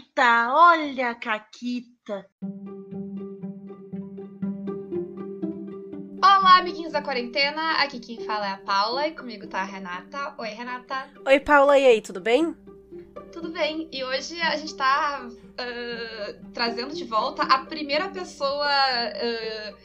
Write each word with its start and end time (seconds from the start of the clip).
Caquita, 0.00 0.48
olha 0.54 1.10
a 1.10 1.14
Caquita. 1.14 2.26
Olá, 6.22 6.58
amiguinhos 6.58 6.92
da 6.92 7.02
quarentena. 7.02 7.74
Aqui 7.74 8.00
quem 8.00 8.24
fala 8.24 8.46
é 8.46 8.52
a 8.52 8.56
Paula 8.56 9.06
e 9.06 9.12
comigo 9.12 9.46
tá 9.46 9.60
a 9.60 9.64
Renata. 9.64 10.34
Oi, 10.38 10.48
Renata. 10.48 11.06
Oi, 11.26 11.40
Paula, 11.40 11.78
e 11.78 11.86
aí, 11.86 12.00
tudo 12.00 12.20
bem? 12.20 12.56
Tudo 13.32 13.50
bem. 13.50 13.88
E 13.92 14.02
hoje 14.02 14.40
a 14.40 14.56
gente 14.56 14.74
tá 14.74 15.28
uh, 15.28 16.52
trazendo 16.54 16.94
de 16.94 17.04
volta 17.04 17.42
a 17.42 17.58
primeira 17.66 18.08
pessoa 18.08 18.66
uh, 18.66 19.76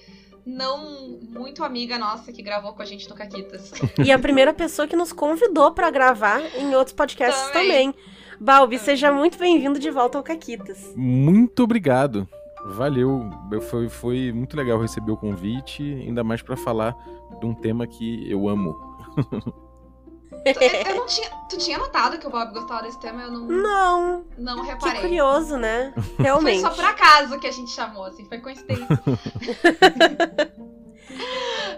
não 0.45 1.19
muito 1.21 1.63
amiga 1.63 1.97
nossa 1.97 2.31
que 2.31 2.41
gravou 2.41 2.73
com 2.73 2.81
a 2.81 2.85
gente 2.85 3.09
no 3.09 3.15
Caquitas. 3.15 3.71
E 4.03 4.11
a 4.11 4.19
primeira 4.19 4.53
pessoa 4.53 4.87
que 4.87 4.95
nos 4.95 5.11
convidou 5.11 5.71
para 5.73 5.89
gravar 5.89 6.41
em 6.55 6.73
outros 6.73 6.95
podcasts 6.95 7.51
também. 7.51 7.91
também. 7.91 8.14
Balbi, 8.39 8.77
seja 8.77 9.11
muito 9.11 9.37
bem-vindo 9.37 9.79
de 9.79 9.89
volta 9.89 10.17
ao 10.17 10.23
Caquitas. 10.23 10.93
Muito 10.95 11.63
obrigado. 11.63 12.27
Valeu. 12.65 13.29
Foi, 13.69 13.87
foi 13.89 14.31
muito 14.31 14.57
legal 14.57 14.79
receber 14.79 15.11
o 15.11 15.17
convite, 15.17 15.83
ainda 15.83 16.23
mais 16.23 16.41
para 16.41 16.57
falar 16.57 16.95
de 17.39 17.45
um 17.45 17.53
tema 17.53 17.85
que 17.85 18.29
eu 18.29 18.49
amo. 18.49 18.73
tu, 19.15 20.63
eu 20.89 20.95
não 20.95 21.05
tinha, 21.05 21.29
tu 21.49 21.57
tinha 21.57 21.77
notado 21.77 22.17
que 22.17 22.27
o 22.27 22.29
Bob 22.29 22.53
gostava 22.53 22.83
desse 22.83 22.99
tema? 22.99 23.21
Eu 23.23 23.31
não. 23.31 23.47
Não. 23.47 24.25
Não 24.37 24.63
reparei. 24.63 24.95
Que 24.95 25.01
curioso, 25.01 25.57
né? 25.57 25.93
Realmente. 26.17 26.61
Foi 26.65 26.69
só 26.71 26.75
por 26.75 26.85
acaso 26.85 27.39
que 27.39 27.47
a 27.47 27.51
gente 27.51 27.71
chamou, 27.71 28.05
assim, 28.05 28.25
foi 28.25 28.39
coincidência. 28.39 28.87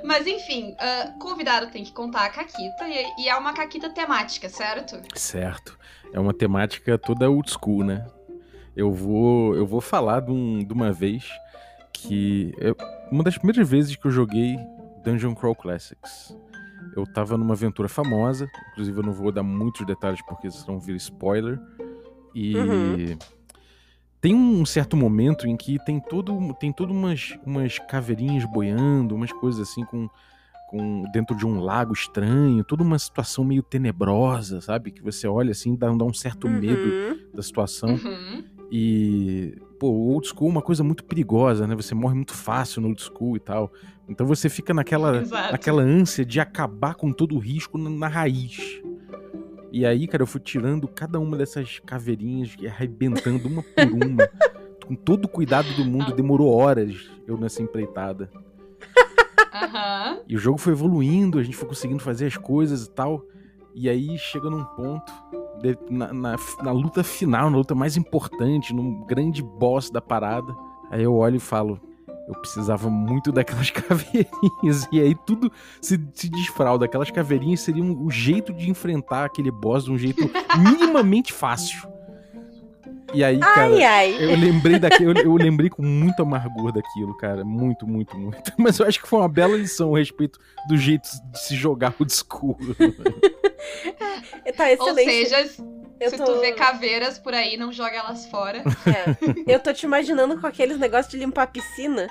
Mas 0.04 0.28
enfim, 0.28 0.74
uh, 0.74 1.20
convidado 1.20 1.68
tem 1.72 1.84
que 1.84 1.92
contar 1.92 2.26
a 2.26 2.30
Caquita 2.30 2.88
e, 2.88 3.24
e, 3.24 3.30
é 3.30 3.36
uma 3.36 3.54
Caquita 3.54 3.90
temática, 3.90 4.50
certo? 4.50 5.02
Certo. 5.16 5.78
É 6.14 6.20
uma 6.20 6.34
temática 6.34 6.98
toda 6.98 7.30
old 7.30 7.50
school, 7.52 7.84
né? 7.84 8.05
Eu 8.76 8.91
vou, 8.91 9.55
eu 9.55 9.66
vou 9.66 9.82
falar 9.82 10.22
de, 10.22 10.32
um, 10.32 10.60
de 10.60 10.74
uma 10.74 10.91
vez 10.91 11.27
que. 11.94 12.54
Eu, 12.58 12.76
uma 13.12 13.24
das 13.24 13.38
primeiras 13.38 13.68
vezes 13.68 13.96
que 13.96 14.05
eu 14.05 14.12
joguei 14.12 14.58
Dungeon 15.04 15.34
Crawl 15.34 15.55
Classics. 15.55 16.36
Eu 16.96 17.05
tava 17.05 17.38
numa 17.38 17.54
aventura 17.54 17.88
famosa, 17.88 18.49
inclusive 18.71 18.98
eu 18.99 19.04
não 19.04 19.14
vou 19.14 19.32
dar 19.32 19.43
muitos 19.43 19.86
detalhes 19.86 20.21
porque 20.26 20.49
senão 20.49 20.80
vira 20.80 20.98
spoiler. 20.98 21.60
E. 22.34 22.55
Uhum 22.55 23.18
tem 24.28 24.36
um 24.36 24.66
certo 24.66 24.98
momento 24.98 25.48
em 25.48 25.56
que 25.56 25.80
tem 25.86 26.02
todo 26.02 26.54
tem 26.56 26.74
todo 26.74 26.92
umas, 26.92 27.40
umas 27.46 27.80
caveirinhas 27.80 28.44
boiando, 28.44 29.16
umas 29.16 29.32
coisas 29.32 29.62
assim 29.62 29.86
com, 29.86 30.10
com 30.70 31.06
dentro 31.14 31.34
de 31.34 31.46
um 31.46 31.62
lago 31.62 31.94
estranho, 31.94 32.62
toda 32.66 32.84
uma 32.84 33.00
situação 33.00 33.46
meio 33.46 33.64
tenebrosa, 33.64 34.60
sabe? 34.60 34.92
Que 34.92 35.02
você 35.02 35.30
olha 35.30 35.52
assim, 35.52 35.78
dá, 35.78 35.90
dá 35.94 36.04
um 36.04 36.14
certo 36.14 36.46
uhum. 36.46 36.60
medo 36.60 37.30
da 37.34 37.42
situação. 37.42 37.92
Uhum. 37.92 38.44
E, 38.70 39.58
pô, 39.80 39.88
o 39.92 40.10
old 40.10 40.28
school 40.28 40.50
é 40.50 40.52
uma 40.52 40.62
coisa 40.62 40.84
muito 40.84 41.05
perigosa, 41.05 41.66
né? 41.66 41.74
Você 41.74 41.96
morre 41.96 42.16
muito 42.16 42.34
fácil 42.34 42.82
no 42.82 42.90
old 42.90 43.02
school 43.02 43.38
e 43.38 43.40
tal. 43.40 43.72
Então 44.10 44.28
você 44.28 44.50
fica 44.50 44.74
naquela, 44.74 45.22
naquela 45.54 45.82
ânsia 45.82 46.26
de 46.26 46.42
acabar 46.42 46.96
com 46.96 47.14
todo 47.14 47.34
o 47.34 47.40
risco 47.40 47.78
na, 47.78 47.90
na 47.90 48.08
raiz. 48.10 48.82
E 49.71 49.85
aí, 49.85 50.07
cara, 50.07 50.23
eu 50.23 50.27
fui 50.27 50.40
tirando 50.40 50.87
cada 50.87 51.20
uma 51.20 51.37
dessas 51.37 51.79
caveirinhas 51.79 52.55
e 52.60 52.68
arrebentando 52.68 53.48
uma 53.48 53.63
por 53.63 53.85
uma. 53.85 54.29
com 54.87 54.96
todo 54.96 55.26
o 55.26 55.27
cuidado 55.27 55.68
do 55.76 55.84
mundo. 55.84 56.13
Demorou 56.13 56.51
horas 56.54 57.09
eu 57.27 57.37
nessa 57.37 57.62
empreitada. 57.62 58.32
Uhum. 58.34 60.21
E 60.27 60.35
o 60.35 60.40
jogo 60.40 60.57
foi 60.57 60.71
evoluindo, 60.71 61.40
a 61.40 61.43
gente 61.43 61.57
foi 61.57 61.68
conseguindo 61.68 62.01
fazer 62.01 62.27
as 62.27 62.37
coisas 62.37 62.85
e 62.85 62.91
tal. 62.91 63.24
E 63.76 63.90
aí 63.90 64.18
chega 64.18 64.50
num 64.50 64.63
ponto, 64.63 65.12
de, 65.62 65.78
na, 65.90 66.13
na, 66.13 66.35
na, 66.63 66.72
luta 66.72 67.03
final, 67.03 67.50
na 67.50 67.57
luta 67.57 67.75
mais 67.75 67.97
importante, 67.97 68.74
num 68.74 69.06
grande 69.06 69.44
boss 69.44 69.90
da 69.90 70.02
parada. 70.02 70.56
Aí 70.90 71.03
eu 71.03 71.13
olho 71.16 71.35
e 71.35 71.40
falo: 71.40 71.79
eu 72.28 72.36
precisava 72.36 72.90
muito 72.90 73.31
daquelas 73.31 73.70
caveirinhas. 73.72 74.88
E 74.92 75.00
aí 75.00 75.16
tudo 75.26 75.52
se, 75.82 76.00
se 76.14 76.30
desfralda. 76.30 76.86
Aquelas 76.86 77.10
caveirinhas 77.10 77.62
seriam 77.62 77.92
o 78.04 78.12
jeito 78.12 78.54
de 78.54 78.70
enfrentar 78.70 79.26
aquele 79.26 79.50
boss 79.50 79.86
de 79.86 79.92
um 79.92 79.98
jeito 79.98 80.30
minimamente 80.58 81.32
fácil. 81.32 81.88
E 83.14 83.24
aí, 83.24 83.40
cara, 83.40 83.62
ai, 83.62 83.84
ai. 83.84 84.16
eu 84.20 84.38
lembrei 84.38 84.78
daquilo, 84.78 85.18
eu, 85.18 85.26
eu, 85.26 85.36
lembrei 85.36 85.70
com 85.70 85.82
muito 85.82 86.22
amargor 86.22 86.74
daquilo, 86.74 87.16
cara. 87.16 87.46
Muito, 87.46 87.88
muito, 87.88 88.18
muito. 88.18 88.52
Mas 88.60 88.80
eu 88.80 88.86
acho 88.86 89.02
que 89.02 89.08
foi 89.08 89.20
uma 89.20 89.30
bela 89.30 89.56
lição 89.56 89.96
a 89.96 90.00
respeito 90.00 90.38
do 90.68 90.78
jeito 90.78 91.08
de 91.32 91.40
se 91.40 91.56
jogar 91.56 91.96
o 91.98 92.06
discurso. 92.06 92.76
tá 94.58 94.72
excelente. 94.72 94.80
Ou 94.80 94.96
seja, 94.96 95.64
eu 96.00 96.09
Se 96.09 96.18
tô... 96.18 96.25
tu 96.25 96.40
vê 96.40 96.52
caveiras 96.53 97.18
por 97.18 97.34
aí, 97.34 97.58
não 97.58 97.72
joga 97.72 97.97
elas 97.97 98.25
fora. 98.28 98.63
É. 98.88 99.53
Eu 99.53 99.59
tô 99.59 99.74
te 99.74 99.85
imaginando 99.85 100.40
com 100.40 100.47
aqueles 100.47 100.78
negócios 100.78 101.12
de 101.12 101.18
limpar 101.18 101.44
a 101.44 101.47
piscina, 101.47 102.08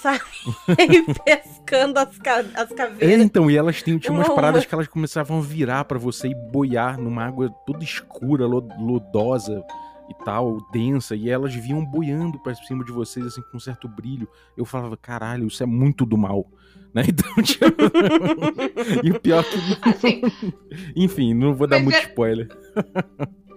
sabe? 0.00 0.24
e 0.78 1.14
pescando 1.20 1.98
as, 1.98 2.16
ca... 2.18 2.44
as 2.54 2.72
caveiras. 2.72 3.20
É, 3.20 3.22
então, 3.22 3.50
e 3.50 3.56
elas 3.56 3.82
tinham, 3.82 3.98
tinham 3.98 4.14
umas 4.14 4.28
uma... 4.28 4.34
paradas 4.34 4.64
que 4.64 4.74
elas 4.74 4.88
começavam 4.88 5.38
a 5.38 5.42
virar 5.42 5.84
para 5.84 5.98
você 5.98 6.28
e 6.28 6.34
boiar 6.34 6.98
numa 6.98 7.24
água 7.24 7.50
toda 7.66 7.84
escura, 7.84 8.46
lodosa 8.46 9.62
e 10.08 10.24
tal, 10.24 10.58
densa, 10.70 11.14
e 11.14 11.28
elas 11.28 11.54
vinham 11.54 11.84
boiando 11.84 12.38
pra 12.38 12.54
cima 12.54 12.84
de 12.84 12.92
vocês, 12.92 13.26
assim, 13.26 13.42
com 13.50 13.56
um 13.56 13.60
certo 13.60 13.88
brilho. 13.88 14.28
Eu 14.56 14.64
falava, 14.64 14.96
caralho, 14.96 15.46
isso 15.46 15.62
é 15.62 15.66
muito 15.66 16.06
do 16.06 16.16
mal. 16.16 16.46
Né? 16.94 17.02
Então, 17.08 17.42
tipo... 17.42 17.66
e 19.02 19.10
o 19.10 19.20
pior 19.20 19.44
que. 19.44 19.58
Assim, 19.88 20.22
Enfim, 20.94 21.34
não 21.34 21.54
vou 21.54 21.66
dar 21.66 21.80
muito 21.80 21.96
ver... 21.96 22.08
spoiler. 22.08 22.48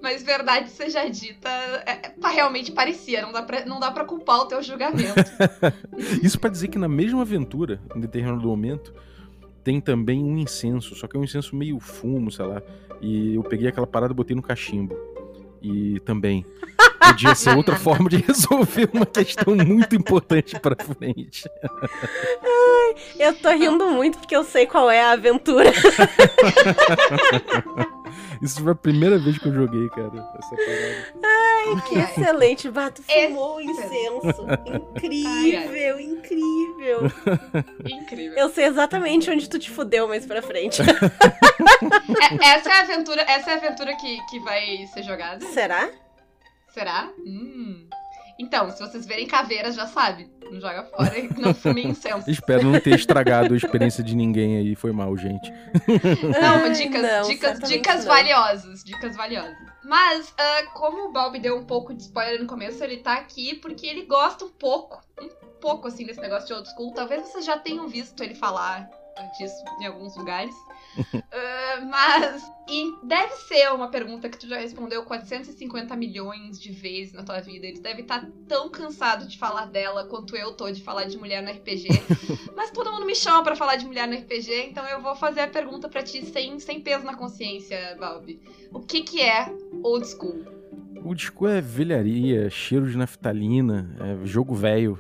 Mas 0.02 0.24
verdade 0.24 0.70
seja 0.70 1.08
dita, 1.10 1.50
é, 1.86 2.08
é, 2.08 2.30
realmente 2.30 2.72
parecia, 2.72 3.22
não 3.22 3.32
dá, 3.32 3.42
pra, 3.42 3.66
não 3.66 3.80
dá 3.80 3.92
pra 3.92 4.06
culpar 4.06 4.40
o 4.40 4.46
teu 4.46 4.62
julgamento. 4.64 5.14
Isso 6.24 6.40
para 6.40 6.50
dizer 6.50 6.70
que 6.70 6.78
na 6.78 6.88
mesma 6.88 7.22
aventura, 7.22 7.82
em 7.96 8.00
determinado 8.00 8.48
momento, 8.48 8.94
tem 9.64 9.82
também 9.82 10.24
um 10.24 10.38
incenso, 10.38 10.96
só 10.96 11.08
que 11.08 11.18
é 11.18 11.20
um 11.20 11.24
incenso 11.24 11.56
meio 11.56 11.80
fumo, 11.80 12.32
sei 12.32 12.46
lá. 12.46 12.62
E 13.02 13.36
eu 13.36 13.44
peguei 13.44 13.68
aquela 13.68 13.86
parada 13.86 14.14
e 14.14 14.16
botei 14.16 14.36
no 14.36 14.42
cachimbo. 14.42 14.96
E 15.62 16.00
também 16.02 16.46
podia 17.00 17.36
ser 17.36 17.56
outra 17.56 17.76
forma 17.78 18.10
de 18.10 18.18
resolver 18.18 18.90
uma 18.94 19.06
questão 19.06 19.56
muito 19.56 19.96
importante 19.96 20.60
para 20.60 20.76
frente. 20.76 21.50
Ai, 22.44 22.96
eu 23.20 23.34
tô 23.36 23.50
rindo 23.50 23.86
muito 23.92 24.18
porque 24.18 24.36
eu 24.36 24.44
sei 24.44 24.66
qual 24.66 24.90
é 24.90 25.02
a 25.02 25.12
aventura. 25.12 25.72
Isso 28.42 28.62
foi 28.62 28.72
a 28.72 28.76
primeira 28.76 29.18
vez 29.18 29.38
que 29.38 29.48
eu 29.48 29.54
joguei, 29.54 29.88
cara, 29.90 30.08
essa 30.38 30.56
parada. 30.56 31.14
Ai, 31.24 31.82
que 31.88 32.00
excelente. 32.00 32.70
Bato 32.70 33.02
fumou 33.04 33.58
o 33.58 33.62
incenso. 33.62 34.46
Incrível, 34.66 35.30
ai, 35.30 35.92
ai. 35.92 36.02
incrível. 36.04 37.12
Incrível. 37.86 38.38
Eu 38.38 38.50
sei 38.50 38.66
exatamente 38.66 39.30
onde 39.30 39.50
tu 39.50 39.60
te 39.60 39.70
fudeu 39.70 40.08
mais 40.08 40.26
pra 40.26 40.42
frente. 40.42 40.82
É, 42.42 42.56
essa 42.56 42.70
é 42.70 42.74
a 42.74 42.82
aventura, 42.82 43.22
essa 43.22 43.52
é 43.52 43.54
a 43.54 43.58
aventura 43.58 43.96
que, 43.96 44.18
que 44.30 44.40
vai 44.40 44.86
ser 44.94 45.04
jogada? 45.04 45.46
Será? 45.48 45.90
Será? 46.70 47.10
Hum. 47.20 47.88
Então, 48.40 48.70
se 48.70 48.80
vocês 48.80 49.06
verem 49.06 49.26
caveiras, 49.26 49.76
já 49.76 49.88
sabe. 49.88 50.30
Não 50.52 50.62
joga 50.62 50.84
fora 50.84 51.18
e 51.18 51.28
não 51.40 51.54
fume 51.54 51.86
incenso. 51.88 52.30
Espero 52.30 52.64
não 52.64 52.80
ter 52.80 52.96
estragado 52.96 53.54
a 53.54 53.58
experiência 53.58 54.04
de 54.04 54.16
ninguém 54.16 54.58
aí. 54.58 54.76
Foi 54.76 54.92
mal, 54.92 55.16
gente. 55.18 55.52
Não, 56.42 56.72
dicas, 56.72 57.02
não, 57.02 57.22
dicas, 57.28 57.60
dicas 57.60 58.06
não. 58.06 58.14
valiosas. 58.14 58.84
Dicas 58.84 59.16
valiosas. 59.16 59.56
Mas, 59.84 60.30
uh, 60.30 60.74
como 60.74 61.10
o 61.10 61.12
Bob 61.12 61.40
deu 61.40 61.58
um 61.58 61.66
pouco 61.66 61.94
de 61.94 62.04
spoiler 62.04 62.40
no 62.40 62.48
começo, 62.48 62.84
ele 62.84 62.98
tá 62.98 63.14
aqui 63.14 63.56
porque 63.56 63.88
ele 63.88 64.06
gosta 64.06 64.46
um 64.46 64.50
pouco, 64.50 65.02
um 65.22 65.30
pouco 65.60 65.88
assim, 65.88 66.06
desse 66.06 66.20
negócio 66.20 66.48
de 66.48 66.54
old 66.54 66.70
school. 66.70 66.94
Talvez 66.94 67.24
vocês 67.24 67.46
já 67.46 67.58
tenham 67.58 67.88
visto 67.88 68.22
ele 68.22 68.36
falar 68.36 68.90
disso 69.38 69.64
em 69.80 69.86
alguns 69.86 70.16
lugares 70.16 70.56
uh, 70.98 71.86
mas. 71.90 72.58
E 72.70 72.94
deve 73.02 73.34
ser 73.48 73.72
uma 73.72 73.88
pergunta 73.88 74.28
que 74.28 74.38
tu 74.38 74.46
já 74.46 74.58
respondeu 74.58 75.02
450 75.04 75.96
milhões 75.96 76.60
de 76.60 76.74
vezes 76.74 77.14
na 77.14 77.24
tua 77.24 77.40
vida. 77.40 77.66
Eles 77.66 77.80
devem 77.80 78.02
estar 78.02 78.20
tá 78.20 78.28
tão 78.46 78.70
cansados 78.70 79.30
de 79.30 79.38
falar 79.38 79.68
dela 79.68 80.06
quanto 80.06 80.36
eu 80.36 80.52
tô 80.52 80.70
de 80.70 80.84
falar 80.84 81.06
de 81.06 81.18
mulher 81.18 81.42
no 81.42 81.50
RPG. 81.50 81.88
mas 82.58 82.70
todo 82.72 82.92
mundo 82.92 83.06
me 83.06 83.16
chama 83.16 83.42
para 83.42 83.56
falar 83.56 83.78
de 83.78 83.86
mulher 83.86 84.06
no 84.06 84.18
RPG, 84.18 84.68
então 84.70 84.86
eu 84.86 85.02
vou 85.02 85.16
fazer 85.16 85.42
a 85.42 85.48
pergunta 85.48 85.88
para 85.88 86.04
ti 86.04 86.26
sem, 86.26 86.60
sem 86.60 86.82
peso 86.82 87.06
na 87.06 87.16
consciência, 87.16 87.96
Balbi. 87.98 88.42
O 88.74 88.82
que, 88.82 89.02
que 89.02 89.22
é 89.22 89.50
old 89.82 90.06
school? 90.06 90.44
Old 91.06 91.24
school 91.24 91.48
é 91.48 91.62
velharia, 91.62 92.50
cheiro 92.50 92.90
de 92.90 92.98
naftalina, 92.98 93.96
é 94.02 94.26
jogo 94.26 94.54
velho. 94.54 95.00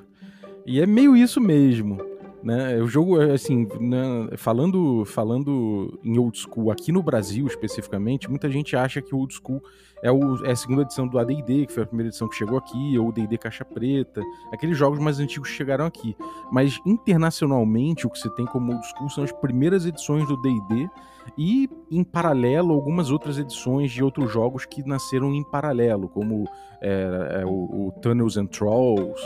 E 0.65 0.79
é 0.79 0.85
meio 0.85 1.17
isso 1.17 1.41
mesmo. 1.41 1.97
Né? 2.43 2.77
O 2.81 2.87
jogo, 2.87 3.19
assim, 3.19 3.67
né, 3.79 4.29
falando, 4.37 5.03
falando 5.05 5.99
em 6.03 6.17
old 6.17 6.37
school 6.37 6.71
aqui 6.71 6.91
no 6.91 7.01
Brasil 7.01 7.47
especificamente, 7.47 8.29
muita 8.29 8.49
gente 8.49 8.75
acha 8.75 9.01
que 9.01 9.13
old 9.13 9.33
school 9.33 9.61
é, 10.03 10.11
o, 10.11 10.45
é 10.45 10.51
a 10.51 10.55
segunda 10.55 10.83
edição 10.83 11.07
do 11.07 11.17
AD&D, 11.17 11.65
que 11.65 11.73
foi 11.73 11.83
a 11.83 11.87
primeira 11.87 12.09
edição 12.09 12.27
que 12.29 12.35
chegou 12.35 12.57
aqui, 12.57 12.97
ou 12.97 13.09
o 13.09 13.11
D&D 13.11 13.37
Caixa 13.37 13.65
Preta, 13.65 14.21
aqueles 14.51 14.77
jogos 14.77 14.99
mais 14.99 15.19
antigos 15.19 15.49
que 15.49 15.55
chegaram 15.55 15.85
aqui. 15.85 16.15
Mas 16.51 16.79
internacionalmente, 16.85 18.05
o 18.05 18.09
que 18.09 18.19
você 18.19 18.29
tem 18.31 18.45
como 18.45 18.73
old 18.73 18.85
school 18.87 19.09
são 19.09 19.23
as 19.23 19.31
primeiras 19.31 19.85
edições 19.85 20.27
do 20.27 20.39
D&D 20.41 20.89
e, 21.37 21.69
em 21.91 22.03
paralelo, 22.03 22.73
algumas 22.73 23.09
outras 23.09 23.37
edições 23.37 23.91
de 23.91 24.03
outros 24.03 24.31
jogos 24.31 24.65
que 24.65 24.87
nasceram 24.87 25.33
em 25.33 25.43
paralelo, 25.43 26.07
como 26.07 26.45
é, 26.81 27.41
é, 27.41 27.45
o, 27.45 27.87
o 27.87 27.91
Tunnels 28.01 28.37
and 28.37 28.47
Trolls, 28.47 29.21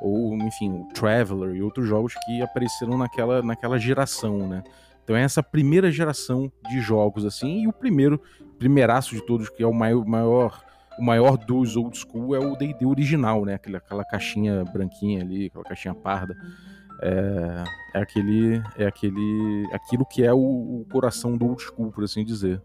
ou, 0.00 0.34
enfim, 0.36 0.70
o 0.70 0.84
Traveler 0.92 1.54
e 1.54 1.62
outros 1.62 1.86
jogos 1.88 2.14
que 2.24 2.42
apareceram 2.42 2.96
naquela, 2.98 3.42
naquela 3.42 3.78
geração, 3.78 4.48
né? 4.48 4.62
Então 5.02 5.14
é 5.14 5.22
essa 5.22 5.42
primeira 5.42 5.90
geração 5.90 6.50
de 6.68 6.80
jogos, 6.80 7.24
assim, 7.24 7.62
e 7.62 7.68
o 7.68 7.72
primeiro, 7.72 8.20
primeiraço 8.58 9.14
de 9.14 9.24
todos, 9.24 9.48
que 9.48 9.62
é 9.62 9.66
o 9.66 9.72
maior, 9.72 10.64
o 10.98 11.02
maior 11.02 11.36
dos 11.36 11.76
old 11.76 11.96
school 11.96 12.34
é 12.34 12.38
o 12.38 12.56
D&D 12.56 12.84
original, 12.84 13.44
né? 13.44 13.54
Aquela, 13.54 13.78
aquela 13.78 14.04
caixinha 14.04 14.64
branquinha 14.64 15.22
ali, 15.22 15.46
aquela 15.46 15.64
caixinha 15.64 15.94
parda. 15.94 16.36
É, 17.02 17.64
é 17.94 18.00
aquele, 18.00 18.62
é 18.76 18.86
aquele, 18.86 19.68
aquilo 19.72 20.04
que 20.04 20.24
é 20.24 20.32
o, 20.32 20.38
o 20.80 20.86
coração 20.90 21.36
do 21.36 21.46
old 21.46 21.62
school, 21.62 21.92
por 21.92 22.02
assim 22.02 22.24
dizer. 22.24 22.60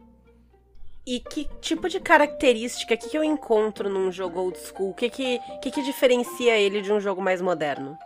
E 1.11 1.19
que 1.19 1.45
tipo 1.59 1.89
de 1.89 1.99
característica, 1.99 2.95
que, 2.95 3.09
que 3.09 3.17
eu 3.17 3.21
encontro 3.21 3.89
num 3.89 4.09
jogo 4.09 4.39
old 4.39 4.57
school? 4.57 4.91
O 4.91 4.93
que, 4.93 5.09
que, 5.09 5.39
que, 5.61 5.69
que 5.69 5.83
diferencia 5.83 6.57
ele 6.57 6.81
de 6.81 6.89
um 6.89 7.01
jogo 7.01 7.21
mais 7.21 7.41
moderno? 7.41 7.97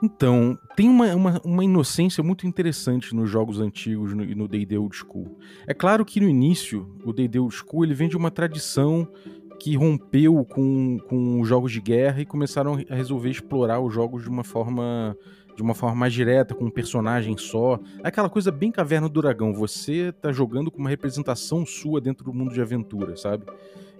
Então, 0.00 0.56
tem 0.76 0.88
uma, 0.88 1.12
uma, 1.16 1.40
uma, 1.44 1.64
inocência 1.64 2.22
muito 2.22 2.46
interessante 2.46 3.12
nos 3.12 3.28
jogos 3.28 3.58
antigos 3.58 4.12
e 4.12 4.36
no 4.36 4.46
D&D 4.46 4.78
Old 4.78 4.94
School. 4.94 5.36
É 5.66 5.74
claro 5.74 6.04
que 6.04 6.20
no 6.20 6.28
início, 6.28 6.96
o 7.04 7.12
D&D 7.12 7.40
Old 7.40 7.52
School 7.52 7.84
ele 7.84 7.94
vem 7.94 8.08
de 8.08 8.16
uma 8.16 8.30
tradição 8.30 9.08
que 9.58 9.74
rompeu 9.74 10.44
com, 10.44 10.98
com 11.08 11.40
os 11.40 11.48
jogos 11.48 11.72
de 11.72 11.80
guerra 11.80 12.20
e 12.20 12.24
começaram 12.24 12.78
a 12.88 12.94
resolver 12.94 13.30
explorar 13.30 13.80
os 13.80 13.92
jogos 13.92 14.22
de 14.22 14.28
uma 14.28 14.44
forma 14.44 15.16
de 15.56 15.62
uma 15.62 15.74
forma 15.74 15.96
mais 15.96 16.12
direta, 16.12 16.54
com 16.54 16.66
um 16.66 16.70
personagem 16.70 17.36
só. 17.38 17.80
Aquela 18.04 18.28
coisa 18.28 18.52
bem 18.52 18.70
caverna 18.70 19.08
do 19.08 19.22
dragão. 19.22 19.54
Você 19.54 20.12
tá 20.12 20.30
jogando 20.30 20.70
com 20.70 20.78
uma 20.78 20.90
representação 20.90 21.64
sua 21.64 22.00
dentro 22.00 22.24
do 22.24 22.32
mundo 22.32 22.52
de 22.52 22.60
aventura, 22.60 23.16
sabe? 23.16 23.46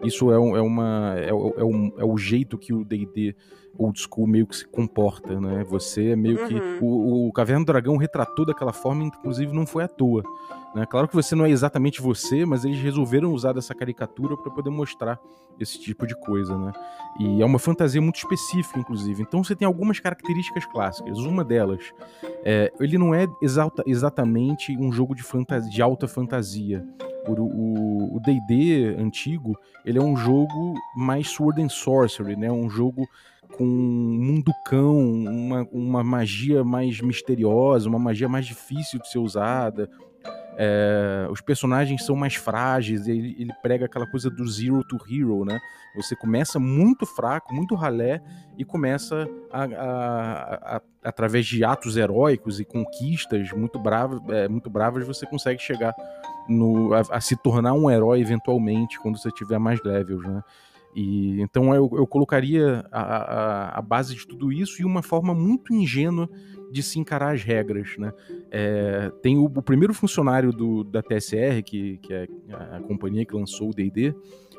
Isso 0.02 0.30
é, 0.30 0.34
é 0.34 0.38
uma. 0.38 1.14
É, 1.16 1.28
é, 1.28 1.64
um, 1.64 1.92
é 1.98 2.04
o 2.04 2.16
jeito 2.16 2.58
que 2.58 2.72
o 2.72 2.84
DD 2.84 3.34
old 3.78 3.98
school 4.00 4.26
meio 4.26 4.46
que 4.46 4.56
se 4.56 4.66
comporta, 4.66 5.38
né? 5.40 5.64
Você 5.64 6.10
é 6.10 6.16
meio 6.16 6.40
uhum. 6.40 6.48
que. 6.48 6.54
O, 6.82 7.28
o 7.28 7.32
Caverna 7.32 7.64
do 7.64 7.66
Dragão 7.66 7.96
retratou 7.96 8.44
daquela 8.44 8.72
forma, 8.72 9.04
inclusive 9.04 9.52
não 9.52 9.66
foi 9.66 9.84
à 9.84 9.88
toa. 9.88 10.22
Né? 10.74 10.84
Claro 10.86 11.08
que 11.08 11.14
você 11.14 11.34
não 11.34 11.46
é 11.46 11.50
exatamente 11.50 12.02
você, 12.02 12.44
mas 12.44 12.64
eles 12.64 12.78
resolveram 12.80 13.32
usar 13.32 13.52
dessa 13.52 13.74
caricatura 13.74 14.36
para 14.36 14.50
poder 14.50 14.70
mostrar 14.70 15.18
esse 15.58 15.80
tipo 15.80 16.06
de 16.06 16.14
coisa, 16.20 16.56
né? 16.58 16.72
E 17.18 17.40
é 17.40 17.44
uma 17.44 17.58
fantasia 17.58 18.00
muito 18.00 18.16
específica, 18.16 18.78
inclusive. 18.78 19.22
Então 19.22 19.42
você 19.42 19.56
tem 19.56 19.66
algumas 19.66 19.98
características 20.00 20.66
clássicas. 20.66 21.18
Uma 21.18 21.42
delas, 21.42 21.82
é, 22.44 22.70
ele 22.78 22.98
não 22.98 23.14
é 23.14 23.26
exalta, 23.40 23.82
exatamente 23.86 24.76
um 24.76 24.92
jogo 24.92 25.14
de, 25.14 25.22
fantasia, 25.22 25.70
de 25.70 25.80
alta 25.80 26.06
fantasia. 26.06 26.84
O 27.32 28.20
D&D 28.24 28.96
antigo, 28.98 29.58
ele 29.84 29.98
é 29.98 30.02
um 30.02 30.16
jogo 30.16 30.74
mais 30.96 31.28
Sword 31.28 31.62
and 31.62 31.68
Sorcery, 31.68 32.36
né? 32.36 32.50
Um 32.50 32.70
jogo 32.70 33.08
com 33.56 33.64
um 33.64 34.18
mundo 34.18 34.52
cão, 34.64 34.98
uma, 34.98 35.68
uma 35.72 36.04
magia 36.04 36.64
mais 36.64 37.00
misteriosa, 37.00 37.88
uma 37.88 37.98
magia 37.98 38.28
mais 38.28 38.46
difícil 38.46 39.00
de 39.00 39.08
ser 39.08 39.18
usada, 39.18 39.88
é, 40.58 41.28
os 41.30 41.42
personagens 41.42 42.02
são 42.02 42.16
mais 42.16 42.34
frágeis, 42.34 43.06
ele, 43.06 43.36
ele, 43.38 43.52
prega 43.62 43.84
aquela 43.84 44.06
coisa 44.06 44.30
do 44.30 44.48
zero 44.48 44.82
to 44.84 44.96
hero, 45.08 45.44
né? 45.44 45.60
Você 45.94 46.16
começa 46.16 46.58
muito 46.58 47.04
fraco, 47.04 47.54
muito 47.54 47.74
ralé, 47.74 48.22
e 48.56 48.64
começa 48.64 49.28
a, 49.52 49.64
a, 49.64 50.76
a, 50.76 50.82
através 51.04 51.44
de 51.44 51.62
atos 51.62 51.98
heróicos 51.98 52.58
e 52.58 52.64
conquistas 52.64 53.52
muito 53.52 53.78
bravas, 53.78 54.18
é, 54.30 54.48
muito 54.48 54.70
bravas, 54.70 55.06
você 55.06 55.26
consegue 55.26 55.60
chegar 55.60 55.94
no, 56.48 56.92
a, 56.94 57.20
se 57.20 57.36
tornar 57.36 57.72
um 57.72 57.90
herói 57.90 58.20
eventualmente 58.20 58.98
quando 59.00 59.18
você 59.18 59.30
tiver 59.30 59.58
mais 59.58 59.82
levels, 59.82 60.24
né? 60.24 60.42
E, 60.94 61.42
então 61.42 61.74
eu, 61.74 61.90
eu 61.92 62.06
colocaria 62.06 62.82
a, 62.90 63.02
a, 63.02 63.78
a, 63.78 63.82
base 63.82 64.14
de 64.14 64.26
tudo 64.26 64.50
isso 64.50 64.80
e 64.80 64.84
uma 64.84 65.02
forma 65.02 65.34
muito 65.34 65.74
ingênua 65.74 66.26
de 66.72 66.82
se 66.82 66.98
encarar 66.98 67.34
as 67.34 67.42
regras. 67.42 67.96
Né? 67.98 68.10
É, 68.50 69.12
tem 69.20 69.36
o, 69.36 69.44
o, 69.44 69.62
primeiro 69.62 69.92
funcionário 69.92 70.52
do, 70.52 70.82
da 70.82 71.02
TSR, 71.02 71.62
que, 71.62 71.98
que 71.98 72.14
é 72.14 72.26
a, 72.50 72.76
a 72.78 72.80
companhia 72.80 73.26
que 73.26 73.34
lançou 73.34 73.68
o 73.68 73.74
DD, 73.74 74.14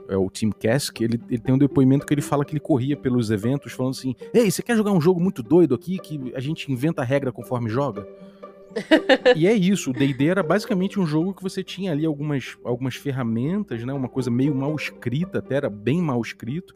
é 0.07 0.15
o 0.15 0.29
Tim 0.29 0.51
Kask, 0.51 1.01
ele, 1.01 1.19
ele 1.29 1.41
tem 1.41 1.55
um 1.55 1.57
depoimento 1.57 2.05
que 2.05 2.13
ele 2.13 2.21
fala 2.21 2.45
que 2.45 2.53
ele 2.53 2.59
corria 2.59 2.95
pelos 2.95 3.29
eventos 3.29 3.73
falando 3.73 3.91
assim: 3.91 4.15
Ei, 4.33 4.49
você 4.49 4.61
quer 4.61 4.77
jogar 4.77 4.91
um 4.91 5.01
jogo 5.01 5.19
muito 5.19 5.43
doido 5.43 5.75
aqui 5.75 5.97
que 5.97 6.31
a 6.33 6.39
gente 6.39 6.71
inventa 6.71 7.01
a 7.01 7.05
regra 7.05 7.31
conforme 7.31 7.69
joga? 7.69 8.07
E 9.35 9.47
é 9.47 9.53
isso, 9.53 9.91
o 9.91 9.93
D&D 9.93 10.27
era 10.27 10.43
basicamente 10.43 10.99
um 10.99 11.05
jogo 11.05 11.33
que 11.33 11.43
você 11.43 11.63
tinha 11.63 11.91
ali 11.91 12.05
algumas, 12.05 12.57
algumas 12.63 12.95
ferramentas, 12.95 13.83
né, 13.83 13.93
uma 13.93 14.09
coisa 14.09 14.29
meio 14.29 14.53
mal 14.53 14.75
escrita, 14.75 15.39
até 15.39 15.55
era 15.55 15.69
bem 15.69 16.01
mal 16.01 16.21
escrito, 16.21 16.75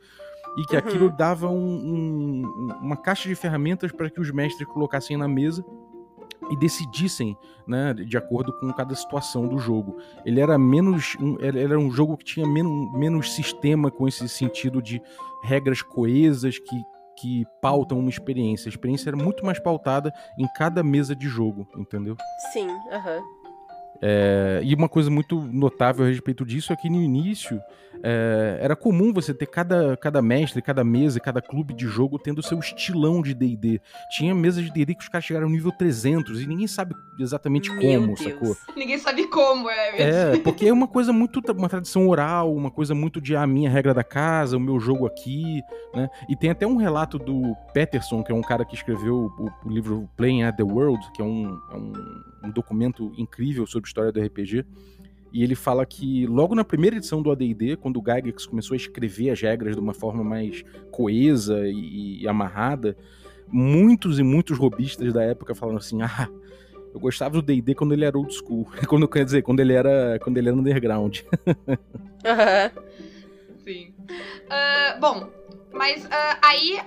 e 0.58 0.66
que 0.66 0.74
uhum. 0.74 0.80
aquilo 0.80 1.10
dava 1.10 1.50
um, 1.50 1.56
um, 1.56 2.74
uma 2.82 2.98
caixa 2.98 3.30
de 3.30 3.36
ferramentas 3.36 3.92
para 3.92 4.10
que 4.10 4.20
os 4.20 4.32
mestres 4.32 4.68
colocassem 4.68 5.16
na 5.16 5.28
mesa 5.28 5.64
e 6.50 6.56
decidissem, 6.58 7.38
né, 7.66 7.94
de 7.94 8.18
acordo 8.18 8.52
com 8.60 8.72
cada 8.74 8.94
situação 8.96 9.48
do 9.48 9.58
jogo. 9.58 9.98
Ele 10.26 10.42
era 10.42 10.58
menos, 10.58 11.16
um, 11.20 11.38
era 11.40 11.80
um 11.80 11.90
jogo 11.90 12.18
que 12.18 12.26
tinha 12.26 12.48
menos, 12.48 12.92
menos 12.94 13.34
sistema 13.34 13.90
com 13.90 14.08
esse 14.08 14.28
sentido 14.28 14.82
de 14.82 15.02
regras 15.44 15.82
coesas 15.82 16.60
que 16.60 16.76
que 17.22 17.46
pautam 17.62 18.00
uma 18.00 18.10
experiência. 18.10 18.68
A 18.68 18.72
experiência 18.72 19.10
era 19.10 19.18
muito 19.18 19.46
mais 19.46 19.60
pautada 19.60 20.12
em 20.38 20.48
cada 20.56 20.84
mesa 20.84 21.16
de 21.16 21.28
jogo, 21.28 21.68
entendeu? 21.78 22.18
Sim, 22.52 22.68
aham. 22.92 23.22
É, 24.02 24.62
e 24.64 24.74
uma 24.74 24.90
coisa 24.90 25.10
muito 25.10 25.40
notável 25.42 26.06
a 26.06 26.10
respeito 26.10 26.46
disso 26.46 26.74
é 26.74 26.76
que 26.76 26.90
no 26.90 27.02
início 27.02 27.62
é, 28.04 28.58
era 28.60 28.76
comum 28.76 29.14
você 29.14 29.34
ter 29.34 29.46
cada, 29.46 29.96
cada 29.96 30.22
mestre, 30.22 30.62
cada 30.62 30.84
mesa, 30.84 31.20
cada 31.20 31.42
clube 31.42 31.74
de 31.74 31.86
jogo 31.88 32.18
tendo 32.18 32.42
seu 32.42 32.60
estilão 32.60 33.22
de 33.22 33.34
D&D. 33.34 33.80
Tinha 34.18 34.34
mesas 34.34 34.64
de 34.64 34.72
D&D 34.72 34.96
que 34.96 35.04
os 35.04 35.10
caras 35.10 35.26
chegaram 35.26 35.48
ao 35.48 35.52
nível 35.52 35.72
300 35.72 36.42
e 36.42 36.48
ninguém 36.48 36.68
sabe 36.68 36.96
exatamente 37.20 37.70
Meu 37.70 37.82
como, 37.82 38.08
Deus. 38.08 38.20
sacou? 38.20 38.58
Ninguém 38.76 38.98
sabe 38.98 39.28
como, 39.28 39.70
é 39.70 40.02
É, 40.02 40.38
porque 40.38 40.66
é 40.66 40.74
uma 40.74 40.88
coisa 40.88 41.14
muito, 41.14 41.40
uma 41.52 41.70
tradição 41.70 42.08
oral, 42.08 42.54
uma 42.54 42.72
coisa 42.72 42.96
muito 42.96 43.22
de 43.22 43.36
a 43.36 43.44
ah, 43.44 43.48
minha 43.48 43.70
regra 43.70 43.94
da 43.94 44.04
casa, 44.04 44.58
o 44.58 44.60
meu 44.60 44.80
jogo 44.80 45.06
aqui, 45.06 45.62
né? 45.94 46.10
E 46.28 46.36
tem 46.36 46.50
até 46.50 46.66
um 46.66 46.78
relato 46.78 47.20
do 47.20 47.56
Peterson, 47.74 48.24
que 48.24 48.32
é 48.32 48.36
um 48.36 48.42
cara 48.42 48.66
que 48.66 48.74
escreveu 48.74 49.32
o, 49.38 49.50
o 49.66 49.70
livro 49.70 50.10
Playing 50.18 50.44
at 50.44 50.56
the 50.56 50.64
World, 50.64 51.00
que 51.14 51.22
é 51.22 51.26
um, 51.26 51.60
é 51.72 51.76
um, 51.76 51.94
um 52.46 52.52
documento 52.52 53.12
incrível 53.18 53.68
sobre 53.68 53.81
história 53.88 54.12
do 54.12 54.22
RPG. 54.22 54.66
E 55.34 55.44
ele 55.44 55.56
fala 55.56 55.86
que 55.86 56.28
logo 56.28 56.54
na 56.54 56.64
primeira 56.64 56.98
edição 56.98 57.22
do 57.22 57.32
AD&D, 57.32 57.78
quando 57.78 57.98
o 57.98 58.04
Gygax 58.04 58.46
começou 58.46 58.74
a 58.74 58.78
escrever 58.78 59.30
as 59.30 59.42
regras 59.42 59.76
de 59.76 59.82
uma 59.82 59.94
forma 59.94 60.24
mais 60.24 60.64
coesa 60.92 61.68
e, 61.68 62.22
e 62.22 62.28
amarrada, 62.28 62.98
muitos 63.48 64.20
e 64.20 64.24
muitos 64.24 64.58
robistas 64.58 65.14
da 65.14 65.24
época 65.24 65.56
falaram 65.56 65.78
assim: 65.78 66.02
"Ah, 66.02 66.28
eu 66.94 67.00
gostava 67.00 67.36
do 67.36 67.42
D&D 67.42 67.74
quando 67.76 67.94
ele 67.94 68.04
era 68.04 68.18
old 68.18 68.34
school, 68.34 68.68
quando 68.90 69.08
quer 69.08 69.24
dizer, 69.24 69.42
quando 69.42 69.62
ele 69.62 69.72
era, 69.72 70.20
quando 70.22 70.38
ele 70.38 70.50
era 70.50 70.58
underground". 70.58 71.20
Sim. 73.64 73.94
Uh, 74.48 75.00
bom, 75.00 75.30
mas 75.74 76.04
uh, 76.06 76.10
aí, 76.42 76.78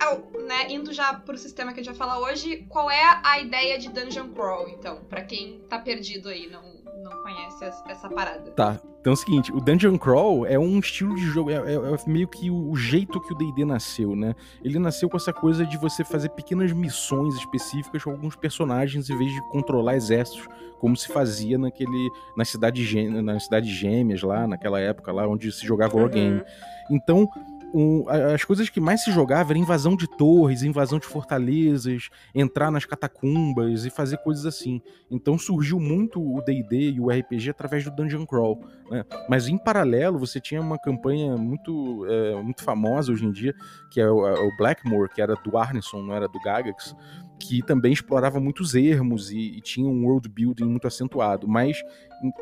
né, 0.46 0.70
indo 0.70 0.92
já 0.92 1.14
pro 1.14 1.36
sistema 1.36 1.72
que 1.72 1.80
a 1.80 1.82
gente 1.82 1.96
vai 1.96 2.08
falar 2.08 2.20
hoje, 2.20 2.66
qual 2.68 2.90
é 2.90 3.20
a 3.22 3.40
ideia 3.40 3.78
de 3.78 3.88
Dungeon 3.88 4.28
Crawl, 4.30 4.68
então? 4.68 5.00
para 5.08 5.22
quem 5.22 5.60
tá 5.68 5.78
perdido 5.78 6.28
aí, 6.28 6.48
não, 6.50 6.62
não 7.02 7.22
conhece 7.22 7.64
essa 7.88 8.08
parada. 8.08 8.50
Tá. 8.52 8.80
Então 9.00 9.12
é 9.12 9.14
o 9.14 9.16
seguinte, 9.16 9.52
o 9.52 9.60
Dungeon 9.60 9.98
Crawl 9.98 10.46
é 10.46 10.58
um 10.58 10.78
estilo 10.78 11.14
de 11.14 11.26
jogo, 11.26 11.50
é, 11.50 11.56
é, 11.56 11.74
é 11.74 12.10
meio 12.10 12.26
que 12.26 12.50
o, 12.50 12.70
o, 12.70 12.74
jeito 12.74 13.20
que 13.20 13.34
o 13.34 13.36
D&D 13.36 13.62
nasceu, 13.62 14.16
né? 14.16 14.34
Ele 14.64 14.78
nasceu 14.78 15.10
com 15.10 15.16
essa 15.18 15.30
coisa 15.30 15.66
de 15.66 15.76
você 15.76 16.02
fazer 16.02 16.30
pequenas 16.30 16.72
missões 16.72 17.34
específicas 17.34 18.02
com 18.02 18.10
alguns 18.12 18.34
personagens 18.34 19.10
em 19.10 19.18
vez 19.18 19.30
de 19.30 19.42
controlar 19.50 19.94
exércitos, 19.94 20.48
como 20.78 20.96
se 20.96 21.08
fazia 21.08 21.58
naquele 21.58 22.08
na 22.34 22.46
cidade 22.46 23.10
na 23.10 23.38
cidade 23.38 23.68
gêmeas 23.68 24.22
lá, 24.22 24.46
naquela 24.46 24.80
época 24.80 25.12
lá 25.12 25.28
onde 25.28 25.52
se 25.52 25.66
jogava 25.66 25.94
uhum. 25.96 26.04
Wargame. 26.04 26.42
Então, 26.90 27.28
um, 27.74 28.08
as 28.08 28.44
coisas 28.44 28.70
que 28.70 28.80
mais 28.80 29.02
se 29.02 29.10
jogava 29.10 29.50
era 29.50 29.58
invasão 29.58 29.96
de 29.96 30.06
torres, 30.06 30.62
invasão 30.62 31.00
de 31.00 31.06
fortalezas, 31.06 32.08
entrar 32.32 32.70
nas 32.70 32.84
catacumbas 32.84 33.84
e 33.84 33.90
fazer 33.90 34.18
coisas 34.18 34.46
assim. 34.46 34.80
Então 35.10 35.36
surgiu 35.36 35.80
muito 35.80 36.22
o 36.22 36.40
D&D 36.40 36.92
e 36.92 37.00
o 37.00 37.10
RPG 37.10 37.50
através 37.50 37.82
do 37.82 37.90
Dungeon 37.90 38.24
Crawl. 38.24 38.64
Né? 38.88 39.04
Mas 39.28 39.48
em 39.48 39.58
paralelo 39.58 40.20
você 40.20 40.40
tinha 40.40 40.60
uma 40.60 40.78
campanha 40.78 41.36
muito, 41.36 42.06
é, 42.06 42.40
muito 42.40 42.62
famosa 42.62 43.10
hoje 43.10 43.26
em 43.26 43.32
dia, 43.32 43.52
que 43.90 44.00
é 44.00 44.08
o, 44.08 44.18
o 44.18 44.56
Blackmore, 44.56 45.10
que 45.12 45.20
era 45.20 45.34
do 45.34 45.58
Arneson, 45.58 46.00
não 46.00 46.14
era 46.14 46.28
do 46.28 46.40
Gagax, 46.40 46.94
que 47.38 47.62
também 47.62 47.92
explorava 47.92 48.40
muitos 48.40 48.74
ermos 48.74 49.30
e, 49.30 49.38
e 49.38 49.60
tinha 49.60 49.88
um 49.88 50.04
world 50.04 50.28
building 50.28 50.64
muito 50.64 50.86
acentuado. 50.86 51.48
Mas 51.48 51.82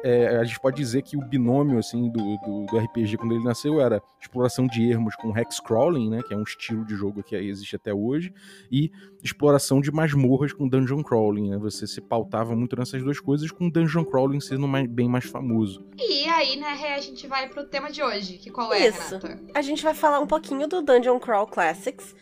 é, 0.05 0.37
a 0.37 0.45
gente 0.45 0.61
pode 0.61 0.77
dizer 0.77 1.03
que 1.03 1.17
o 1.17 1.21
binômio 1.21 1.79
assim 1.79 2.09
do, 2.09 2.37
do, 2.39 2.67
do, 2.67 2.79
RPG 2.79 3.17
quando 3.17 3.33
ele 3.33 3.45
nasceu 3.45 3.81
era 3.81 4.03
exploração 4.21 4.67
de 4.67 4.89
ermos 4.89 5.17
com 5.17 5.37
hex 5.37 5.59
crawling, 5.59 6.11
né, 6.11 6.21
que 6.23 6.33
é 6.33 6.37
um 6.37 6.43
estilo 6.43 6.85
de 6.85 6.95
jogo 6.95 7.23
que 7.23 7.35
existe 7.35 7.75
até 7.75 7.93
hoje, 7.93 8.33
e 8.71 8.91
exploração 9.23 9.81
de 9.81 9.91
masmorras 9.91 10.53
com 10.53 10.69
dungeon 10.69 11.03
crawling. 11.03 11.51
Né, 11.51 11.59
você 11.59 11.87
se 11.87 12.01
pautava 12.01 12.55
muito 12.55 12.77
nessas 12.77 13.03
duas 13.03 13.19
coisas, 13.19 13.51
com 13.51 13.69
dungeon 13.69 14.05
crawling 14.05 14.41
sendo 14.41 14.69
mais, 14.69 14.87
bem 14.87 15.09
mais 15.09 15.25
famoso. 15.25 15.85
E 15.99 16.29
aí, 16.29 16.57
né, 16.57 16.95
a 16.95 17.01
gente 17.01 17.27
vai 17.27 17.49
pro 17.49 17.65
tema 17.65 17.91
de 17.91 18.03
hoje, 18.03 18.39
que 18.39 18.51
qual 18.51 18.73
é, 18.73 18.89
Isso. 18.89 19.17
Renata? 19.17 19.41
A 19.55 19.63
gente 19.63 19.83
vai 19.83 19.95
falar 19.95 20.21
um 20.21 20.27
pouquinho 20.27 20.69
do 20.69 20.83
Dungeon 20.83 21.19
Crawl 21.19 21.47
Classics, 21.47 22.15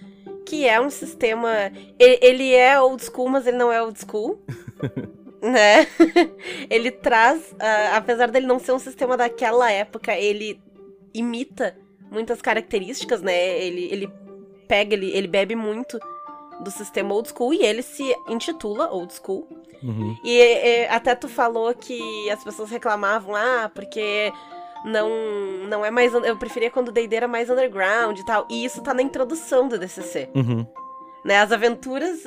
que 0.51 0.67
é 0.67 0.81
um 0.81 0.91
sistema. 0.91 1.49
Ele, 1.97 2.53
é 2.53 2.81
old 2.81 3.05
school, 3.05 3.29
mas 3.29 3.47
ele 3.47 3.57
não 3.57 3.71
é 3.71 3.81
old 3.81 3.97
school. 4.01 4.43
né? 5.41 5.87
ele 6.69 6.91
traz, 6.91 7.53
uh, 7.53 7.95
apesar 7.95 8.29
dele 8.29 8.49
não 8.49 8.59
ser 8.59 8.73
um 8.73 8.79
sistema 8.81 9.17
daquela 9.17 9.71
época, 9.71 10.13
ele 10.13 10.61
imita 11.15 11.79
muitas 12.11 12.43
características, 12.43 13.23
né? 13.23 13.61
Ele, 13.61 13.85
ele 13.93 14.13
pega, 14.67 14.93
ele, 14.95 15.13
ele 15.13 15.29
bebe 15.29 15.55
muito 15.55 16.01
do 16.65 16.71
sistema 16.71 17.15
old 17.15 17.29
school 17.29 17.55
e 17.55 17.63
ele 17.63 17.83
se 17.83 18.03
intitula 18.29 18.91
old 18.91 19.15
school. 19.15 19.47
Uhum. 19.81 20.17
E, 20.25 20.37
e, 20.37 20.87
até 20.89 21.15
tu 21.15 21.29
falou 21.29 21.73
que 21.75 22.29
as 22.29 22.43
pessoas 22.43 22.71
reclamavam, 22.71 23.37
ah, 23.37 23.71
porque 23.73 24.33
não 24.85 25.09
não 25.69 25.85
é 25.85 25.91
mais. 25.91 26.13
Eu 26.13 26.37
preferia 26.37 26.71
quando 26.71 26.89
o 26.89 26.93
D&D 26.93 27.15
era 27.15 27.29
mais 27.29 27.49
underground 27.51 28.19
e 28.19 28.25
tal. 28.25 28.47
E 28.51 28.65
isso 28.65 28.83
tá 28.83 28.95
na 28.95 29.03
introdução 29.03 29.69
do 29.69 29.79
DCC. 29.79 30.31
Uhum. 30.35 30.67
Né, 31.23 31.37
as 31.37 31.53
aventuras 31.53 32.23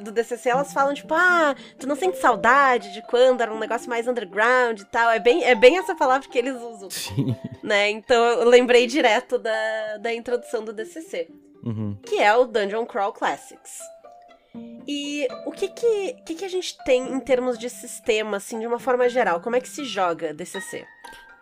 do 0.00 0.10
DCC, 0.10 0.48
elas 0.48 0.72
falam, 0.72 0.94
tipo, 0.94 1.12
ah, 1.12 1.54
tu 1.78 1.86
não 1.86 1.94
sente 1.94 2.16
saudade 2.16 2.94
de 2.94 3.02
quando 3.06 3.42
era 3.42 3.52
um 3.52 3.58
negócio 3.58 3.90
mais 3.90 4.08
underground 4.08 4.80
e 4.80 4.84
tal. 4.86 5.10
É 5.10 5.18
bem, 5.18 5.44
é 5.44 5.54
bem 5.54 5.76
essa 5.76 5.94
palavra 5.94 6.26
que 6.26 6.38
eles 6.38 6.54
usam. 6.54 6.88
Sim. 6.90 7.36
Né? 7.62 7.90
Então 7.90 8.16
eu 8.16 8.48
lembrei 8.48 8.86
direto 8.86 9.38
da, 9.38 9.98
da 10.00 10.14
introdução 10.14 10.64
do 10.64 10.72
DCC. 10.72 11.28
Uhum. 11.62 11.98
Que 12.02 12.20
é 12.20 12.34
o 12.34 12.46
Dungeon 12.46 12.86
Crawl 12.86 13.12
Classics. 13.12 13.80
E 14.86 15.28
o 15.44 15.52
que 15.52 15.68
que, 15.68 16.14
que 16.24 16.34
que 16.34 16.44
a 16.44 16.48
gente 16.48 16.76
tem 16.84 17.12
em 17.12 17.20
termos 17.20 17.58
de 17.58 17.68
sistema, 17.68 18.38
assim, 18.38 18.58
de 18.58 18.66
uma 18.66 18.78
forma 18.78 19.08
geral? 19.08 19.40
Como 19.40 19.56
é 19.56 19.60
que 19.60 19.68
se 19.68 19.84
joga 19.84 20.32
DCC? 20.32 20.86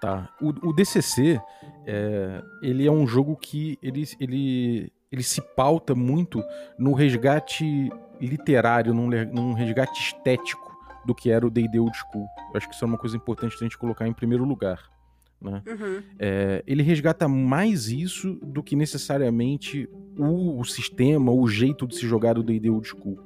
Tá. 0.00 0.28
O, 0.40 0.68
o 0.68 0.72
DCC, 0.72 1.40
é, 1.86 2.42
ele 2.62 2.86
é 2.86 2.90
um 2.90 3.06
jogo 3.06 3.36
que 3.36 3.78
ele, 3.82 4.04
ele, 4.20 4.92
ele 5.10 5.22
se 5.22 5.40
pauta 5.40 5.94
muito 5.94 6.42
no 6.78 6.92
resgate 6.92 7.90
literário, 8.20 8.92
num, 8.92 9.08
num 9.32 9.52
resgate 9.52 9.98
estético 10.00 10.76
do 11.04 11.14
que 11.14 11.30
era 11.30 11.46
o 11.46 11.50
D&D 11.50 11.78
Old 11.78 11.96
School. 11.96 12.26
Eu 12.52 12.56
acho 12.56 12.68
que 12.68 12.74
isso 12.74 12.84
é 12.84 12.88
uma 12.88 12.98
coisa 12.98 13.16
importante 13.16 13.54
a 13.54 13.58
gente 13.58 13.78
colocar 13.78 14.06
em 14.06 14.12
primeiro 14.12 14.44
lugar. 14.44 14.90
Né? 15.40 15.62
Uhum. 15.66 16.02
É, 16.18 16.62
ele 16.66 16.82
resgata 16.82 17.28
mais 17.28 17.88
isso 17.88 18.34
do 18.42 18.62
que 18.62 18.74
necessariamente 18.74 19.88
o, 20.18 20.58
o 20.60 20.64
sistema, 20.64 21.30
o 21.30 21.46
jeito 21.46 21.86
de 21.86 21.96
se 21.96 22.06
jogar 22.06 22.38
o 22.38 22.42
D&D 22.42 22.68
Old 22.70 22.88
School. 22.88 23.18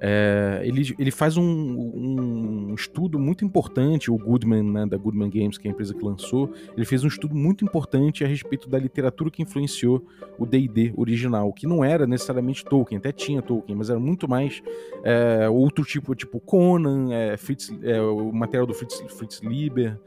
É, 0.00 0.60
ele, 0.64 0.94
ele 0.98 1.10
faz 1.10 1.36
um, 1.36 1.42
um, 1.42 2.74
estudo 2.74 3.18
muito 3.18 3.44
importante, 3.44 4.10
o 4.10 4.16
Goodman, 4.16 4.62
né, 4.62 4.86
da 4.86 4.96
Goodman 4.96 5.28
Games, 5.28 5.58
que 5.58 5.66
é 5.66 5.70
a 5.70 5.72
empresa 5.72 5.94
que 5.94 6.04
lançou, 6.04 6.52
ele 6.76 6.86
fez 6.86 7.02
um 7.02 7.08
estudo 7.08 7.34
muito 7.34 7.64
importante 7.64 8.24
a 8.24 8.28
respeito 8.28 8.68
da 8.68 8.78
literatura 8.78 9.30
que 9.30 9.42
influenciou 9.42 10.04
o 10.38 10.46
D&D 10.46 10.92
original, 10.96 11.52
que 11.52 11.66
não 11.66 11.84
era 11.84 12.06
necessariamente 12.06 12.64
Tolkien, 12.64 12.98
até 12.98 13.10
tinha 13.10 13.42
Tolkien, 13.42 13.76
mas 13.76 13.90
era 13.90 13.98
muito 13.98 14.28
mais 14.28 14.62
é, 15.02 15.48
outro 15.48 15.84
tipo, 15.84 16.14
tipo 16.14 16.38
Conan, 16.40 17.12
é, 17.12 17.36
Fritz, 17.36 17.72
é, 17.82 18.00
o 18.00 18.32
material 18.32 18.66
do 18.66 18.74
Fritz, 18.74 19.00
Fritz 19.08 19.40
Lieber, 19.40 19.98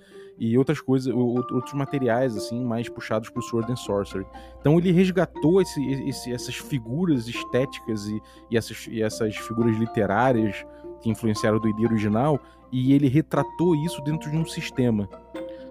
e 0.42 0.58
outras 0.58 0.82
coisas, 0.82 1.14
outros 1.14 1.74
materiais 1.74 2.36
assim 2.36 2.66
mais 2.66 2.90
puxados 2.90 3.30
para 3.30 3.40
o 3.40 3.44
Sword 3.44 3.72
and 3.72 3.76
Sorcery. 3.76 4.26
Então 4.60 4.76
ele 4.80 4.92
resgatou 4.92 5.62
esse, 5.62 5.80
esse, 6.10 6.34
essas 6.34 6.56
figuras 6.56 7.28
estéticas 7.28 8.08
e, 8.08 8.20
e, 8.50 8.58
essas, 8.58 8.88
e 8.88 9.04
essas 9.04 9.38
figuras 9.38 9.78
literárias 9.78 10.66
que 11.00 11.12
influenciaram 11.12 11.58
o 11.58 11.60
D&D 11.60 11.86
original 11.86 12.40
e 12.72 12.92
ele 12.92 13.08
retratou 13.08 13.76
isso 13.76 14.02
dentro 14.02 14.32
de 14.32 14.38
um 14.38 14.44
sistema. 14.44 15.08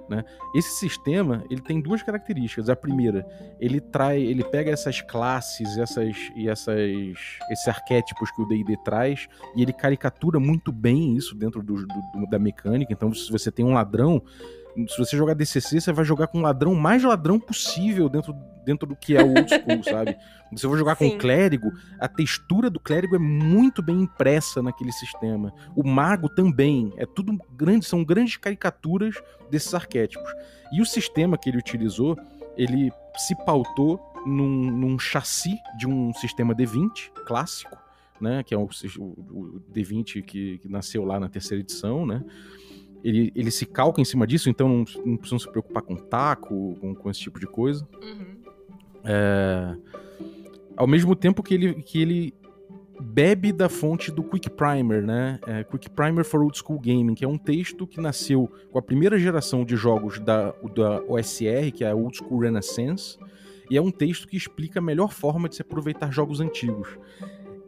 Né? 0.09 0.25
Esse 0.55 0.71
sistema 0.71 1.45
ele 1.51 1.61
tem 1.61 1.81
duas 1.81 2.01
características. 2.01 2.69
A 2.69 2.77
primeira, 2.77 3.27
ele 3.59 3.81
traz, 3.81 4.23
ele 4.23 4.45
pega 4.45 4.71
essas 4.71 5.01
classes, 5.01 5.79
essas 5.79 6.17
e 6.37 6.49
essas, 6.49 6.79
esses 7.51 7.67
arquétipos 7.67 8.31
que 8.31 8.41
o 8.41 8.47
D&D 8.47 8.77
traz 8.85 9.27
e 9.57 9.63
ele 9.63 9.73
caricatura 9.73 10.39
muito 10.39 10.71
bem 10.71 11.17
isso 11.17 11.35
dentro 11.35 11.61
do, 11.61 11.75
do, 11.87 12.27
da 12.31 12.39
mecânica. 12.39 12.93
Então, 12.93 13.13
se 13.13 13.31
você 13.33 13.51
tem 13.51 13.65
um 13.65 13.73
ladrão, 13.73 14.23
se 14.89 14.99
você 14.99 15.17
jogar 15.17 15.35
DCC, 15.35 15.81
você 15.81 15.93
vai 15.93 16.05
jogar 16.05 16.29
com 16.29 16.39
o 16.39 16.43
ladrão 16.43 16.75
mais 16.75 17.03
ladrão 17.03 17.39
possível 17.39 18.09
dentro, 18.09 18.35
dentro 18.65 18.87
do 18.87 18.97
que 18.97 19.17
é 19.17 19.23
o 19.23 19.29
old 19.29 19.49
school, 19.49 19.83
sabe? 19.85 20.17
Se 20.51 20.63
você 20.63 20.69
for 20.69 20.79
jogar 20.79 20.97
Sim. 20.97 21.11
com 21.11 21.17
o 21.17 21.19
clérigo, 21.19 21.73
a 21.99 22.09
textura 22.09 22.71
do 22.71 22.81
clérigo 22.81 23.17
é 23.17 23.19
muito 23.19 23.83
bem 23.83 24.03
impressa 24.03 24.63
naquele 24.63 24.93
sistema. 24.93 25.53
O 25.77 25.87
mago 25.87 26.29
também. 26.29 26.93
É 26.97 27.07
tudo 27.07 27.39
grande, 27.53 27.87
são 27.87 28.05
grandes 28.05 28.37
caricaturas 28.37 29.17
desses 29.51 29.75
arquétipos. 29.75 30.31
E 30.73 30.81
o 30.81 30.87
sistema 30.87 31.37
que 31.37 31.51
ele 31.51 31.59
utilizou, 31.59 32.17
ele 32.57 32.93
se 33.17 33.35
pautou 33.45 34.01
num, 34.27 34.71
num 34.71 34.99
chassi 34.99 35.57
de 35.79 35.87
um 35.87 36.13
sistema 36.15 36.55
D20 36.55 37.11
clássico, 37.27 37.77
né? 38.21 38.43
Que 38.43 38.55
é 38.55 38.59
o, 38.59 38.69
o, 38.99 39.03
o 39.03 39.63
D20 39.73 40.23
que, 40.23 40.59
que 40.59 40.69
nasceu 40.69 41.05
lá 41.05 41.19
na 41.19 41.29
terceira 41.29 41.61
edição, 41.61 42.07
né? 42.07 42.25
Ele, 43.03 43.33
ele 43.35 43.51
se 43.51 43.67
calca 43.67 44.01
em 44.01 44.05
cima 44.05 44.27
disso, 44.27 44.51
então 44.51 44.69
não, 44.69 44.85
não 45.05 45.17
precisam 45.17 45.39
se 45.39 45.49
preocupar 45.49 45.83
com 45.83 45.97
taco, 45.97 46.77
com, 46.81 46.95
com 46.95 47.11
esse 47.11 47.21
tipo 47.21 47.41
de 47.41 47.47
coisa. 47.47 47.87
Uhum. 48.03 48.37
É, 49.05 49.77
ao 50.77 50.87
mesmo 50.87 51.17
tempo 51.17 51.43
que 51.43 51.55
ele, 51.55 51.75
que 51.83 52.01
ele 52.01 52.35
bebe 53.01 53.53
da 53.53 53.69
fonte 53.69 54.11
do 54.11 54.23
Quick 54.23 54.51
Primer, 54.51 55.03
né? 55.03 55.39
É, 55.47 55.65
Quick 55.65 55.91
Primer 55.91 56.25
for 56.25 56.43
Old 56.43 56.59
School 56.59 56.79
Gaming, 56.79 57.15
que 57.15 57.25
é 57.25 57.29
um 57.29 57.39
texto 57.39 57.87
que 57.87 58.01
nasceu 58.01 58.51
com 58.71 58.79
a 58.79 58.83
primeira 58.83 59.19
geração 59.19 59.65
de 59.65 59.77
jogos 59.77 60.19
da, 60.19 60.55
da 60.75 61.03
OSR, 61.09 61.73
que 61.73 61.85
é 61.85 61.91
a 61.91 61.95
Old 61.95 62.19
School 62.19 62.41
Renaissance, 62.41 63.19
e 63.71 63.77
é 63.77 63.83
um 63.83 63.91
texto 63.91 64.29
que 64.29 64.37
explica 64.37 64.81
a 64.81 64.83
melhor 64.83 65.13
forma 65.13 65.49
de 65.49 65.57
se 65.57 65.63
aproveitar 65.63 66.13
jogos 66.13 66.41
antigos. 66.41 66.99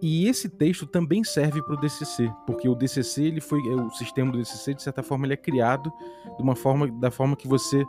E 0.03 0.27
esse 0.27 0.49
texto 0.49 0.85
também 0.85 1.23
serve 1.23 1.63
para 1.63 1.75
o 1.75 1.81
DCC, 1.81 2.29
porque 2.45 2.69
o 2.69 2.75
DCC, 2.75 3.23
ele 3.23 3.41
foi 3.41 3.61
o 3.61 3.89
sistema 3.91 4.33
do 4.33 4.39
DCC, 4.39 4.75
de 4.75 4.83
certa 4.83 5.01
forma, 5.01 5.25
ele 5.27 5.35
é 5.35 5.37
criado 5.37 5.93
de 6.37 6.43
uma 6.43 6.57
forma 6.57 6.91
da 6.91 7.09
forma 7.09 7.37
que 7.37 7.47
você 7.47 7.85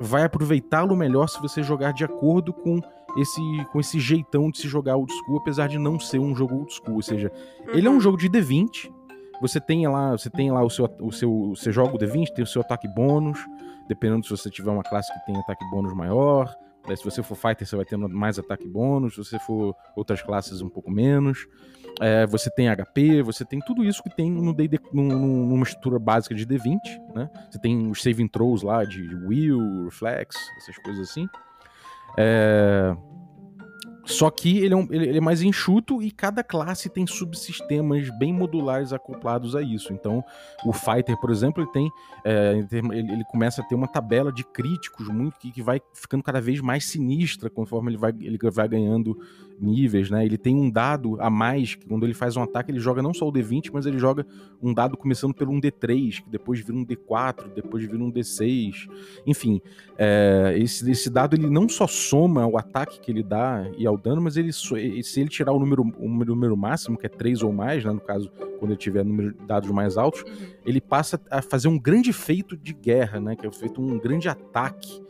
vai 0.00 0.22
aproveitá-lo 0.22 0.96
melhor 0.96 1.28
se 1.28 1.38
você 1.42 1.62
jogar 1.62 1.92
de 1.92 2.02
acordo 2.02 2.54
com 2.54 2.80
esse 3.18 3.40
com 3.72 3.78
esse 3.78 4.00
jeitão 4.00 4.50
de 4.50 4.56
se 4.56 4.68
jogar 4.68 4.96
old 4.96 5.12
school, 5.12 5.38
apesar 5.38 5.68
de 5.68 5.78
não 5.78 6.00
ser 6.00 6.18
um 6.18 6.34
jogo 6.34 6.54
old 6.54 6.72
school, 6.72 6.94
ou 6.94 7.02
seja, 7.02 7.30
ele 7.74 7.86
é 7.86 7.90
um 7.90 7.94
uhum. 7.94 8.00
jogo 8.00 8.16
de 8.16 8.30
D20. 8.30 8.90
Você 9.42 9.60
tem 9.60 9.86
lá, 9.86 10.12
você 10.12 10.30
tem 10.30 10.50
lá 10.50 10.62
o 10.62 10.70
seu 10.70 10.88
o 10.98 11.12
seu 11.12 11.50
você 11.50 11.70
joga 11.70 11.94
o 11.94 11.98
D20, 11.98 12.28
tem 12.32 12.42
o 12.42 12.46
seu 12.46 12.62
ataque 12.62 12.88
bônus, 12.88 13.38
dependendo 13.86 14.24
se 14.24 14.30
você 14.30 14.48
tiver 14.48 14.70
uma 14.70 14.82
classe 14.82 15.12
que 15.12 15.26
tem 15.26 15.36
ataque 15.36 15.64
bônus 15.70 15.92
maior, 15.92 16.54
se 16.96 17.04
você 17.04 17.22
for 17.22 17.34
fighter, 17.36 17.66
você 17.66 17.76
vai 17.76 17.84
ter 17.84 17.96
mais 17.96 18.38
ataque 18.38 18.66
bônus. 18.66 19.14
Se 19.14 19.24
você 19.24 19.38
for 19.40 19.74
outras 19.94 20.22
classes, 20.22 20.60
um 20.60 20.68
pouco 20.68 20.90
menos. 20.90 21.46
É, 22.00 22.26
você 22.26 22.50
tem 22.50 22.68
HP, 22.68 23.22
você 23.22 23.44
tem 23.44 23.60
tudo 23.60 23.84
isso 23.84 24.02
que 24.02 24.14
tem 24.14 24.30
no 24.30 24.54
D&D, 24.54 24.80
numa 24.92 25.62
estrutura 25.62 25.98
básica 25.98 26.34
de 26.34 26.46
D20, 26.46 26.78
né? 27.14 27.30
Você 27.50 27.58
tem 27.58 27.90
os 27.90 28.02
saving 28.02 28.28
throws 28.28 28.62
lá 28.62 28.84
de 28.84 29.14
will, 29.14 29.84
reflex, 29.84 30.36
essas 30.56 30.78
coisas 30.78 31.10
assim. 31.10 31.28
É... 32.16 32.96
Só 34.10 34.30
que 34.30 34.58
ele 34.58 34.74
é, 34.74 34.76
um, 34.76 34.86
ele 34.90 35.16
é, 35.16 35.20
mais 35.20 35.42
enxuto 35.42 36.02
e 36.02 36.10
cada 36.10 36.42
classe 36.42 36.88
tem 36.88 37.06
subsistemas 37.06 38.10
bem 38.18 38.32
modulares 38.32 38.92
acoplados 38.92 39.54
a 39.54 39.62
isso. 39.62 39.92
Então, 39.92 40.24
o 40.64 40.72
Fighter, 40.72 41.18
por 41.20 41.30
exemplo, 41.30 41.62
ele 41.62 41.70
tem. 41.70 41.90
É, 42.24 42.66
ele, 42.70 43.12
ele, 43.12 43.24
começa 43.30 43.62
a 43.62 43.64
ter 43.64 43.74
uma 43.74 43.88
tabela 43.88 44.32
de 44.32 44.44
críticos 44.44 45.08
muito 45.08 45.38
que, 45.38 45.50
que 45.50 45.62
vai 45.62 45.80
ficando 45.94 46.22
cada 46.22 46.40
vez 46.40 46.60
mais 46.60 46.84
sinistra 46.84 47.48
conforme 47.48 47.90
ele 47.90 47.96
vai, 47.96 48.10
ele 48.20 48.38
vai 48.50 48.68
ganhando 48.68 49.16
níveis, 49.60 50.10
né? 50.10 50.24
Ele 50.24 50.38
tem 50.38 50.56
um 50.56 50.70
dado 50.70 51.20
a 51.20 51.28
mais, 51.28 51.74
que 51.74 51.86
quando 51.86 52.04
ele 52.04 52.14
faz 52.14 52.36
um 52.36 52.42
ataque, 52.42 52.70
ele 52.70 52.80
joga 52.80 53.02
não 53.02 53.12
só 53.12 53.28
o 53.28 53.32
D20, 53.32 53.70
mas 53.72 53.86
ele 53.86 53.98
joga 53.98 54.26
um 54.62 54.72
dado 54.72 54.96
começando 54.96 55.34
pelo 55.34 55.52
um 55.52 55.60
D3, 55.60 56.22
que 56.22 56.30
depois 56.30 56.60
vira 56.60 56.76
um 56.76 56.84
D4, 56.84 57.52
depois 57.54 57.84
vira 57.84 58.02
um 58.02 58.10
D6. 58.10 58.88
Enfim, 59.26 59.60
é, 59.98 60.54
esse, 60.56 60.90
esse 60.90 61.10
dado 61.10 61.36
ele 61.36 61.48
não 61.48 61.68
só 61.68 61.86
soma 61.86 62.46
o 62.46 62.56
ataque 62.56 63.00
que 63.00 63.10
ele 63.10 63.22
dá 63.22 63.70
e 63.76 63.86
ao 63.86 63.98
dano, 64.00 64.20
mas 64.20 64.36
ele 64.36 64.52
se 64.52 65.20
ele 65.20 65.28
tirar 65.28 65.52
o 65.52 65.58
número, 65.58 65.82
o 65.98 66.08
número 66.08 66.56
máximo, 66.56 66.96
que 66.96 67.06
é 67.06 67.08
3 67.08 67.42
ou 67.42 67.52
mais, 67.52 67.84
né, 67.84 67.92
no 67.92 68.00
caso, 68.00 68.30
quando 68.58 68.72
ele 68.72 68.78
tiver 68.78 69.04
número 69.04 69.32
de 69.32 69.44
dados 69.46 69.70
mais 69.70 69.96
altos, 69.96 70.22
uhum. 70.22 70.46
ele 70.64 70.80
passa 70.80 71.20
a 71.30 71.40
fazer 71.42 71.68
um 71.68 71.78
grande 71.78 72.12
feito 72.12 72.56
de 72.56 72.72
guerra, 72.72 73.20
né? 73.20 73.36
Que 73.36 73.46
é 73.46 73.52
feito 73.52 73.80
um 73.80 73.98
grande 73.98 74.28
ataque 74.28 75.02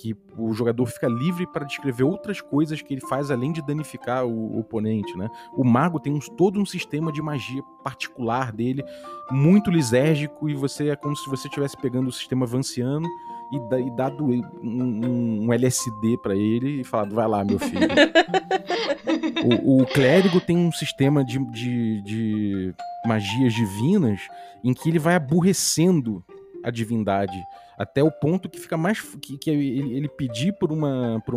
que 0.00 0.16
o 0.38 0.52
jogador 0.54 0.86
fica 0.86 1.08
livre 1.08 1.46
para 1.46 1.66
descrever 1.66 2.04
outras 2.04 2.40
coisas 2.40 2.80
que 2.80 2.94
ele 2.94 3.02
faz 3.02 3.30
além 3.30 3.52
de 3.52 3.60
danificar 3.60 4.24
o, 4.24 4.56
o 4.56 4.60
oponente, 4.60 5.16
né? 5.16 5.28
O 5.54 5.62
mago 5.62 6.00
tem 6.00 6.12
um, 6.12 6.18
todo 6.18 6.58
um 6.58 6.64
sistema 6.64 7.12
de 7.12 7.20
magia 7.20 7.62
particular 7.84 8.50
dele, 8.50 8.82
muito 9.30 9.70
lisérgico, 9.70 10.48
e 10.48 10.54
você 10.54 10.88
é 10.88 10.96
como 10.96 11.14
se 11.14 11.28
você 11.28 11.48
estivesse 11.48 11.76
pegando 11.76 12.08
o 12.08 12.12
sistema 12.12 12.46
vanciano 12.46 13.06
e, 13.52 13.56
e 13.56 13.90
dado 13.96 14.24
um, 14.24 15.46
um 15.46 15.52
LSD 15.52 16.18
para 16.22 16.34
ele 16.34 16.80
e 16.80 16.84
falado, 16.84 17.14
vai 17.14 17.26
lá, 17.26 17.44
meu 17.44 17.58
filho. 17.58 17.88
o, 19.64 19.82
o, 19.82 19.86
clérigo 19.86 20.40
tem 20.40 20.56
um 20.56 20.72
sistema 20.72 21.24
de, 21.24 21.38
de, 21.50 22.02
de 22.02 22.74
magias 23.04 23.52
divinas 23.52 24.20
em 24.62 24.72
que 24.72 24.88
ele 24.88 24.98
vai 24.98 25.14
aborrecendo 25.14 26.24
a 26.62 26.70
divindade 26.70 27.38
até 27.78 28.02
o 28.02 28.10
ponto 28.10 28.46
que 28.46 28.60
fica 28.60 28.76
mais 28.76 29.00
que, 29.00 29.38
que 29.38 29.48
ele, 29.48 29.96
ele, 29.96 30.08
pedir 30.08 30.52
por 30.52 30.70
uma, 30.70 31.22
por 31.24 31.34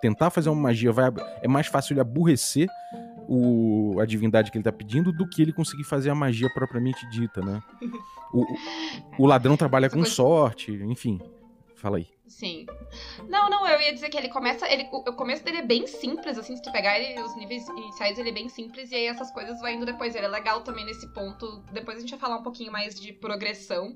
tentar 0.00 0.28
fazer 0.28 0.48
uma 0.48 0.60
magia 0.60 0.90
vai 0.90 1.08
é 1.40 1.46
mais 1.46 1.68
fácil 1.68 1.92
ele 1.92 2.00
aborrecer 2.00 2.68
o, 3.28 3.96
a 4.00 4.04
divindade 4.04 4.50
que 4.50 4.58
ele 4.58 4.64
tá 4.64 4.72
pedindo 4.72 5.12
do 5.12 5.28
que 5.28 5.40
ele 5.40 5.52
conseguir 5.52 5.84
fazer 5.84 6.10
a 6.10 6.14
magia 6.14 6.48
propriamente 6.52 7.08
dita, 7.10 7.40
né? 7.40 7.62
O, 8.32 8.44
o 9.20 9.26
ladrão 9.26 9.56
trabalha 9.56 9.88
com 9.88 10.04
sorte, 10.04 10.72
enfim. 10.72 11.20
Fala 11.84 11.98
aí. 11.98 12.06
Sim. 12.26 12.64
Não, 13.28 13.50
não, 13.50 13.68
eu 13.68 13.78
ia 13.78 13.92
dizer 13.92 14.08
que 14.08 14.16
ele 14.16 14.30
começa. 14.30 14.66
Ele, 14.72 14.88
o, 14.90 15.00
o 15.00 15.12
começo 15.12 15.44
dele 15.44 15.58
é 15.58 15.62
bem 15.62 15.86
simples, 15.86 16.38
assim, 16.38 16.56
se 16.56 16.62
tu 16.62 16.72
pegar 16.72 16.98
ele, 16.98 17.20
os 17.20 17.36
níveis 17.36 17.68
iniciais, 17.68 18.18
ele 18.18 18.30
é 18.30 18.32
bem 18.32 18.48
simples, 18.48 18.90
e 18.90 18.94
aí 18.94 19.04
essas 19.04 19.30
coisas 19.30 19.60
vão 19.60 19.68
indo 19.68 19.84
depois. 19.84 20.14
Ele 20.14 20.24
é 20.24 20.28
legal 20.28 20.62
também 20.62 20.86
nesse 20.86 21.06
ponto. 21.12 21.62
Depois 21.74 21.98
a 21.98 22.00
gente 22.00 22.08
vai 22.08 22.18
falar 22.18 22.38
um 22.38 22.42
pouquinho 22.42 22.72
mais 22.72 22.98
de 22.98 23.12
progressão. 23.12 23.94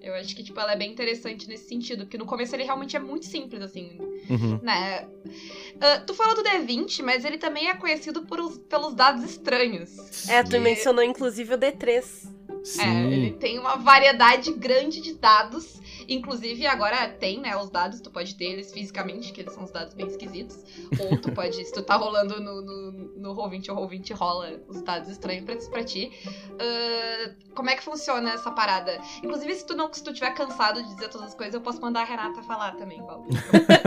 Eu 0.00 0.14
acho 0.14 0.34
que, 0.34 0.42
tipo, 0.42 0.58
ela 0.58 0.72
é 0.72 0.76
bem 0.76 0.90
interessante 0.90 1.46
nesse 1.46 1.68
sentido, 1.68 2.04
porque 2.04 2.16
no 2.16 2.24
começo 2.24 2.56
ele 2.56 2.64
realmente 2.64 2.96
é 2.96 2.98
muito 2.98 3.26
simples, 3.26 3.60
assim, 3.60 3.98
uhum. 4.30 4.58
né? 4.62 5.04
Uh, 5.04 6.06
tu 6.06 6.14
fala 6.14 6.34
do 6.34 6.42
D20, 6.42 7.02
mas 7.02 7.22
ele 7.22 7.36
também 7.36 7.68
é 7.68 7.74
conhecido 7.74 8.22
por 8.22 8.40
os, 8.40 8.56
pelos 8.56 8.94
dados 8.94 9.22
estranhos. 9.24 10.26
É, 10.26 10.42
tu 10.42 10.58
mencionou 10.58 11.04
inclusive 11.04 11.52
o 11.52 11.58
D3. 11.58 12.34
Sim. 12.66 12.82
É, 12.82 13.12
ele 13.12 13.30
tem 13.30 13.60
uma 13.60 13.76
variedade 13.76 14.52
grande 14.52 15.00
de 15.00 15.14
dados. 15.14 15.80
Inclusive, 16.08 16.66
agora 16.66 17.08
tem, 17.08 17.40
né, 17.40 17.56
os 17.56 17.70
dados, 17.70 18.00
tu 18.00 18.10
pode 18.10 18.34
ter 18.34 18.46
eles 18.46 18.72
fisicamente, 18.72 19.32
que 19.32 19.40
eles 19.40 19.54
são 19.54 19.62
os 19.62 19.70
dados 19.70 19.94
bem 19.94 20.08
esquisitos. 20.08 20.64
Ou 20.98 21.16
tu 21.16 21.30
pode, 21.30 21.64
se 21.64 21.72
tu 21.72 21.80
tá 21.80 21.94
rolando 21.94 22.40
no, 22.40 22.60
no, 22.60 22.92
no 23.16 23.34
Roll20 23.36 23.68
ou 23.68 23.88
Roll20 23.88 24.14
rola 24.14 24.60
os 24.66 24.82
dados 24.82 25.08
estranhos 25.08 25.44
pra, 25.44 25.54
pra 25.56 25.84
ti. 25.84 26.10
Uh, 26.26 27.54
como 27.54 27.70
é 27.70 27.76
que 27.76 27.84
funciona 27.84 28.32
essa 28.32 28.50
parada? 28.50 29.00
Inclusive, 29.22 29.54
se 29.54 29.64
tu 29.64 29.76
não 29.76 29.92
se 29.92 30.02
tu 30.02 30.12
tiver 30.12 30.34
cansado 30.34 30.82
de 30.82 30.88
dizer 30.88 31.08
todas 31.08 31.28
as 31.28 31.34
coisas, 31.36 31.54
eu 31.54 31.60
posso 31.60 31.80
mandar 31.80 32.00
a 32.00 32.04
Renata 32.04 32.42
falar 32.42 32.74
também, 32.74 32.98
Paulo. 32.98 33.28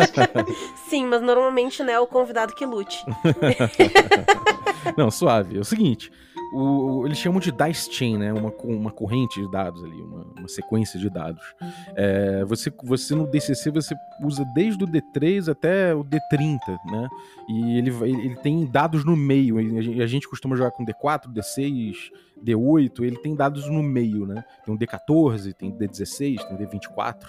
Sim, 0.87 1.05
mas 1.05 1.21
normalmente, 1.21 1.83
né, 1.83 1.93
é 1.93 1.99
o 1.99 2.07
convidado 2.07 2.55
que 2.55 2.65
lute. 2.65 3.03
não, 4.97 5.11
suave. 5.11 5.57
É 5.57 5.59
o 5.59 5.65
seguinte 5.65 6.09
o, 6.51 7.05
eles 7.05 7.17
chamam 7.17 7.39
de 7.39 7.51
dice 7.51 7.91
chain, 7.91 8.17
né? 8.17 8.33
Uma, 8.33 8.51
uma 8.63 8.91
corrente 8.91 9.41
de 9.41 9.51
dados 9.51 9.83
ali, 9.83 10.01
uma, 10.01 10.25
uma 10.37 10.47
sequência 10.47 10.99
de 10.99 11.09
dados. 11.09 11.43
É, 11.95 12.43
você, 12.45 12.71
você 12.83 13.13
no 13.15 13.27
DCC 13.27 13.69
você 13.69 13.95
usa 14.21 14.43
desde 14.53 14.83
o 14.83 14.87
D3 14.87 15.51
até 15.51 15.93
o 15.93 16.03
D30, 16.03 16.59
né? 16.85 17.09
E 17.47 17.77
ele, 17.77 17.89
ele 18.03 18.35
tem 18.37 18.65
dados 18.65 19.05
no 19.05 19.15
meio. 19.15 19.57
A 20.01 20.07
gente 20.07 20.27
costuma 20.27 20.55
jogar 20.55 20.71
com 20.71 20.85
D4, 20.85 21.31
D6, 21.31 21.95
D8. 22.43 23.03
Ele 23.03 23.17
tem 23.17 23.35
dados 23.35 23.67
no 23.69 23.83
meio, 23.83 24.25
né? 24.25 24.43
Tem 24.65 24.73
um 24.73 24.77
D14, 24.77 25.53
tem 25.53 25.71
D16, 25.71 26.37
tem 26.47 26.57
D24. 26.57 27.25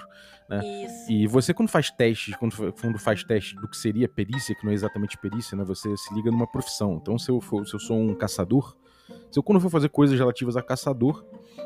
Né? 0.48 0.84
Isso. 0.84 1.12
E 1.12 1.26
você, 1.28 1.54
quando 1.54 1.68
faz 1.68 1.90
testes, 1.90 2.34
quando, 2.36 2.72
quando 2.72 2.98
faz 2.98 3.22
teste 3.22 3.54
do 3.54 3.68
que 3.68 3.76
seria 3.76 4.08
perícia, 4.08 4.54
que 4.54 4.64
não 4.64 4.72
é 4.72 4.74
exatamente 4.74 5.16
perícia, 5.18 5.56
né? 5.56 5.64
Você 5.64 5.96
se 5.96 6.12
liga 6.12 6.30
numa 6.30 6.46
profissão. 6.46 6.98
Então, 7.00 7.18
se 7.18 7.30
eu, 7.30 7.40
for, 7.40 7.66
se 7.66 7.74
eu 7.74 7.78
sou 7.78 7.96
um 8.00 8.14
caçador, 8.14 8.76
se 9.30 9.38
eu, 9.38 9.42
quando 9.42 9.60
for 9.60 9.70
fazer 9.70 9.88
coisas 9.88 10.18
relativas 10.18 10.56
a 10.56 10.62
caçador, 10.62 11.24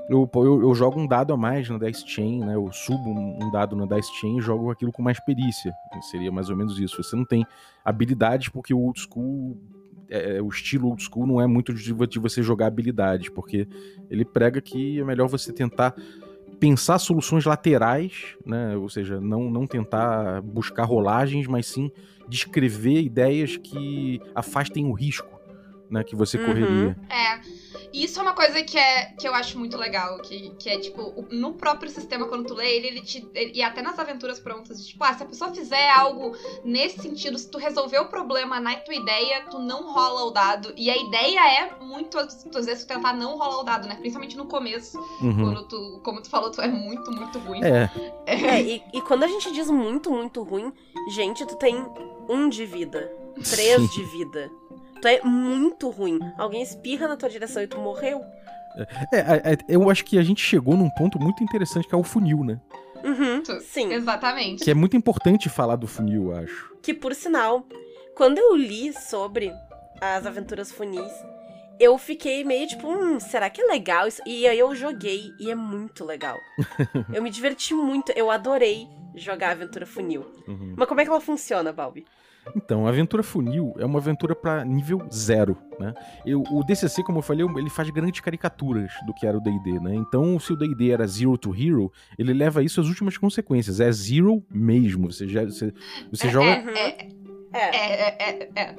eu, 0.08 0.30
eu, 0.34 0.62
eu, 0.62 0.74
jogo 0.74 1.00
um 1.00 1.06
dado 1.06 1.32
a 1.32 1.36
mais 1.36 1.68
na 1.68 1.78
Dice 1.78 2.06
Chain, 2.06 2.40
né? 2.40 2.54
Eu 2.54 2.70
subo 2.72 3.10
um 3.10 3.50
dado 3.50 3.74
na 3.74 3.86
Dice 3.86 4.12
Chain 4.20 4.38
e 4.38 4.40
jogo 4.40 4.70
aquilo 4.70 4.92
com 4.92 5.02
mais 5.02 5.18
perícia. 5.24 5.72
Seria 6.10 6.30
mais 6.30 6.50
ou 6.50 6.56
menos 6.56 6.78
isso. 6.78 7.02
Você 7.02 7.16
não 7.16 7.24
tem 7.24 7.46
habilidades 7.84 8.48
porque 8.48 8.74
o 8.74 8.80
old 8.80 9.00
school. 9.00 9.56
É, 10.10 10.36
é 10.36 10.42
o 10.42 10.48
estilo 10.48 10.88
old 10.88 11.02
school 11.02 11.26
não 11.26 11.40
é 11.40 11.46
muito 11.46 11.72
de 11.72 12.18
você 12.18 12.42
jogar 12.42 12.66
habilidades, 12.66 13.30
porque 13.30 13.66
ele 14.10 14.24
prega 14.24 14.60
que 14.60 15.00
é 15.00 15.04
melhor 15.04 15.26
você 15.28 15.50
tentar 15.50 15.94
pensar 16.60 16.98
soluções 16.98 17.46
laterais, 17.46 18.36
né? 18.44 18.76
Ou 18.76 18.90
seja, 18.90 19.18
não, 19.20 19.50
não 19.50 19.66
tentar 19.66 20.42
buscar 20.42 20.84
rolagens, 20.84 21.46
mas 21.46 21.66
sim 21.66 21.90
descrever 22.28 23.00
ideias 23.00 23.56
que 23.56 24.20
afastem 24.34 24.86
o 24.86 24.92
risco 24.92 25.33
né, 25.90 26.02
que 26.04 26.16
você 26.16 26.38
uhum. 26.38 26.46
correria. 26.46 26.96
É. 27.08 27.40
E 27.92 28.04
isso 28.04 28.18
é 28.18 28.22
uma 28.22 28.32
coisa 28.32 28.60
que, 28.64 28.76
é, 28.76 29.12
que 29.18 29.26
eu 29.26 29.32
acho 29.32 29.56
muito 29.56 29.76
legal, 29.76 30.18
que, 30.18 30.50
que 30.58 30.68
é, 30.68 30.78
tipo, 30.78 31.24
no 31.30 31.54
próprio 31.54 31.88
sistema, 31.88 32.26
quando 32.26 32.46
tu 32.46 32.54
lê 32.54 32.76
ele, 32.76 32.88
ele 32.88 33.00
te. 33.02 33.24
Ele, 33.32 33.52
e 33.54 33.62
até 33.62 33.82
nas 33.82 33.96
aventuras 33.98 34.40
prontas, 34.40 34.80
de, 34.80 34.88
tipo, 34.88 35.04
ah, 35.04 35.14
se 35.14 35.22
a 35.22 35.26
pessoa 35.26 35.54
fizer 35.54 35.90
algo 35.90 36.36
nesse 36.64 37.00
sentido, 37.00 37.38
se 37.38 37.48
tu 37.48 37.56
resolver 37.56 38.00
o 38.00 38.06
problema 38.06 38.58
na 38.58 38.74
tua 38.76 38.94
ideia, 38.94 39.44
tu 39.48 39.60
não 39.60 39.92
rola 39.92 40.24
o 40.24 40.30
dado. 40.32 40.72
E 40.76 40.90
a 40.90 40.96
ideia 40.96 41.60
é 41.60 41.84
muito, 41.84 42.18
às 42.18 42.66
vezes, 42.66 42.84
tu 42.84 42.88
tentar 42.88 43.12
não 43.12 43.38
rolar 43.38 43.60
o 43.60 43.62
dado, 43.62 43.86
né? 43.86 43.94
Principalmente 43.94 44.36
no 44.36 44.46
começo, 44.46 44.98
uhum. 45.20 45.36
quando 45.36 45.68
tu, 45.68 46.00
como 46.02 46.20
tu 46.20 46.28
falou, 46.28 46.50
tu 46.50 46.60
é 46.60 46.68
muito, 46.68 47.12
muito 47.12 47.38
ruim. 47.38 47.60
É. 47.62 47.90
é. 48.26 48.34
é 48.34 48.62
e, 48.62 48.82
e 48.92 49.02
quando 49.02 49.22
a 49.22 49.28
gente 49.28 49.52
diz 49.52 49.70
muito, 49.70 50.10
muito 50.10 50.42
ruim, 50.42 50.72
gente, 51.10 51.46
tu 51.46 51.54
tem 51.54 51.76
um 52.28 52.48
de 52.48 52.66
vida, 52.66 53.08
três 53.50 53.80
Sim. 53.80 53.86
de 53.94 54.04
vida 54.04 54.50
tu 55.04 55.08
é 55.08 55.20
muito 55.22 55.90
ruim. 55.90 56.18
Alguém 56.38 56.62
espirra 56.62 57.06
na 57.06 57.14
tua 57.14 57.28
direção 57.28 57.62
e 57.62 57.66
tu 57.66 57.78
morreu. 57.78 58.24
É, 59.12 59.18
é, 59.18 59.52
é, 59.52 59.58
eu 59.68 59.90
acho 59.90 60.02
que 60.02 60.16
a 60.18 60.22
gente 60.22 60.42
chegou 60.42 60.78
num 60.78 60.88
ponto 60.88 61.20
muito 61.20 61.44
interessante 61.44 61.86
que 61.86 61.94
é 61.94 61.98
o 61.98 62.02
funil, 62.02 62.42
né? 62.42 62.58
Uhum, 63.04 63.42
sim. 63.60 63.92
Exatamente. 63.92 64.64
Que 64.64 64.70
é 64.70 64.74
muito 64.74 64.96
importante 64.96 65.50
falar 65.50 65.76
do 65.76 65.86
funil, 65.86 66.30
eu 66.30 66.36
acho. 66.38 66.74
Que, 66.82 66.94
por 66.94 67.14
sinal, 67.14 67.66
quando 68.16 68.38
eu 68.38 68.56
li 68.56 68.94
sobre 68.94 69.52
as 70.00 70.24
aventuras 70.24 70.72
funis, 70.72 71.12
eu 71.78 71.98
fiquei 71.98 72.42
meio 72.42 72.66
tipo, 72.66 72.88
hum, 72.88 73.20
será 73.20 73.50
que 73.50 73.60
é 73.60 73.66
legal 73.66 74.08
isso? 74.08 74.22
E 74.24 74.46
aí 74.48 74.58
eu 74.58 74.74
joguei 74.74 75.34
e 75.38 75.50
é 75.50 75.54
muito 75.54 76.02
legal. 76.02 76.38
eu 77.12 77.22
me 77.22 77.28
diverti 77.28 77.74
muito, 77.74 78.10
eu 78.12 78.30
adorei 78.30 78.88
jogar 79.14 79.48
a 79.48 79.52
aventura 79.52 79.84
funil. 79.84 80.24
Uhum. 80.48 80.72
Mas 80.78 80.88
como 80.88 81.02
é 81.02 81.04
que 81.04 81.10
ela 81.10 81.20
funciona, 81.20 81.74
Balbi? 81.74 82.06
Então, 82.54 82.86
a 82.86 82.90
aventura 82.90 83.22
funil 83.22 83.74
é 83.78 83.84
uma 83.84 83.98
aventura 83.98 84.34
para 84.34 84.64
nível 84.64 85.02
zero, 85.12 85.56
né? 85.78 85.94
Eu, 86.24 86.42
o 86.50 86.62
DCC, 86.64 87.02
como 87.02 87.18
eu 87.18 87.22
falei, 87.22 87.46
ele 87.56 87.70
faz 87.70 87.90
grandes 87.90 88.20
caricaturas 88.20 88.92
do 89.06 89.14
que 89.14 89.26
era 89.26 89.36
o 89.36 89.40
D&D, 89.40 89.80
né? 89.80 89.94
Então, 89.94 90.38
se 90.38 90.52
o 90.52 90.56
D&D 90.56 90.90
era 90.90 91.06
zero 91.06 91.36
to 91.38 91.54
hero, 91.54 91.92
ele 92.18 92.32
leva 92.32 92.62
isso 92.62 92.80
às 92.80 92.86
últimas 92.86 93.16
consequências. 93.16 93.80
É 93.80 93.90
zero 93.90 94.42
mesmo. 94.50 95.10
Você, 95.10 95.26
já, 95.28 95.44
você, 95.44 95.72
você 96.10 96.26
é, 96.26 96.30
joga... 96.30 96.50
É, 96.50 97.14
é, 97.54 98.16
é, 98.18 98.48
é, 98.56 98.74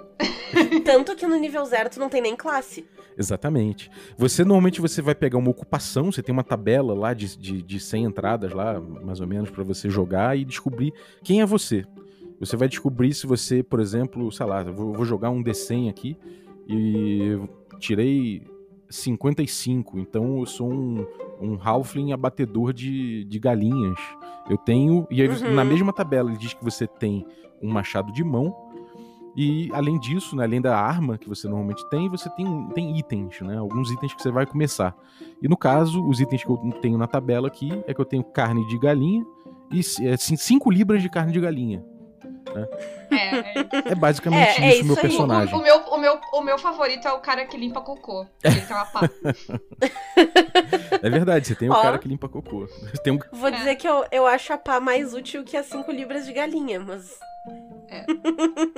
Tanto 0.84 1.16
que 1.16 1.26
no 1.26 1.38
nível 1.38 1.64
zero 1.66 1.90
tu 1.90 2.00
não 2.00 2.10
tem 2.10 2.22
nem 2.22 2.36
classe. 2.36 2.86
Exatamente. 3.18 3.90
Você 4.18 4.44
normalmente 4.44 4.82
você 4.82 5.02
vai 5.02 5.16
pegar 5.16 5.38
uma 5.38 5.50
ocupação, 5.50 6.12
você 6.12 6.22
tem 6.22 6.34
uma 6.34 6.44
tabela 6.44 6.94
lá 6.94 7.14
de, 7.14 7.38
de, 7.38 7.62
de 7.62 7.80
100 7.80 8.04
entradas 8.04 8.52
lá, 8.52 8.80
mais 8.80 9.22
ou 9.22 9.28
menos, 9.28 9.50
para 9.50 9.64
você 9.64 9.90
jogar 9.90 10.38
e 10.38 10.44
descobrir 10.44 10.94
quem 11.24 11.42
é 11.42 11.46
você. 11.46 11.86
Você 12.40 12.58
vai 12.58 12.68
descobrir 12.68 13.14
se 13.14 13.26
você, 13.26 13.64
por 13.64 13.80
exemplo, 13.80 14.32
sei 14.32 14.46
lá, 14.46 14.64
vou, 14.64 15.06
jogar 15.06 15.30
um 15.30 15.44
D100 15.44 15.90
aqui 15.90 16.18
e 16.68 17.40
tirei 17.80 18.44
55, 18.90 20.00
então 20.00 20.40
eu 20.40 20.46
sou 20.46 20.72
um, 20.72 21.06
um 21.42 21.58
halfling 21.62 22.12
abatedor 22.12 22.74
de, 22.74 23.24
de 23.26 23.40
galinhas. 23.40 24.00
Eu 24.50 24.58
tenho. 24.58 25.08
E 25.10 25.22
aí, 25.22 25.28
uhum. 25.28 25.54
na 25.54 25.64
mesma 25.64 25.92
tabela, 25.92 26.30
ele 26.30 26.38
diz 26.38 26.54
que 26.54 26.64
você 26.64 26.86
tem 26.86 27.26
um 27.62 27.72
machado 27.72 28.12
de 28.12 28.24
mão. 28.24 28.56
E 29.36 29.70
além 29.74 30.00
disso, 30.00 30.34
né, 30.36 30.46
além 30.46 30.62
da 30.62 30.80
arma 30.80 31.18
que 31.18 31.28
você 31.28 31.46
normalmente 31.48 31.84
tem, 31.90 32.08
você 32.08 32.30
tem, 32.30 32.70
tem 32.70 32.98
itens, 32.98 33.42
né? 33.42 33.58
Alguns 33.58 33.92
itens 33.92 34.14
que 34.14 34.22
você 34.22 34.32
vai 34.32 34.46
começar. 34.46 34.96
E 35.42 35.48
no 35.48 35.58
caso, 35.58 36.08
os 36.08 36.22
itens 36.22 36.44
que 36.44 36.50
eu 36.50 36.58
tenho 36.82 36.98
na 36.98 37.06
tabela 37.06 37.48
aqui 37.48 37.70
é 37.86 37.94
que 37.94 38.00
eu 38.00 38.06
tenho 38.06 38.24
carne 38.24 38.66
de 38.68 38.78
galinha 38.78 39.26
e 39.70 39.84
5 39.84 40.72
é, 40.72 40.76
libras 40.76 41.02
de 41.02 41.10
carne 41.10 41.34
de 41.34 41.40
galinha. 41.42 41.84
Né? 42.54 42.68
É, 43.12 43.92
é 43.92 43.96
basicamente 43.96 44.48
é, 44.48 44.52
isso, 44.52 44.62
é 44.62 44.76
isso 44.76 44.86
meu 44.86 44.96
personagem. 44.96 45.56
O, 45.56 45.58
o, 45.58 45.62
meu, 45.62 45.78
o, 45.78 45.98
meu, 45.98 46.20
o 46.34 46.42
meu 46.42 46.58
favorito 46.58 47.08
é 47.08 47.12
o 47.12 47.20
cara 47.20 47.46
que 47.46 47.58
limpa 47.58 47.82
cocô. 47.82 48.26
Ele 48.44 48.62
tem 48.62 48.76
uma 48.76 48.86
pá. 48.86 49.02
é 51.02 51.10
verdade, 51.10 51.48
você 51.48 51.56
tem 51.56 51.70
Ó, 51.70 51.78
o 51.78 51.82
cara 51.82 51.98
que 51.98 52.08
limpa 52.08 52.30
cocô. 52.30 52.68
Tem 53.04 53.14
um... 53.14 53.20
Vou 53.32 53.52
dizer 53.52 53.76
que 53.76 53.88
eu, 53.88 54.06
eu 54.12 54.28
acho 54.28 54.54
a 54.54 54.58
pá 54.58 54.80
mais 54.80 55.14
útil 55.14 55.44
que 55.44 55.58
as 55.58 55.66
5 55.68 55.92
libras 55.92 56.26
de 56.26 56.34
galinha, 56.34 56.80
mas. 56.80 57.18
É. 57.90 58.06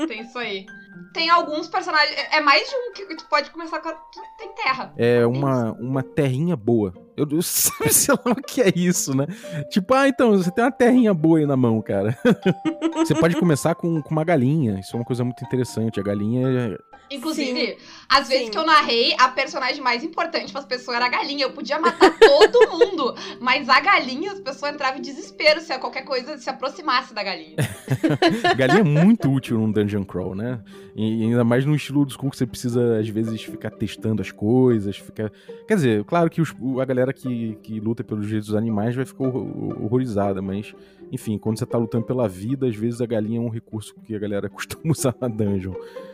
Tem 0.08 0.22
isso 0.22 0.38
aí. 0.38 0.66
Tem 1.14 1.30
alguns 1.30 1.68
personagens. 1.68 2.18
É, 2.18 2.38
é 2.38 2.42
mais 2.42 2.68
de 2.70 2.76
um 2.76 2.94
que 2.94 3.16
tu 3.16 3.26
pode 3.30 3.50
começar 3.52 3.80
com. 3.80 3.90
A... 3.90 3.94
Tem 4.38 4.54
terra. 4.54 4.94
É 4.98 5.26
uma, 5.26 5.72
uma 5.74 6.04
terrinha 6.04 6.56
boa 6.56 7.07
Eu, 7.18 7.28
eu 7.32 7.42
sei 7.42 8.16
lá 8.24 8.32
o 8.32 8.36
que 8.36 8.62
é 8.62 8.72
isso, 8.76 9.18
né? 9.18 9.26
Tipo, 9.72 9.96
ah, 9.96 10.08
então, 10.08 10.38
você 10.38 10.52
tem 10.52 10.64
uma 10.64 10.72
terrinha 10.72 11.14
boa 11.16 11.40
aí 11.40 11.48
na 11.48 11.58
mão, 11.58 11.82
cara. 11.82 12.16
você 12.96 13.16
pode 13.16 13.36
começar 13.38 13.74
com, 13.74 14.02
com 14.04 14.12
uma 14.12 14.24
galinha. 14.24 14.80
Isso 14.80 14.96
é 14.96 15.00
uma 15.00 15.06
coisa 15.06 15.24
muito 15.24 15.44
interessante. 15.44 16.00
A 16.00 16.04
galinha 16.04 16.78
Inclusive, 17.10 17.68
Sim. 17.68 17.76
às 18.10 18.28
vezes 18.28 18.46
Sim. 18.46 18.52
que 18.52 18.58
eu 18.58 18.66
narrei, 18.66 19.16
a 19.18 19.30
personagem 19.30 19.82
mais 19.82 20.04
importante 20.04 20.52
para 20.52 20.62
as 20.62 20.68
pessoas 20.68 20.98
era 20.98 21.06
a 21.06 21.10
galinha. 21.10 21.46
Eu 21.46 21.52
podia 21.52 21.80
matar 21.80 22.12
todo 22.20 22.72
mundo, 22.72 23.16
mas 23.40 23.70
a 23.70 23.80
galinha, 23.80 24.32
as 24.32 24.40
pessoas 24.40 24.74
entravam 24.74 25.00
em 25.00 25.02
desespero 25.02 25.62
se 25.62 25.78
qualquer 25.80 26.04
coisa 26.04 26.38
se 26.38 26.50
aproximasse 26.50 27.14
da 27.14 27.24
galinha. 27.24 27.56
galinha 28.58 28.80
é 28.80 28.84
muito 28.84 29.32
útil 29.32 29.58
num 29.58 29.72
dungeon 29.72 30.04
crawl, 30.04 30.36
né? 30.36 30.62
E 30.96 31.24
ainda 31.24 31.44
mais 31.44 31.66
no 31.66 31.76
estilo 31.76 32.06
do 32.06 32.12
school 32.12 32.32
que 32.32 32.38
você 32.38 32.46
precisa, 32.46 33.00
às 33.00 33.08
vezes, 33.08 33.44
ficar 33.44 33.70
testando 33.72 34.22
as 34.22 34.32
coisas, 34.32 34.98
ficar... 34.98 35.32
Quer 35.68 35.76
dizer, 35.76 36.04
claro 36.06 36.30
que 36.30 36.42
os, 36.42 36.56
a 36.82 36.86
galera 36.86 37.14
que, 37.14 37.58
que 37.62 37.80
luta 37.80 38.04
pelos 38.04 38.26
direitos 38.26 38.48
dos 38.50 38.56
animais 38.56 38.96
vai 38.96 39.06
ficar 39.06 39.26
horrorizada, 39.26 40.42
mas 40.42 40.74
enfim, 41.12 41.38
quando 41.38 41.58
você 41.58 41.66
tá 41.66 41.78
lutando 41.78 42.06
pela 42.06 42.28
vida, 42.28 42.68
às 42.68 42.76
vezes 42.76 43.02
a 43.02 43.06
galinha 43.06 43.40
é 43.40 43.42
um 43.42 43.50
recurso 43.50 43.96
que 44.04 44.16
a 44.16 44.20
galera 44.20 44.50
costuma 44.50 44.92
usar 44.92 45.16
na 45.20 45.28
dungeon. 45.28 45.74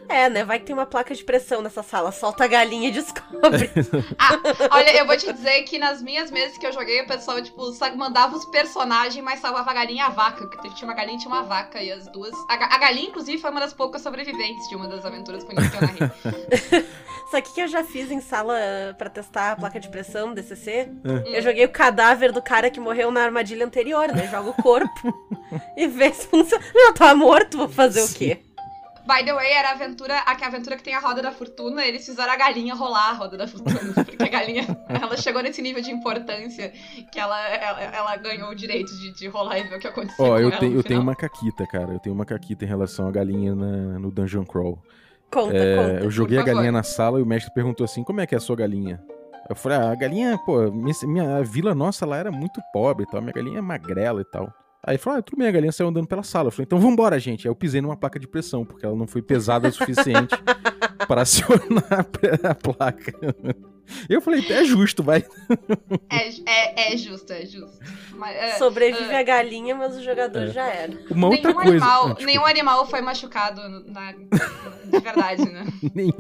É, 0.10 0.30
né? 0.30 0.44
Vai 0.44 0.60
que 0.60 0.66
tem 0.66 0.76
uma 0.76 0.86
placa 0.86 1.14
de 1.14 1.24
pressão 1.24 1.62
nessa 1.62 1.84
sala. 1.84 2.12
Solta 2.12 2.44
a 2.44 2.48
galinha 2.48 2.90
e 2.90 2.92
descobre. 2.92 3.70
ah, 4.20 4.40
olha, 4.72 4.98
eu 4.98 5.06
vou 5.06 5.18
te 5.18 5.32
dizer 5.32 5.64
que 5.64 5.78
nas 5.78 6.02
minhas 6.02 6.32
mesas 6.32 6.58
que 6.58 6.66
eu 6.66 6.72
joguei, 6.72 7.02
o 7.02 7.08
pessoal, 7.08 7.42
tipo, 7.42 7.62
mandava 7.96 8.36
os 8.36 8.46
personagens, 8.46 9.24
mas 9.24 9.40
salvava 9.40 9.72
a 9.72 9.74
galinha 9.74 10.04
e 10.04 10.06
a 10.06 10.10
vaca. 10.10 10.48
Porque 10.48 10.70
tinha 10.72 10.88
uma 10.88 10.96
galinha 10.96 11.18
e 11.18 11.20
tinha 11.20 11.34
uma 11.34 11.44
vaca. 11.44 11.82
E 11.82 11.92
as 11.92 12.08
duas. 12.08 12.34
A, 12.50 12.54
a 12.54 12.78
galinha, 12.78 13.10
inclusive, 13.10 13.38
foi 13.38 13.52
uma 13.52 13.60
das 13.60 13.74
poucas 13.74 14.02
sobreviventes 14.02 14.68
de 14.70 14.76
uma 14.76 14.88
das 14.88 15.06
aventuras 15.06 15.44
que 15.44 15.52
eu 15.52 15.56
narrei. 15.56 16.84
Sabe 17.32 17.48
o 17.48 17.54
que 17.54 17.62
eu 17.62 17.68
já 17.68 17.84
fiz 17.84 18.12
em 18.12 18.22
sala 18.22 18.54
para 18.96 19.10
testar 19.10 19.54
a 19.54 19.56
placa 19.56 19.80
de 19.80 19.90
pressão 19.90 20.34
DCC? 20.34 20.90
É. 21.04 21.38
Eu 21.38 21.42
joguei 21.42 21.66
o 21.66 21.70
cadáver 21.70 22.32
do 22.32 22.42
cara 22.42 22.70
que 22.70 22.80
morreu 22.80 23.10
na 23.10 23.24
armadilha 23.24 23.66
anterior, 23.66 24.08
né? 24.10 24.28
Joga 24.28 24.52
o 24.52 24.54
corpo 24.54 25.34
e 25.76 25.88
vê 25.88 26.14
se 26.14 26.28
funciona. 26.28 26.64
Não, 26.76 26.94
tá 26.94 27.16
morto, 27.16 27.58
vou 27.58 27.70
fazer 27.70 28.02
Sim. 28.02 28.14
o 28.14 28.18
quê? 28.18 28.53
By 29.06 29.26
the 29.26 29.34
way, 29.34 29.52
era 29.52 29.70
a 29.70 29.72
aventura, 29.74 30.20
a, 30.20 30.32
a 30.32 30.48
aventura 30.48 30.78
que 30.78 30.84
tem 30.84 30.96
a 30.96 31.00
roda 31.00 31.22
da 31.22 31.32
fortuna, 31.32 31.86
eles 31.86 32.06
fizeram 32.06 32.32
a 32.32 32.36
galinha 32.38 32.74
rolar 32.74 33.10
a 33.10 33.14
roda 33.14 33.38
da 33.38 33.48
fortuna. 33.48 33.94
Porque 34.06 34.24
a 34.24 34.30
galinha, 34.30 34.66
ela 34.88 35.18
chegou 35.18 35.44
nesse 35.44 35.62
nível 35.62 35.82
de 35.82 35.92
importância 35.92 36.72
que 37.12 37.20
ela, 37.20 37.40
ela, 37.50 37.82
ela 37.82 38.16
ganhou 38.16 38.50
o 38.50 38.56
direito 38.56 38.96
de, 38.98 39.14
de 39.14 39.28
rolar 39.28 39.60
e 39.60 39.64
ver 39.64 39.76
o 39.76 39.80
que 39.80 39.88
aconteceu. 39.88 40.24
Ó, 40.24 40.34
oh, 40.34 40.40
eu, 40.40 40.58
tenho, 40.58 40.76
eu 40.76 40.84
tenho 40.84 41.02
uma 41.02 41.16
caquita, 41.16 41.68
cara. 41.68 41.94
Eu 41.94 42.00
tenho 42.00 42.16
uma 42.16 42.26
caquita 42.26 42.64
em 42.64 42.68
relação 42.68 43.08
à 43.08 43.12
galinha 43.12 43.54
na, 43.54 44.00
no 44.00 44.10
Dungeon 44.10 44.46
Crawl. 44.46 44.82
Conta, 45.30 45.58
é, 45.58 45.76
conta. 45.76 46.04
Eu 46.06 46.12
joguei 46.12 46.40
a 46.40 46.44
galinha 46.44 46.72
na 46.72 46.84
sala 46.84 47.20
e 47.20 47.24
o 47.24 47.26
mestre 47.26 47.54
perguntou 47.54 47.84
assim: 47.84 48.04
como 48.04 48.22
é 48.22 48.28
que 48.28 48.36
é 48.36 48.38
a 48.38 48.42
sua 48.42 48.56
galinha? 48.56 49.04
Eu 49.50 49.56
falei, 49.56 49.78
ah, 49.78 49.92
a 49.92 49.96
galinha, 49.96 50.38
pô, 50.46 50.72
minha, 50.72 50.96
minha 51.04 51.38
a 51.38 51.44
vila 51.44 51.76
nossa 51.76 52.06
lá 52.06 52.18
era 52.18 52.32
muito 52.32 52.62
pobre 52.72 53.04
e 53.04 53.08
tal, 53.08 53.22
minha 53.22 53.34
galinha 53.34 53.60
é 53.60 53.62
magrela 53.62 54.22
e 54.22 54.26
tal. 54.26 54.54
Aí 54.86 54.96
ele 54.96 54.98
falou, 54.98 55.20
ah, 55.20 55.22
tudo 55.22 55.38
bem, 55.38 55.48
a 55.48 55.52
galinha 55.52 55.72
saiu 55.72 55.88
andando 55.88 56.08
pela 56.08 56.24
sala. 56.24 56.48
Eu 56.48 56.52
falei, 56.52 56.66
então 56.66 56.78
vambora, 56.78 57.18
gente. 57.18 57.48
Aí 57.48 57.50
eu 57.52 57.56
pisei 57.56 57.80
numa 57.82 57.96
placa 57.96 58.20
de 58.20 58.28
pressão, 58.28 58.66
porque 58.66 58.86
ela 58.86 58.96
não 58.96 59.08
foi 59.08 59.22
pesada 59.22 59.70
o 59.70 59.72
suficiente 59.72 60.36
para 61.08 61.22
acionar 61.22 62.06
a 62.44 62.56
placa. 62.56 63.14
Eu 64.10 64.22
falei, 64.22 64.46
é 64.50 64.64
justo, 64.64 65.04
vai. 65.04 65.26
É, 66.10 66.30
é, 66.46 66.94
é 66.94 66.98
justo, 66.98 67.32
é 67.32 67.46
justo. 67.46 67.80
Mas, 68.16 68.36
é, 68.36 68.52
Sobrevive 68.58 69.14
uh, 69.14 69.18
a 69.18 69.24
galinha, 69.24 69.76
mas 69.76 69.98
o 69.98 70.04
jogador 70.04 70.44
é. 70.44 70.48
já 70.48 70.66
era. 70.68 70.94
Uma 71.10 71.28
outra 71.28 71.52
nenhum 71.52 71.62
coisa. 71.64 71.86
Animal, 71.86 72.08
ah, 72.08 72.24
nenhum 72.24 72.46
animal 72.46 72.86
foi 72.88 73.02
machucado 73.02 73.62
na, 73.86 74.12
de 74.12 75.00
verdade, 75.00 75.46
né? 75.46 75.66
nenhum. 75.94 76.14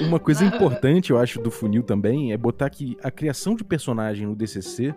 Uma 0.00 0.18
coisa 0.18 0.44
importante, 0.44 1.10
eu 1.10 1.18
acho, 1.18 1.40
do 1.40 1.50
funil 1.50 1.82
também 1.82 2.32
é 2.32 2.36
botar 2.36 2.70
que 2.70 2.96
a 3.02 3.10
criação 3.10 3.54
de 3.54 3.64
personagem 3.64 4.26
no 4.26 4.34
DCC 4.34 4.94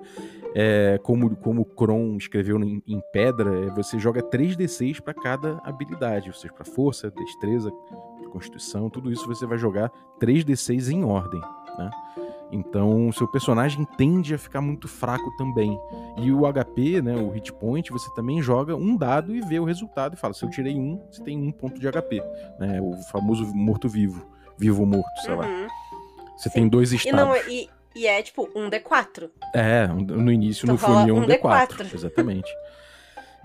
é, 0.55 0.99
como, 1.01 1.35
como 1.35 1.61
o 1.61 1.65
Kron 1.65 2.15
escreveu 2.15 2.61
em, 2.61 2.81
em 2.87 3.01
pedra, 3.11 3.65
é, 3.65 3.69
você 3.71 3.97
joga 3.97 4.21
3d6 4.21 5.01
para 5.01 5.13
cada 5.13 5.57
habilidade, 5.63 6.29
ou 6.29 6.35
seja, 6.35 6.53
para 6.53 6.63
força, 6.63 7.09
destreza, 7.09 7.71
constituição, 8.31 8.89
tudo 8.89 9.11
isso 9.11 9.27
você 9.27 9.45
vai 9.45 9.57
jogar 9.57 9.91
3d6 10.19 10.91
em 10.91 11.02
ordem, 11.03 11.41
né? 11.77 11.89
Então, 12.51 13.11
seu 13.11 13.27
personagem 13.27 13.83
tende 13.97 14.35
a 14.35 14.37
ficar 14.37 14.61
muito 14.61 14.87
fraco 14.87 15.35
também. 15.37 15.79
E 16.17 16.31
o 16.31 16.41
HP, 16.41 17.01
né, 17.01 17.15
o 17.15 17.31
hit 17.31 17.51
point, 17.51 17.91
você 17.91 18.13
também 18.13 18.43
joga 18.43 18.75
um 18.75 18.95
dado 18.95 19.35
e 19.35 19.41
vê 19.41 19.59
o 19.59 19.63
resultado 19.63 20.13
e 20.13 20.17
fala: 20.17 20.35
se 20.35 20.45
eu 20.45 20.49
tirei 20.51 20.75
um, 20.75 21.01
você 21.11 21.23
tem 21.23 21.35
um 21.35 21.51
ponto 21.51 21.79
de 21.79 21.91
HP, 21.91 22.21
né? 22.59 22.79
O 22.79 22.95
famoso 23.11 23.43
morto-vivo, 23.55 24.23
vivo-morto, 24.55 25.09
sei 25.23 25.33
uhum. 25.33 25.39
lá. 25.39 25.67
Você 26.37 26.49
Sim. 26.49 26.55
tem 26.55 26.67
dois 26.67 26.93
estados. 26.93 27.19
E, 27.19 27.23
não, 27.23 27.35
e, 27.51 27.69
e 27.95 28.05
é 28.05 28.21
tipo 28.21 28.47
um 28.55 28.69
D4. 28.69 29.31
É, 29.55 29.87
no 29.87 30.31
início, 30.31 30.65
então 30.65 30.75
no 30.75 30.79
funil, 30.79 31.15
um, 31.15 31.23
um 31.23 31.25
D4. 31.25 31.67
D4. 31.69 31.93
Exatamente. 31.93 32.51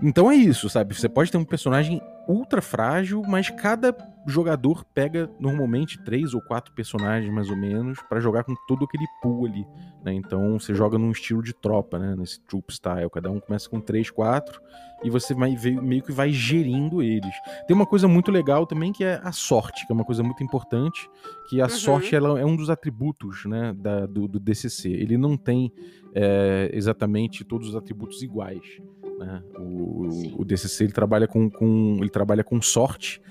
Então 0.01 0.31
é 0.31 0.35
isso, 0.35 0.69
sabe? 0.69 0.95
Você 0.95 1.09
pode 1.09 1.31
ter 1.31 1.37
um 1.37 1.43
personagem 1.43 2.01
ultra 2.27 2.61
frágil, 2.61 3.21
mas 3.27 3.49
cada 3.49 3.95
jogador 4.25 4.85
pega 4.93 5.29
normalmente 5.39 6.01
três 6.03 6.33
ou 6.33 6.41
quatro 6.41 6.73
personagens 6.73 7.33
mais 7.33 7.49
ou 7.49 7.57
menos 7.57 7.99
para 8.07 8.19
jogar 8.19 8.43
com 8.43 8.53
todo 8.67 8.85
aquele 8.85 9.05
pool 9.21 9.45
ali, 9.45 9.65
né? 10.03 10.13
Então 10.13 10.59
você 10.59 10.73
joga 10.73 10.97
num 10.97 11.11
estilo 11.11 11.41
de 11.41 11.53
tropa, 11.53 11.99
né? 11.99 12.15
Nesse 12.17 12.39
troop 12.41 12.71
style, 12.71 13.09
cada 13.09 13.29
um 13.29 13.39
começa 13.39 13.69
com 13.69 13.81
três, 13.81 14.09
quatro 14.09 14.61
e 15.03 15.09
você 15.09 15.33
vai, 15.33 15.55
meio 15.81 16.03
que 16.03 16.11
vai 16.11 16.31
gerindo 16.31 17.01
eles. 17.01 17.33
Tem 17.67 17.75
uma 17.75 17.85
coisa 17.85 18.07
muito 18.07 18.31
legal 18.31 18.65
também 18.65 18.91
que 18.91 19.03
é 19.03 19.19
a 19.23 19.31
sorte, 19.31 19.85
que 19.85 19.91
é 19.91 19.95
uma 19.95 20.05
coisa 20.05 20.21
muito 20.23 20.43
importante, 20.43 21.09
que 21.49 21.61
a 21.61 21.65
uhum. 21.65 21.69
sorte 21.69 22.15
ela 22.15 22.39
é 22.39 22.45
um 22.45 22.55
dos 22.55 22.69
atributos, 22.69 23.45
né, 23.45 23.73
da, 23.77 24.05
do, 24.05 24.27
do 24.27 24.39
DCC. 24.39 24.89
Ele 24.89 25.17
não 25.17 25.37
tem 25.37 25.71
é, 26.13 26.69
exatamente 26.73 27.43
todos 27.43 27.69
os 27.69 27.75
atributos 27.75 28.21
iguais. 28.21 28.81
Né? 29.19 29.43
O, 29.57 30.41
o, 30.41 30.45
DCC 30.45 30.85
ele 30.85 30.93
trabalha 30.93 31.27
com, 31.27 31.49
com, 31.49 31.97
ele 31.99 32.09
trabalha 32.09 32.41
com 32.41 32.61
sorte 32.61 33.21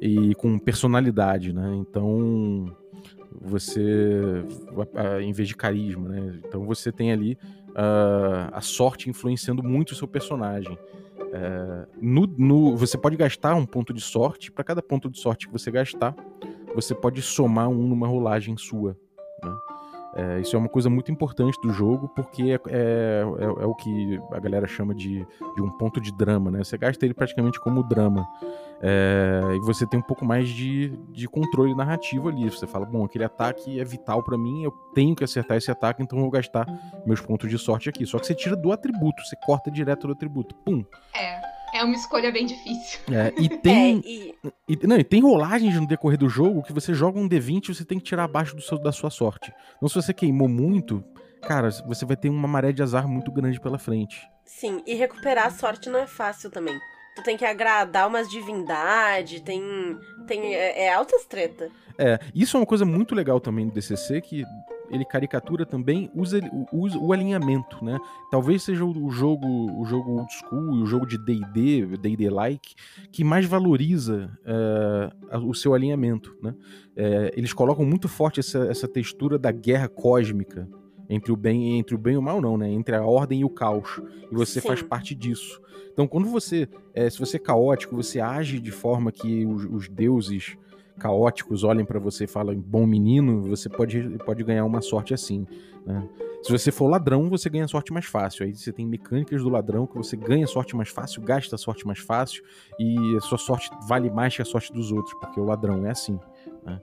e 0.00 0.32
com 0.36 0.58
personalidade, 0.58 1.52
né? 1.52 1.74
Então 1.74 2.72
você, 3.40 4.44
em 5.20 5.32
vez 5.32 5.48
de 5.48 5.56
carisma, 5.56 6.08
né? 6.08 6.40
Então 6.44 6.64
você 6.64 6.92
tem 6.92 7.10
ali 7.10 7.36
uh, 7.70 8.48
a 8.52 8.60
sorte 8.60 9.10
influenciando 9.10 9.60
muito 9.60 9.90
o 9.90 9.94
seu 9.96 10.06
personagem. 10.06 10.78
Uh, 11.18 11.86
no, 12.00 12.26
no, 12.38 12.76
você 12.76 12.96
pode 12.96 13.16
gastar 13.16 13.56
um 13.56 13.66
ponto 13.66 13.92
de 13.92 14.00
sorte. 14.00 14.52
Para 14.52 14.62
cada 14.62 14.80
ponto 14.80 15.10
de 15.10 15.18
sorte 15.18 15.48
que 15.48 15.52
você 15.52 15.68
gastar, 15.68 16.14
você 16.76 16.94
pode 16.94 17.20
somar 17.22 17.68
um 17.68 17.88
numa 17.88 18.06
rolagem 18.06 18.56
sua. 18.56 18.96
É, 20.16 20.40
isso 20.40 20.54
é 20.54 20.58
uma 20.58 20.68
coisa 20.68 20.88
muito 20.88 21.10
importante 21.10 21.60
do 21.60 21.72
jogo, 21.72 22.08
porque 22.08 22.42
é, 22.42 22.60
é, 22.68 23.24
é, 23.38 23.62
é 23.62 23.66
o 23.66 23.74
que 23.74 24.20
a 24.32 24.38
galera 24.38 24.66
chama 24.66 24.94
de, 24.94 25.26
de, 25.56 25.62
um 25.62 25.70
ponto 25.70 26.00
de 26.00 26.12
drama, 26.16 26.50
né? 26.50 26.62
Você 26.62 26.78
gasta 26.78 27.04
ele 27.04 27.14
praticamente 27.14 27.58
como 27.60 27.82
drama. 27.82 28.26
É, 28.80 29.40
e 29.56 29.60
você 29.60 29.86
tem 29.86 29.98
um 29.98 30.02
pouco 30.02 30.24
mais 30.24 30.48
de, 30.48 30.90
de 31.10 31.26
controle 31.26 31.74
narrativo 31.74 32.28
ali. 32.28 32.48
Você 32.48 32.66
fala, 32.66 32.86
bom, 32.86 33.04
aquele 33.04 33.24
ataque 33.24 33.80
é 33.80 33.84
vital 33.84 34.22
para 34.22 34.38
mim, 34.38 34.62
eu 34.62 34.70
tenho 34.94 35.16
que 35.16 35.24
acertar 35.24 35.56
esse 35.56 35.70
ataque, 35.70 36.02
então 36.02 36.18
eu 36.18 36.22
vou 36.22 36.30
gastar 36.30 36.66
meus 37.04 37.20
pontos 37.20 37.50
de 37.50 37.58
sorte 37.58 37.88
aqui. 37.88 38.06
Só 38.06 38.18
que 38.18 38.26
você 38.26 38.34
tira 38.34 38.54
do 38.54 38.70
atributo, 38.70 39.22
você 39.24 39.36
corta 39.44 39.70
direto 39.70 40.06
do 40.06 40.12
atributo. 40.12 40.54
Pum! 40.56 40.84
É. 41.14 41.53
É 41.74 41.82
uma 41.82 41.96
escolha 41.96 42.30
bem 42.30 42.46
difícil. 42.46 43.00
É, 43.12 43.32
e 43.36 43.48
tem. 43.48 44.00
É, 44.04 44.08
e... 44.08 44.34
E, 44.68 44.86
não, 44.86 44.96
e 44.96 45.04
tem 45.04 45.20
rolagens 45.20 45.74
no 45.74 45.86
decorrer 45.86 46.16
do 46.16 46.28
jogo 46.28 46.62
que 46.62 46.72
você 46.72 46.94
joga 46.94 47.18
um 47.18 47.28
D20 47.28 47.68
e 47.68 47.74
você 47.74 47.84
tem 47.84 47.98
que 47.98 48.04
tirar 48.04 48.24
abaixo 48.24 48.54
do 48.54 48.62
seu, 48.62 48.78
da 48.78 48.92
sua 48.92 49.10
sorte. 49.10 49.52
Então, 49.76 49.88
se 49.88 49.94
você 49.94 50.14
queimou 50.14 50.48
muito, 50.48 51.04
cara, 51.42 51.70
você 51.86 52.06
vai 52.06 52.16
ter 52.16 52.28
uma 52.28 52.46
maré 52.46 52.72
de 52.72 52.82
azar 52.82 53.08
muito 53.08 53.32
grande 53.32 53.60
pela 53.60 53.78
frente. 53.78 54.26
Sim, 54.44 54.82
e 54.86 54.94
recuperar 54.94 55.46
a 55.46 55.50
sorte 55.50 55.90
não 55.90 55.98
é 55.98 56.06
fácil 56.06 56.50
também. 56.50 56.78
Tu 57.16 57.22
tem 57.22 57.36
que 57.36 57.44
agradar 57.44 58.08
umas 58.08 58.30
divindades, 58.30 59.40
tem. 59.40 59.62
tem 60.26 60.54
é, 60.54 60.84
é 60.84 60.94
altas 60.94 61.24
treta. 61.26 61.70
É, 61.98 62.18
isso 62.34 62.56
é 62.56 62.60
uma 62.60 62.66
coisa 62.66 62.84
muito 62.84 63.14
legal 63.14 63.40
também 63.40 63.66
do 63.66 63.72
DCC, 63.72 64.20
que 64.20 64.44
ele 64.90 65.04
caricatura 65.04 65.64
também 65.64 66.10
usa, 66.14 66.40
usa 66.72 66.98
o 66.98 67.12
alinhamento, 67.12 67.84
né? 67.84 67.98
Talvez 68.30 68.62
seja 68.62 68.84
o 68.84 69.10
jogo, 69.10 69.46
o 69.80 69.84
jogo 69.84 70.18
old 70.18 70.32
school, 70.32 70.82
o 70.82 70.86
jogo 70.86 71.06
de 71.06 71.18
D&D, 71.18 71.96
D&D-like, 71.96 72.74
que 73.10 73.24
mais 73.24 73.46
valoriza 73.46 74.30
uh, 75.32 75.48
o 75.48 75.54
seu 75.54 75.74
alinhamento, 75.74 76.36
né? 76.42 76.50
Uh, 76.50 77.30
eles 77.34 77.52
colocam 77.52 77.84
muito 77.84 78.08
forte 78.08 78.40
essa, 78.40 78.66
essa 78.66 78.86
textura 78.86 79.38
da 79.38 79.50
guerra 79.50 79.88
cósmica 79.88 80.68
entre 81.08 81.32
o 81.32 81.36
bem 81.36 81.78
entre 81.78 81.94
o 81.94 81.98
bem 81.98 82.14
e 82.14 82.16
o 82.16 82.22
mal 82.22 82.40
não, 82.40 82.56
né? 82.56 82.70
Entre 82.70 82.94
a 82.94 83.02
ordem 83.02 83.40
e 83.40 83.44
o 83.44 83.50
caos. 83.50 84.00
E 84.30 84.34
você 84.34 84.60
Sim. 84.60 84.68
faz 84.68 84.82
parte 84.82 85.14
disso. 85.14 85.60
Então, 85.92 86.08
quando 86.08 86.28
você, 86.28 86.68
é, 86.92 87.08
se 87.08 87.18
você 87.18 87.36
é 87.36 87.40
caótico, 87.40 87.94
você 87.94 88.20
age 88.20 88.58
de 88.58 88.72
forma 88.72 89.12
que 89.12 89.46
os, 89.46 89.64
os 89.64 89.88
deuses 89.88 90.56
caóticos 90.98 91.64
olhem 91.64 91.84
para 91.84 91.98
você 91.98 92.24
e 92.24 92.26
falem 92.26 92.58
bom 92.58 92.86
menino, 92.86 93.42
você 93.42 93.68
pode, 93.68 94.02
pode 94.24 94.44
ganhar 94.44 94.64
uma 94.64 94.80
sorte 94.80 95.12
assim. 95.12 95.46
Né? 95.84 96.08
Se 96.42 96.52
você 96.52 96.70
for 96.70 96.88
ladrão, 96.88 97.28
você 97.30 97.48
ganha 97.48 97.66
sorte 97.66 97.92
mais 97.92 98.04
fácil. 98.04 98.44
Aí 98.44 98.54
você 98.54 98.72
tem 98.72 98.86
mecânicas 98.86 99.42
do 99.42 99.48
ladrão 99.48 99.86
que 99.86 99.96
você 99.96 100.16
ganha 100.16 100.46
sorte 100.46 100.76
mais 100.76 100.90
fácil, 100.90 101.22
gasta 101.22 101.56
sorte 101.56 101.86
mais 101.86 101.98
fácil 101.98 102.42
e 102.78 103.16
a 103.16 103.20
sua 103.20 103.38
sorte 103.38 103.70
vale 103.88 104.10
mais 104.10 104.36
que 104.36 104.42
a 104.42 104.44
sorte 104.44 104.72
dos 104.72 104.92
outros, 104.92 105.14
porque 105.18 105.40
o 105.40 105.44
ladrão 105.44 105.86
é 105.86 105.90
assim. 105.90 106.18
Né? 106.64 106.80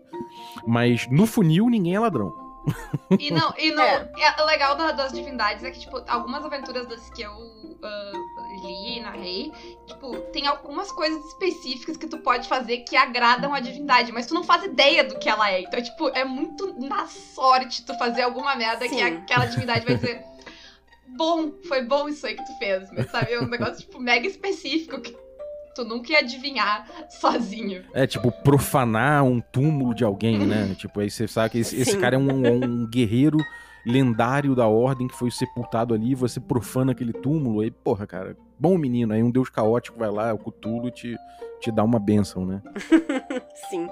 Mas 0.65 1.08
no 1.12 1.26
funil 1.26 1.69
ninguém 1.69 1.95
é 1.95 2.00
ladrão. 2.00 2.51
E 3.19 3.32
não, 3.32 3.54
e 3.58 3.71
não. 3.71 3.84
É. 3.84 4.12
é 4.38 4.43
legal 4.43 4.76
das 4.76 5.12
divindades 5.12 5.63
é 5.63 5.71
que, 5.71 5.80
tipo, 5.80 6.04
algumas 6.08 6.45
aventuras 6.45 6.88
das 6.88 7.10
que 7.10 7.21
eu 7.21 7.32
uh, 7.32 8.65
li, 8.65 9.00
narrei, 9.02 9.52
tipo, 9.86 10.17
tem 10.32 10.47
algumas 10.47 10.91
coisas 10.91 11.24
específicas 11.26 11.97
que 11.97 12.08
tu 12.08 12.19
pode 12.19 12.47
fazer 12.47 12.80
que 12.80 12.95
agradam 12.95 13.54
a 13.54 13.60
divindade, 13.60 14.12
mas 14.12 14.28
tu 14.28 14.34
não 14.34 14.43
faz 14.43 14.63
ideia 14.63 15.04
do 15.04 15.17
que 15.17 15.30
ela 15.30 15.52
é. 15.52 15.62
Então, 15.62 15.82
tipo, 15.82 16.10
é 16.10 16.24
muito 16.24 16.74
na 16.80 17.08
sorte 17.08 17.86
tu 17.86 17.93
fazer 17.97 18.21
alguma 18.21 18.56
merda 18.56 18.88
Sim. 18.88 18.95
que 18.95 19.02
aquela 19.02 19.45
divindade 19.45 19.86
vai 19.86 19.95
dizer. 19.95 20.24
Bom, 21.08 21.52
foi 21.67 21.82
bom 21.84 22.08
isso 22.08 22.26
aí 22.26 22.36
que 22.36 22.45
tu 22.45 22.58
fez, 22.58 22.89
mas 22.91 23.12
sabe? 23.12 23.34
É 23.34 23.39
um 23.39 23.47
negócio, 23.47 23.80
tipo, 23.80 24.00
mega 24.00 24.26
específico 24.26 25.02
que 25.02 25.12
tu 25.74 25.84
nunca 25.84 26.12
ia 26.12 26.20
adivinhar 26.20 26.86
sozinho. 27.10 27.84
É, 27.94 28.06
tipo, 28.06 28.32
profanar 28.32 29.24
um 29.24 29.40
túmulo 29.40 29.94
de 29.94 30.04
alguém, 30.04 30.40
né? 30.40 30.74
tipo, 30.78 31.00
aí 31.00 31.10
você 31.10 31.28
sabe 31.28 31.52
que 31.52 31.60
esse, 31.60 31.76
esse 31.76 31.98
cara 31.98 32.16
é 32.16 32.20
um, 32.20 32.30
um, 32.30 32.88
guerreiro 32.88 33.38
lendário 33.86 34.56
da 34.56 34.68
ordem 34.68 35.08
que 35.08 35.16
foi 35.16 35.32
sepultado 35.32 35.94
ali, 35.94 36.14
você 36.14 36.40
profana 36.40 36.92
aquele 36.92 37.14
túmulo, 37.14 37.62
aí, 37.62 37.72
porra, 37.72 38.06
cara, 38.06 38.38
bom 38.60 38.78
menino, 38.78 39.14
aí 39.14 39.24
um 39.24 39.32
deus 39.32 39.50
caótico 39.50 39.98
vai 39.98 40.12
lá, 40.12 40.34
o 40.34 40.38
Cthulhu, 40.38 40.88
e 40.88 40.92
te, 40.92 41.16
te 41.60 41.72
dá 41.72 41.84
uma 41.84 42.00
benção, 42.00 42.46
né? 42.46 42.62
Sim. 43.70 43.88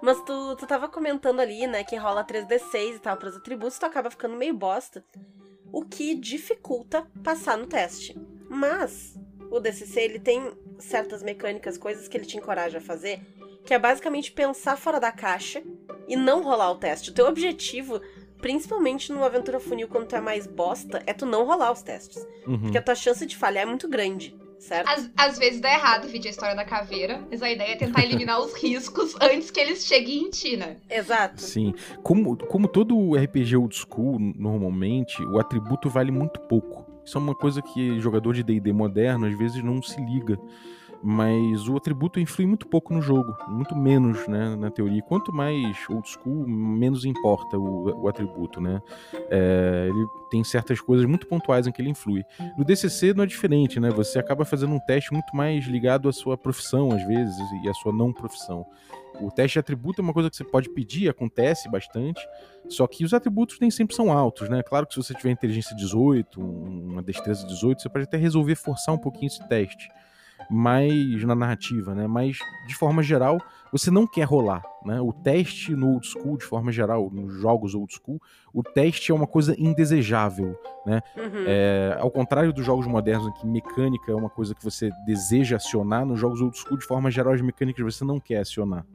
Mas 0.00 0.20
tu, 0.22 0.56
tu 0.56 0.66
tava 0.66 0.88
comentando 0.88 1.40
ali, 1.40 1.66
né, 1.66 1.84
que 1.84 1.96
rola 1.96 2.24
3D6 2.24 2.96
e 2.96 2.98
tal 3.00 3.16
pros 3.16 3.36
atributos, 3.36 3.78
tu 3.78 3.84
acaba 3.84 4.10
ficando 4.10 4.36
meio 4.36 4.54
bosta, 4.54 5.04
o 5.72 5.84
que 5.84 6.14
dificulta 6.14 7.06
passar 7.22 7.58
no 7.58 7.66
teste. 7.66 8.16
Mas 8.48 9.18
o 9.50 9.60
DCC 9.60 10.00
ele 10.00 10.18
tem 10.18 10.50
certas 10.78 11.22
mecânicas, 11.22 11.78
coisas 11.78 12.08
que 12.08 12.16
ele 12.16 12.26
te 12.26 12.36
encoraja 12.36 12.78
a 12.78 12.80
fazer, 12.80 13.20
que 13.64 13.74
é 13.74 13.78
basicamente 13.78 14.32
pensar 14.32 14.76
fora 14.76 14.98
da 14.98 15.12
caixa 15.12 15.62
e 16.06 16.16
não 16.16 16.42
rolar 16.42 16.70
o 16.70 16.76
teste. 16.76 17.10
O 17.10 17.14
teu 17.14 17.26
objetivo, 17.26 18.00
principalmente 18.40 19.12
numa 19.12 19.26
aventura 19.26 19.60
funil 19.60 19.88
quando 19.88 20.06
tu 20.06 20.16
é 20.16 20.20
mais 20.20 20.46
bosta, 20.46 21.02
é 21.06 21.12
tu 21.12 21.26
não 21.26 21.44
rolar 21.44 21.72
os 21.72 21.82
testes. 21.82 22.26
Uhum. 22.46 22.60
Porque 22.60 22.78
a 22.78 22.82
tua 22.82 22.94
chance 22.94 23.24
de 23.26 23.36
falhar 23.36 23.64
é 23.64 23.66
muito 23.66 23.88
grande. 23.88 24.34
Certo? 24.58 24.88
Às, 24.88 25.10
às 25.16 25.38
vezes 25.38 25.60
dá 25.60 25.70
errado, 25.72 26.08
vídeo 26.08 26.26
a 26.26 26.30
história 26.30 26.56
da 26.56 26.64
caveira, 26.64 27.22
mas 27.30 27.42
a 27.42 27.50
ideia 27.50 27.72
é 27.72 27.76
tentar 27.76 28.02
eliminar 28.02 28.40
os 28.40 28.54
riscos 28.54 29.14
antes 29.22 29.52
que 29.52 29.60
eles 29.60 29.86
cheguem 29.86 30.24
em 30.24 30.30
ti, 30.30 30.56
né? 30.56 30.78
Exato. 30.90 31.40
Sim. 31.40 31.72
Como, 32.02 32.36
como 32.36 32.66
todo 32.66 33.14
RPG 33.14 33.56
old 33.56 33.74
school, 33.74 34.18
normalmente, 34.18 35.22
o 35.26 35.38
atributo 35.38 35.88
vale 35.88 36.10
muito 36.10 36.40
pouco. 36.40 36.87
Isso 37.08 37.16
é 37.16 37.20
uma 37.22 37.34
coisa 37.34 37.62
que 37.62 37.98
jogador 38.00 38.34
de 38.34 38.42
D&D 38.42 38.70
moderno 38.70 39.24
às 39.24 39.32
vezes 39.32 39.64
não 39.64 39.80
se 39.80 39.98
liga. 39.98 40.38
Mas 41.02 41.66
o 41.66 41.74
atributo 41.74 42.20
influi 42.20 42.46
muito 42.46 42.66
pouco 42.66 42.92
no 42.92 43.00
jogo, 43.00 43.34
muito 43.48 43.74
menos, 43.74 44.26
né, 44.28 44.54
na 44.56 44.70
teoria. 44.70 45.00
Quanto 45.00 45.32
mais 45.32 45.88
old 45.88 46.06
school, 46.06 46.46
menos 46.46 47.06
importa 47.06 47.56
o, 47.56 48.02
o 48.02 48.08
atributo, 48.08 48.60
né? 48.60 48.82
É, 49.30 49.86
ele 49.88 50.06
tem 50.28 50.44
certas 50.44 50.82
coisas 50.82 51.06
muito 51.06 51.26
pontuais 51.26 51.66
em 51.66 51.72
que 51.72 51.80
ele 51.80 51.88
influi. 51.88 52.24
No 52.58 52.64
DCC 52.64 53.14
não 53.14 53.24
é 53.24 53.26
diferente, 53.26 53.80
né? 53.80 53.88
Você 53.90 54.18
acaba 54.18 54.44
fazendo 54.44 54.74
um 54.74 54.80
teste 54.80 55.10
muito 55.12 55.34
mais 55.34 55.64
ligado 55.64 56.10
à 56.10 56.12
sua 56.12 56.36
profissão, 56.36 56.92
às 56.92 57.06
vezes, 57.06 57.36
e 57.64 57.68
à 57.70 57.74
sua 57.74 57.92
não 57.92 58.12
profissão. 58.12 58.66
O 59.20 59.30
teste 59.30 59.54
de 59.54 59.58
atributo 59.60 60.00
é 60.00 60.04
uma 60.04 60.12
coisa 60.12 60.30
que 60.30 60.36
você 60.36 60.44
pode 60.44 60.68
pedir, 60.70 61.08
acontece 61.08 61.68
bastante, 61.68 62.20
só 62.68 62.86
que 62.86 63.04
os 63.04 63.12
atributos 63.12 63.58
nem 63.60 63.70
sempre 63.70 63.94
são 63.94 64.12
altos, 64.12 64.48
né? 64.48 64.62
Claro 64.62 64.86
que 64.86 64.94
se 64.94 65.02
você 65.02 65.14
tiver 65.14 65.30
inteligência 65.30 65.74
18, 65.74 66.40
uma 66.40 67.02
destreza 67.02 67.46
18, 67.46 67.82
você 67.82 67.88
pode 67.88 68.04
até 68.04 68.16
resolver 68.16 68.54
forçar 68.54 68.94
um 68.94 68.98
pouquinho 68.98 69.26
esse 69.26 69.46
teste 69.48 69.88
mais 70.50 71.24
na 71.24 71.34
narrativa, 71.34 71.94
né? 71.94 72.06
Mas 72.06 72.38
de 72.66 72.74
forma 72.74 73.02
geral, 73.02 73.38
você 73.72 73.90
não 73.90 74.06
quer 74.06 74.24
rolar, 74.24 74.62
né? 74.84 75.00
O 75.00 75.12
teste 75.12 75.74
no 75.74 75.94
old 75.94 76.06
school, 76.06 76.38
de 76.38 76.44
forma 76.44 76.72
geral, 76.72 77.10
nos 77.10 77.34
jogos 77.34 77.74
old 77.74 77.92
school, 77.92 78.20
o 78.52 78.62
teste 78.62 79.10
é 79.10 79.14
uma 79.14 79.26
coisa 79.26 79.54
indesejável, 79.58 80.58
né? 80.86 81.02
Uhum. 81.16 81.44
É, 81.46 81.96
ao 81.98 82.10
contrário 82.10 82.52
dos 82.52 82.64
jogos 82.64 82.86
modernos, 82.86 83.28
em 83.28 83.32
que 83.32 83.46
mecânica 83.46 84.10
é 84.10 84.14
uma 84.14 84.30
coisa 84.30 84.54
que 84.54 84.64
você 84.64 84.90
deseja 85.04 85.56
acionar, 85.56 86.06
nos 86.06 86.18
jogos 86.18 86.40
old 86.40 86.56
school, 86.56 86.78
de 86.78 86.86
forma 86.86 87.10
geral, 87.10 87.34
as 87.34 87.42
mecânicas 87.42 87.84
você 87.84 88.04
não 88.04 88.18
quer 88.18 88.38
acionar. 88.38 88.86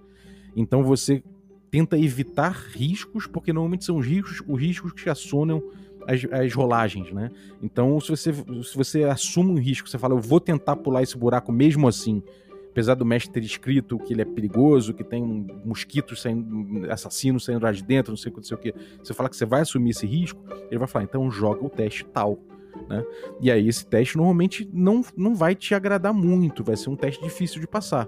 Então 0.56 0.84
você 0.84 1.24
tenta 1.72 1.98
evitar 1.98 2.52
riscos, 2.52 3.26
porque 3.26 3.52
normalmente 3.52 3.84
são 3.84 3.98
os 3.98 4.06
riscos, 4.06 4.44
os 4.48 4.62
riscos 4.62 4.94
que 4.94 5.10
acionam 5.10 5.63
as, 6.08 6.24
as, 6.32 6.54
rolagens, 6.54 7.12
né? 7.12 7.32
Então, 7.62 8.00
se 8.00 8.10
você, 8.10 8.34
se 8.34 8.76
você 8.76 9.04
assume 9.06 9.52
um 9.52 9.58
risco, 9.58 9.89
você 9.89 9.98
fala, 9.98 10.13
eu 10.13 10.20
vou 10.20 10.39
tentar 10.39 10.76
pular 10.76 11.02
esse 11.02 11.18
buraco 11.18 11.52
mesmo 11.52 11.88
assim, 11.88 12.22
apesar 12.70 12.96
do 12.96 13.06
mestre 13.06 13.32
ter 13.32 13.44
escrito 13.44 13.98
que 13.98 14.13
ele 14.13 14.22
é 14.22 14.26
perigoso, 14.26 14.94
que 14.94 15.04
tem 15.04 15.24
mosquitos 15.66 16.22
saindo, 16.22 16.92
assassinos 16.92 17.46
saindo 17.46 17.63
lá 17.63 17.72
de 17.72 17.84
dentro, 17.84 18.12
não 18.12 18.18
sei, 18.18 18.32
não 18.32 18.44
sei 18.44 18.56
o 18.56 18.60
que, 18.60 18.74
você 19.04 19.13
fala 19.13 19.30
que 19.30 19.36
você 19.36 19.46
vai 19.46 19.62
assumir 19.62 19.92
esse 19.92 20.06
risco, 20.06 20.44
ele 20.70 20.80
vai 20.80 20.88
falar, 20.88 21.06
então 21.06 21.30
joga 21.32 21.66
o 21.66 21.70
teste 21.70 22.06
tal. 22.06 22.39
Né? 22.88 23.04
E 23.40 23.52
aí 23.52 23.68
esse 23.68 23.86
teste 23.86 24.18
normalmente 24.18 24.70
não, 24.74 25.04
não 25.16 25.36
vai 25.36 25.56
te 25.56 25.74
agradar 25.74 26.14
muito, 26.14 26.64
vai 26.64 26.76
ser 26.76 26.90
um 26.90 26.96
teste 26.96 27.24
difícil 27.24 27.60
de 27.60 27.68
passar. 27.68 28.08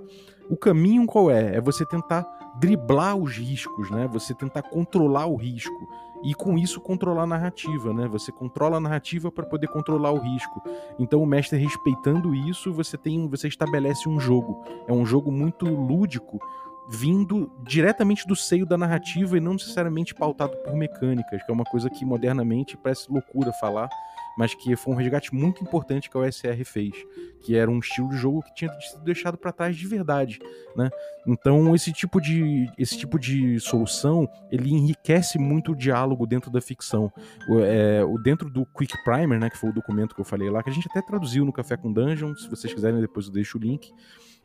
O 0.49 0.56
caminho 0.56 1.06
qual 1.06 1.32
é? 1.32 1.56
É 1.56 1.62
você 1.62 1.86
tentar 1.86 2.23
driblar 2.60 3.15
os 3.15 3.36
riscos, 3.36 3.89
né? 3.91 4.08
Você 4.13 4.34
tentar 4.34 4.62
controlar 4.63 5.25
o 5.25 5.36
risco 5.36 5.88
e 6.23 6.34
com 6.34 6.58
isso 6.58 6.80
controlar 6.80 7.23
a 7.23 7.28
narrativa, 7.28 7.93
né? 7.93 8.08
Você 8.08 8.32
controla 8.32 8.78
a 8.78 8.80
narrativa 8.80 9.32
para 9.32 9.45
poder 9.45 9.67
controlar 9.67 10.12
o 10.12 10.19
risco. 10.19 10.62
Então 10.97 11.21
o 11.21 11.25
mestre 11.25 11.58
respeitando 11.58 12.34
isso, 12.34 12.71
você 12.71 12.97
tem, 12.97 13.28
você 13.28 13.47
estabelece 13.47 14.08
um 14.08 14.19
jogo. 14.19 14.63
É 14.88 14.93
um 14.93 15.06
jogo 15.06 15.32
muito 15.32 15.65
lúdico, 15.65 16.39
vindo 16.88 17.51
diretamente 17.63 18.28
do 18.28 18.36
seio 18.36 18.65
da 18.65 18.78
narrativa 18.78 19.38
e 19.38 19.41
não 19.41 19.54
necessariamente 19.54 20.13
pautado 20.13 20.56
por 20.58 20.75
mecânicas, 20.75 21.43
que 21.43 21.51
é 21.51 21.54
uma 21.54 21.65
coisa 21.65 21.89
que 21.89 22.06
modernamente 22.06 22.78
parece 22.78 23.12
loucura 23.12 23.51
falar, 23.54 23.89
mas 24.38 24.54
que 24.54 24.76
foi 24.76 24.93
um 24.93 24.98
resgate 24.98 25.34
muito 25.34 25.63
importante 25.63 26.10
que 26.10 26.17
a 26.17 26.19
OSR 26.21 26.63
fez, 26.65 26.93
que 27.41 27.56
era 27.56 27.69
um 27.69 27.80
estilo 27.80 28.10
de 28.10 28.17
jogo 28.17 28.41
que 28.41 28.54
tinha 28.54 28.71
sido 28.80 29.04
deixado 29.04 29.38
para 29.38 29.52
trás 29.52 29.76
de 29.76 29.88
verdade, 29.88 30.39
né? 30.76 30.89
Então 31.26 31.74
esse 31.74 31.91
tipo 31.91 32.19
de 32.19 32.69
esse 32.78 32.98
tipo 32.98 33.19
de 33.19 33.60
solução 33.60 34.28
ele 34.52 34.69
enriquece 34.71 35.39
muito 35.39 35.71
o 35.71 35.76
diálogo 35.76 36.26
dentro 36.26 36.52
da 36.52 36.62
ficção. 36.62 37.12
O, 37.50 37.60
é, 37.60 38.04
o 38.04 38.17
dentro 38.17 38.50
do 38.50 38.65
Quick 38.65 38.93
Primer, 39.04 39.39
né, 39.39 39.50
que 39.50 39.58
foi 39.58 39.69
o 39.69 39.74
documento 39.74 40.13
que 40.13 40.21
eu 40.21 40.26
falei 40.26 40.50
lá, 40.50 40.62
que 40.62 40.69
a 40.69 40.74
gente 40.74 40.88
até 40.89 41.02
traduziu 41.02 41.45
no 41.45 41.54
Café 41.54 41.78
com 41.78 41.91
Dungeon, 41.91 42.36
se 42.36 42.50
vocês 42.50 42.74
quiserem 42.74 43.00
depois 43.00 43.28
eu 43.28 43.32
deixo 43.32 43.58
o 43.58 43.62
link. 43.62 43.91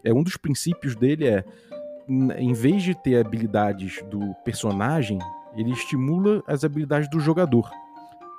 É 0.03 0.13
um 0.13 0.23
dos 0.23 0.37
princípios 0.37 0.97
dele 0.97 1.27
é 1.27 1.45
em 2.37 2.53
vez 2.53 2.83
de 2.83 2.95
ter 2.95 3.21
habilidades 3.21 4.03
do 4.11 4.35
personagem, 4.45 5.19
ele 5.57 5.71
estimula 5.71 6.43
as 6.47 6.65
habilidades 6.65 7.09
do 7.09 7.21
jogador. 7.21 7.71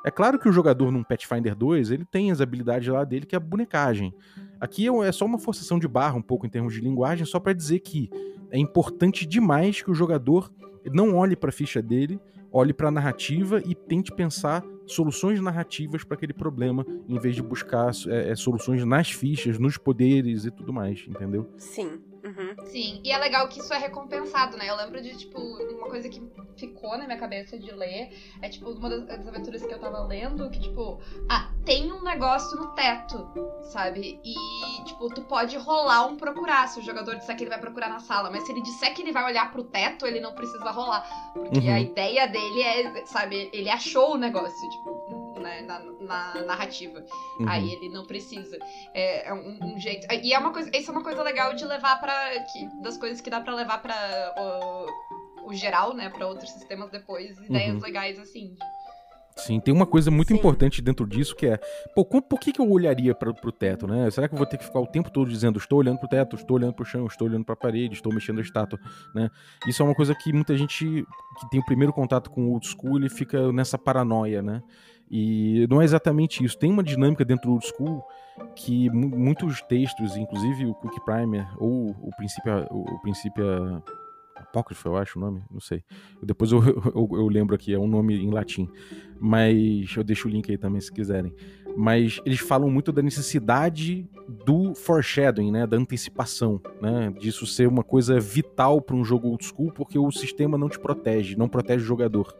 É 0.03 0.09
claro 0.09 0.39
que 0.39 0.49
o 0.49 0.51
jogador 0.51 0.91
num 0.91 1.03
Pathfinder 1.03 1.55
2, 1.55 1.91
ele 1.91 2.05
tem 2.05 2.31
as 2.31 2.41
habilidades 2.41 2.87
lá 2.87 3.03
dele, 3.03 3.25
que 3.25 3.35
é 3.35 3.37
a 3.37 3.39
bonecagem. 3.39 4.13
Aqui 4.59 4.87
é, 4.87 5.07
é 5.07 5.11
só 5.11 5.25
uma 5.25 5.37
forçação 5.37 5.77
de 5.77 5.87
barra, 5.87 6.15
um 6.15 6.21
pouco 6.21 6.45
em 6.45 6.49
termos 6.49 6.73
de 6.73 6.81
linguagem, 6.81 7.25
só 7.25 7.39
para 7.39 7.53
dizer 7.53 7.79
que 7.79 8.09
é 8.49 8.57
importante 8.57 9.25
demais 9.25 9.81
que 9.81 9.91
o 9.91 9.95
jogador 9.95 10.51
não 10.91 11.15
olhe 11.15 11.35
para 11.35 11.49
a 11.49 11.53
ficha 11.53 11.81
dele, 11.81 12.19
olhe 12.51 12.73
para 12.73 12.89
a 12.89 12.91
narrativa 12.91 13.61
e 13.65 13.73
tente 13.73 14.11
pensar 14.11 14.63
soluções 14.85 15.39
narrativas 15.39 16.03
para 16.03 16.15
aquele 16.15 16.33
problema, 16.33 16.85
em 17.07 17.17
vez 17.19 17.35
de 17.35 17.41
buscar 17.41 17.91
é, 18.07 18.31
é, 18.31 18.35
soluções 18.35 18.83
nas 18.83 19.09
fichas, 19.09 19.57
nos 19.57 19.77
poderes 19.77 20.45
e 20.45 20.51
tudo 20.51 20.73
mais, 20.73 21.05
entendeu? 21.07 21.49
Sim. 21.57 22.01
Uhum. 22.23 22.65
Sim, 22.67 23.01
e 23.03 23.11
é 23.11 23.17
legal 23.17 23.47
que 23.47 23.59
isso 23.59 23.73
é 23.73 23.77
recompensado, 23.77 24.57
né? 24.57 24.69
Eu 24.69 24.75
lembro 24.75 25.01
de, 25.01 25.17
tipo, 25.17 25.39
uma 25.39 25.89
coisa 25.89 26.07
que 26.07 26.21
ficou 26.55 26.97
na 26.97 27.05
minha 27.05 27.17
cabeça 27.17 27.57
de 27.57 27.71
ler, 27.71 28.11
é, 28.41 28.49
tipo, 28.49 28.69
uma 28.69 28.89
das 28.89 29.27
aventuras 29.27 29.65
que 29.65 29.73
eu 29.73 29.79
tava 29.79 30.03
lendo, 30.05 30.49
que, 30.49 30.59
tipo, 30.59 31.01
ah, 31.27 31.51
tem 31.65 31.91
um 31.91 32.03
negócio 32.03 32.57
no 32.59 32.67
teto, 32.75 33.27
sabe? 33.71 34.19
E, 34.23 34.83
tipo, 34.85 35.09
tu 35.13 35.23
pode 35.23 35.57
rolar 35.57 36.05
um 36.05 36.15
procurar, 36.15 36.67
se 36.67 36.79
o 36.79 36.83
jogador 36.83 37.15
disser 37.15 37.35
que 37.35 37.43
ele 37.43 37.49
vai 37.49 37.59
procurar 37.59 37.89
na 37.89 37.99
sala, 37.99 38.29
mas 38.29 38.43
se 38.45 38.51
ele 38.51 38.61
disser 38.61 38.93
que 38.93 39.01
ele 39.01 39.11
vai 39.11 39.25
olhar 39.25 39.51
pro 39.51 39.63
teto, 39.63 40.05
ele 40.05 40.19
não 40.19 40.33
precisa 40.33 40.69
rolar, 40.71 41.03
porque 41.33 41.59
uhum. 41.59 41.75
a 41.75 41.79
ideia 41.79 42.27
dele 42.27 42.61
é, 42.61 43.05
sabe, 43.05 43.49
ele 43.51 43.69
achou 43.69 44.13
o 44.13 44.17
negócio, 44.17 44.69
tipo, 44.69 45.20
na, 45.79 46.33
na 46.35 46.41
narrativa. 46.43 47.03
Uhum. 47.39 47.47
Aí 47.47 47.71
ele 47.73 47.89
não 47.89 48.05
precisa. 48.05 48.57
É, 48.93 49.29
é 49.29 49.33
um, 49.33 49.59
um, 49.61 49.79
jeito. 49.79 50.07
E 50.11 50.33
é 50.33 50.39
uma 50.39 50.51
coisa. 50.51 50.69
Isso 50.75 50.89
é 50.89 50.93
uma 50.93 51.03
coisa 51.03 51.21
legal 51.23 51.53
de 51.53 51.65
levar 51.65 51.99
para 51.99 52.45
Das 52.81 52.97
coisas 52.97 53.21
que 53.21 53.29
dá 53.29 53.41
para 53.41 53.55
levar 53.55 53.81
para 53.81 54.33
o, 54.37 55.49
o, 55.49 55.53
geral, 55.53 55.93
né? 55.93 56.09
para 56.09 56.27
outros 56.27 56.49
sistemas 56.51 56.89
depois. 56.89 57.37
Ideias 57.39 57.75
uhum. 57.75 57.81
legais 57.81 58.19
assim. 58.19 58.55
Sim, 59.35 59.59
tem 59.59 59.73
uma 59.73 59.85
coisa 59.85 60.11
muito 60.11 60.29
Sim. 60.29 60.35
importante 60.35 60.81
dentro 60.81 61.07
disso 61.07 61.35
que 61.35 61.47
é, 61.47 61.57
pô, 61.95 62.03
por 62.03 62.39
que, 62.39 62.51
que 62.51 62.59
eu 62.59 62.69
olharia 62.69 63.15
para 63.15 63.33
pro 63.33 63.51
teto, 63.51 63.87
né? 63.87 64.09
Será 64.11 64.27
que 64.27 64.33
eu 64.33 64.37
vou 64.37 64.45
ter 64.45 64.57
que 64.57 64.65
ficar 64.65 64.79
o 64.79 64.87
tempo 64.87 65.09
todo 65.09 65.29
dizendo 65.29 65.57
estou 65.57 65.79
olhando 65.79 65.99
pro 65.99 66.07
teto, 66.07 66.35
estou 66.35 66.57
olhando 66.57 66.73
pro 66.73 66.85
chão, 66.85 67.07
estou 67.07 67.27
olhando 67.27 67.45
pra 67.45 67.55
parede, 67.55 67.95
estou 67.95 68.13
mexendo 68.13 68.39
a 68.39 68.41
estátua, 68.41 68.79
né? 69.15 69.29
Isso 69.67 69.81
é 69.81 69.85
uma 69.85 69.95
coisa 69.95 70.13
que 70.13 70.33
muita 70.33 70.55
gente 70.55 71.05
que 71.39 71.49
tem 71.49 71.59
o 71.59 71.65
primeiro 71.65 71.93
contato 71.93 72.29
com 72.29 72.47
o 72.47 72.51
old 72.51 72.67
school, 72.67 72.97
ele 72.97 73.09
fica 73.09 73.51
nessa 73.51 73.77
paranoia, 73.77 74.41
né? 74.41 74.61
E 75.13 75.67
não 75.69 75.81
é 75.81 75.83
exatamente 75.83 76.41
isso. 76.41 76.57
Tem 76.57 76.71
uma 76.71 76.81
dinâmica 76.81 77.25
dentro 77.25 77.47
do 77.47 77.51
old 77.53 77.67
school 77.67 78.01
que 78.55 78.89
muitos 78.89 79.61
textos, 79.63 80.15
inclusive 80.15 80.65
o 80.65 80.73
Cook 80.73 81.03
Primer 81.03 81.45
ou 81.57 81.89
o 81.89 82.09
princípio, 82.15 82.65
o 82.71 82.99
princípio 83.01 83.43
Apócrifo, 84.51 84.87
eu 84.87 84.97
acho 84.97 85.19
o 85.19 85.21
nome, 85.21 85.41
não 85.51 85.59
sei. 85.59 85.83
Depois 86.21 86.51
eu, 86.51 86.63
eu, 86.95 87.09
eu, 87.11 87.27
lembro 87.27 87.55
aqui, 87.55 87.73
é 87.73 87.79
um 87.79 87.87
nome 87.87 88.15
em 88.15 88.31
latim. 88.31 88.69
Mas 89.19 89.95
eu 89.95 90.03
deixo 90.03 90.27
o 90.27 90.31
link 90.31 90.49
aí 90.49 90.57
também 90.57 90.81
se 90.81 90.91
quiserem. 90.91 91.33
Mas 91.75 92.19
eles 92.25 92.39
falam 92.39 92.69
muito 92.69 92.91
da 92.91 93.01
necessidade 93.01 94.05
do 94.45 94.73
foreshadowing, 94.73 95.51
né? 95.51 95.67
Da 95.67 95.77
antecipação, 95.77 96.59
né? 96.81 97.13
Disso 97.19 97.45
ser 97.45 97.67
uma 97.67 97.83
coisa 97.83 98.19
vital 98.19 98.81
para 98.81 98.95
um 98.95 99.05
jogo 99.05 99.27
old 99.27 99.45
school, 99.45 99.71
porque 99.71 99.97
o 99.97 100.11
sistema 100.11 100.57
não 100.57 100.67
te 100.67 100.79
protege, 100.79 101.37
não 101.37 101.47
protege 101.47 101.83
o 101.83 101.87
jogador. 101.87 102.35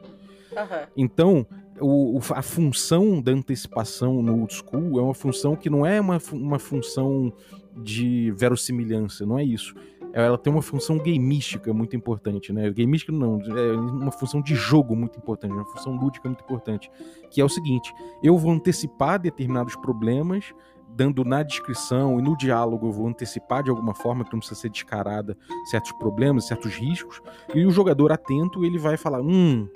Uhum. 0.52 0.88
Então, 0.98 1.48
o, 1.80 2.20
a 2.32 2.42
função 2.42 3.22
da 3.22 3.32
antecipação 3.32 4.22
no 4.22 4.40
old 4.40 4.54
school 4.54 5.00
é 5.00 5.02
uma 5.02 5.14
função 5.14 5.56
que 5.56 5.70
não 5.70 5.86
é 5.86 6.00
uma, 6.00 6.20
uma 6.34 6.60
função 6.60 7.32
de 7.76 8.32
verossimilhança, 8.32 9.26
não 9.26 9.40
é 9.40 9.44
isso 9.44 9.74
ela 10.14 10.38
tem 10.38 10.52
uma 10.52 10.62
função 10.62 10.98
gameística 10.98 11.74
muito 11.74 11.96
importante, 11.96 12.52
né? 12.52 12.70
Gameística 12.70 13.12
não, 13.12 13.40
é 13.42 13.72
uma 13.72 14.12
função 14.12 14.42
de 14.42 14.56
jogo 14.56 14.96
muito 14.96 15.18
importante, 15.18 15.54
uma 15.54 15.66
função 15.66 15.96
lúdica 15.96 16.28
muito 16.28 16.44
importante, 16.44 16.92
que 17.30 17.40
é 17.40 17.46
o 17.46 17.50
seguinte: 17.50 17.94
eu 18.22 18.38
vou 18.38 18.52
antecipar 18.52 19.20
determinados 19.20 19.76
problemas, 19.78 20.54
dando 20.90 21.24
na 21.24 21.44
descrição 21.44 22.20
e 22.20 22.22
no 22.22 22.36
diálogo 22.36 22.88
eu 22.88 22.92
vou 22.92 23.08
antecipar 23.08 23.64
de 23.64 23.70
alguma 23.70 23.94
forma 23.94 24.24
que 24.24 24.34
não 24.34 24.40
precisa 24.40 24.60
ser 24.60 24.70
descarada 24.70 25.38
certos 25.66 25.92
problemas, 25.94 26.48
certos 26.48 26.74
riscos, 26.76 27.22
e 27.54 27.66
o 27.66 27.72
jogador 27.72 28.12
atento 28.12 28.66
ele 28.66 28.78
vai 28.78 28.98
falar, 28.98 29.22
hum, 29.22 29.68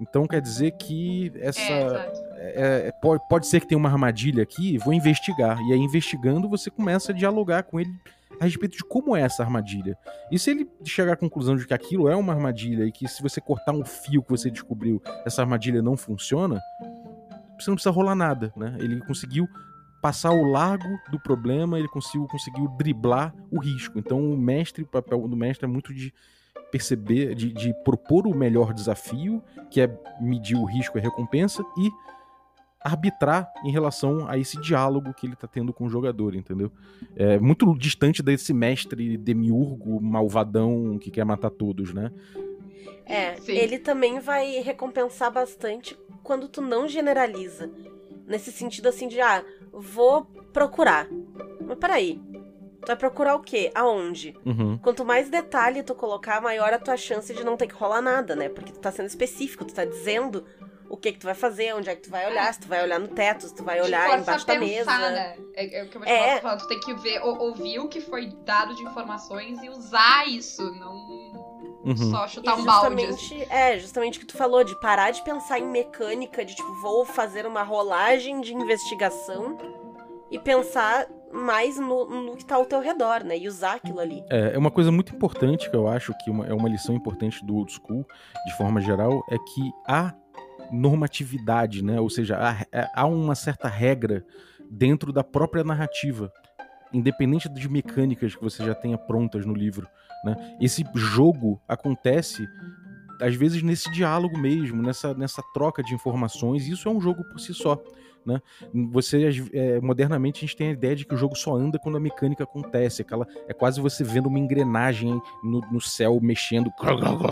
então 0.00 0.26
quer 0.26 0.40
dizer 0.40 0.72
que 0.72 1.32
essa 1.36 1.60
é, 1.60 2.12
é, 2.36 2.88
é, 2.88 2.92
pode, 2.92 3.26
pode 3.28 3.46
ser 3.46 3.60
que 3.60 3.68
tenha 3.68 3.78
uma 3.78 3.88
armadilha 3.88 4.42
aqui, 4.42 4.78
vou 4.78 4.92
investigar. 4.92 5.58
E 5.62 5.72
aí 5.72 5.78
investigando 5.78 6.48
você 6.48 6.70
começa 6.70 7.12
a 7.12 7.14
dialogar 7.14 7.62
com 7.62 7.80
ele 7.80 7.90
a 8.38 8.44
respeito 8.44 8.76
de 8.76 8.84
como 8.84 9.16
é 9.16 9.22
essa 9.22 9.42
armadilha. 9.42 9.96
E 10.30 10.38
se 10.38 10.50
ele 10.50 10.68
chegar 10.84 11.14
à 11.14 11.16
conclusão 11.16 11.56
de 11.56 11.66
que 11.66 11.72
aquilo 11.72 12.08
é 12.08 12.14
uma 12.14 12.34
armadilha 12.34 12.84
e 12.84 12.92
que 12.92 13.08
se 13.08 13.22
você 13.22 13.40
cortar 13.40 13.72
um 13.72 13.84
fio 13.84 14.22
que 14.22 14.30
você 14.30 14.50
descobriu, 14.50 15.02
essa 15.24 15.40
armadilha 15.40 15.80
não 15.80 15.96
funciona, 15.96 16.60
você 17.58 17.70
não 17.70 17.76
precisa 17.76 17.90
rolar 17.90 18.14
nada, 18.14 18.52
né? 18.54 18.76
Ele 18.78 19.00
conseguiu 19.00 19.48
passar 20.02 20.30
o 20.30 20.50
largo 20.50 21.00
do 21.10 21.18
problema, 21.18 21.78
ele 21.78 21.88
conseguiu, 21.88 22.26
conseguiu 22.26 22.68
driblar 22.76 23.34
o 23.50 23.58
risco. 23.58 23.98
Então 23.98 24.20
o 24.20 24.36
mestre, 24.36 24.82
o 24.82 24.86
papel 24.86 25.26
do 25.26 25.36
mestre 25.36 25.64
é 25.64 25.68
muito 25.68 25.94
de 25.94 26.12
perceber, 26.76 27.34
de, 27.34 27.50
de 27.52 27.72
propor 27.82 28.26
o 28.26 28.36
melhor 28.36 28.74
desafio, 28.74 29.42
que 29.70 29.80
é 29.80 29.98
medir 30.20 30.56
o 30.56 30.64
risco 30.64 30.98
e 30.98 31.00
a 31.00 31.02
recompensa, 31.02 31.64
e 31.78 31.90
arbitrar 32.78 33.50
em 33.64 33.72
relação 33.72 34.28
a 34.28 34.36
esse 34.38 34.60
diálogo 34.60 35.14
que 35.14 35.26
ele 35.26 35.34
tá 35.34 35.48
tendo 35.48 35.72
com 35.72 35.86
o 35.86 35.88
jogador, 35.88 36.34
entendeu? 36.36 36.70
É 37.16 37.38
muito 37.38 37.76
distante 37.76 38.22
desse 38.22 38.52
mestre 38.52 39.16
demiurgo, 39.16 40.00
malvadão, 40.00 40.98
que 40.98 41.10
quer 41.10 41.24
matar 41.24 41.50
todos, 41.50 41.94
né? 41.94 42.12
É, 43.06 43.36
Sim. 43.36 43.52
ele 43.52 43.78
também 43.78 44.20
vai 44.20 44.60
recompensar 44.60 45.32
bastante 45.32 45.98
quando 46.22 46.46
tu 46.46 46.60
não 46.60 46.86
generaliza. 46.86 47.70
Nesse 48.26 48.52
sentido 48.52 48.88
assim 48.88 49.08
de, 49.08 49.20
ah, 49.20 49.42
vou 49.72 50.26
procurar. 50.52 51.08
Mas 51.64 51.78
peraí, 51.78 52.20
Tu 52.86 52.90
vai 52.90 52.96
procurar 52.96 53.34
o 53.34 53.40
quê? 53.40 53.72
Aonde? 53.74 54.32
Uhum. 54.46 54.78
Quanto 54.78 55.04
mais 55.04 55.28
detalhe 55.28 55.82
tu 55.82 55.92
colocar, 55.92 56.40
maior 56.40 56.72
a 56.72 56.78
tua 56.78 56.96
chance 56.96 57.34
de 57.34 57.42
não 57.42 57.56
ter 57.56 57.66
que 57.66 57.74
rolar 57.74 58.00
nada, 58.00 58.36
né? 58.36 58.48
Porque 58.48 58.70
tu 58.70 58.78
tá 58.78 58.92
sendo 58.92 59.06
específico, 59.06 59.64
tu 59.64 59.74
tá 59.74 59.84
dizendo 59.84 60.44
o 60.88 60.96
que 60.96 61.10
que 61.10 61.18
tu 61.18 61.24
vai 61.24 61.34
fazer, 61.34 61.74
onde 61.74 61.90
é 61.90 61.96
que 61.96 62.02
tu 62.02 62.10
vai 62.10 62.30
olhar, 62.30 62.54
se 62.54 62.60
tu 62.60 62.68
vai 62.68 62.84
olhar 62.84 63.00
no 63.00 63.08
teto, 63.08 63.48
se 63.48 63.54
tu 63.56 63.64
vai 63.64 63.82
olhar 63.82 64.20
embaixo 64.20 64.46
da 64.46 64.56
mesa. 64.56 64.96
Né? 64.96 65.36
É, 65.54 65.80
é 65.80 65.82
o 65.82 65.88
que 65.88 65.96
eu 65.96 66.00
vou 66.00 66.08
é. 66.08 66.40
falando, 66.40 66.60
tu 66.60 66.68
tem 66.68 66.78
que 66.78 66.94
ver, 66.94 67.20
ouvir 67.24 67.80
o 67.80 67.88
que 67.88 68.00
foi 68.00 68.28
dado 68.44 68.72
de 68.76 68.84
informações 68.84 69.60
e 69.64 69.68
usar 69.68 70.28
isso, 70.28 70.62
não 70.76 70.94
uhum. 71.86 72.10
só 72.12 72.28
chutar 72.28 72.56
e 72.56 72.60
um 72.60 72.64
balde. 72.64 73.04
Assim. 73.04 73.42
É, 73.50 73.80
justamente 73.80 74.18
o 74.18 74.20
que 74.20 74.26
tu 74.26 74.36
falou, 74.36 74.62
de 74.62 74.78
parar 74.78 75.10
de 75.10 75.24
pensar 75.24 75.58
em 75.58 75.66
mecânica, 75.66 76.44
de 76.44 76.54
tipo, 76.54 76.72
vou 76.80 77.04
fazer 77.04 77.46
uma 77.46 77.64
rolagem 77.64 78.40
de 78.40 78.54
investigação 78.54 79.58
e 80.30 80.38
pensar 80.38 81.08
mais 81.32 81.78
no, 81.78 82.22
no 82.22 82.36
que 82.36 82.42
está 82.42 82.56
ao 82.56 82.64
teu 82.64 82.80
redor, 82.80 83.24
né? 83.24 83.38
E 83.38 83.48
usar 83.48 83.74
aquilo 83.74 84.00
ali. 84.00 84.24
É, 84.30 84.54
é 84.54 84.58
uma 84.58 84.70
coisa 84.70 84.90
muito 84.90 85.14
importante 85.14 85.68
que 85.68 85.76
eu 85.76 85.88
acho 85.88 86.12
que 86.24 86.30
uma, 86.30 86.46
é 86.46 86.54
uma 86.54 86.68
lição 86.68 86.94
importante 86.94 87.44
do 87.44 87.56
old 87.56 87.72
school, 87.72 88.06
de 88.46 88.56
forma 88.56 88.80
geral, 88.80 89.22
é 89.30 89.36
que 89.36 89.72
há 89.86 90.14
normatividade, 90.70 91.82
né? 91.82 92.00
Ou 92.00 92.10
seja, 92.10 92.38
há, 92.38 92.66
é, 92.72 92.88
há 92.94 93.06
uma 93.06 93.34
certa 93.34 93.68
regra 93.68 94.24
dentro 94.70 95.12
da 95.12 95.22
própria 95.22 95.62
narrativa, 95.62 96.32
independente 96.92 97.48
de 97.48 97.68
mecânicas 97.68 98.34
que 98.34 98.42
você 98.42 98.64
já 98.64 98.74
tenha 98.74 98.98
prontas 98.98 99.44
no 99.44 99.54
livro. 99.54 99.88
Né? 100.24 100.56
Esse 100.60 100.84
jogo 100.94 101.60
acontece 101.68 102.46
às 103.20 103.34
vezes 103.34 103.62
nesse 103.62 103.90
diálogo 103.90 104.38
mesmo, 104.38 104.82
nessa, 104.82 105.14
nessa 105.14 105.42
troca 105.54 105.82
de 105.82 105.94
informações. 105.94 106.66
Isso 106.66 106.88
é 106.88 106.92
um 106.92 107.00
jogo 107.00 107.24
por 107.24 107.40
si 107.40 107.54
só. 107.54 107.80
Né? 108.26 108.40
Você, 108.90 109.30
é, 109.52 109.80
modernamente, 109.80 110.38
a 110.38 110.46
gente 110.46 110.56
tem 110.56 110.68
a 110.68 110.72
ideia 110.72 110.96
de 110.96 111.06
que 111.06 111.14
o 111.14 111.16
jogo 111.16 111.36
só 111.36 111.54
anda 111.54 111.78
quando 111.78 111.96
a 111.96 112.00
mecânica 112.00 112.42
acontece. 112.42 113.02
Aquela, 113.02 113.26
é 113.46 113.54
quase 113.54 113.80
você 113.80 114.02
vendo 114.02 114.26
uma 114.26 114.38
engrenagem 114.38 115.20
no, 115.44 115.60
no 115.70 115.80
céu 115.80 116.18
mexendo 116.20 116.70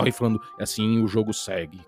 e 0.07 0.11
falando 0.11 0.39
assim 0.59 1.01
o 1.01 1.07
jogo 1.07 1.33
segue. 1.33 1.81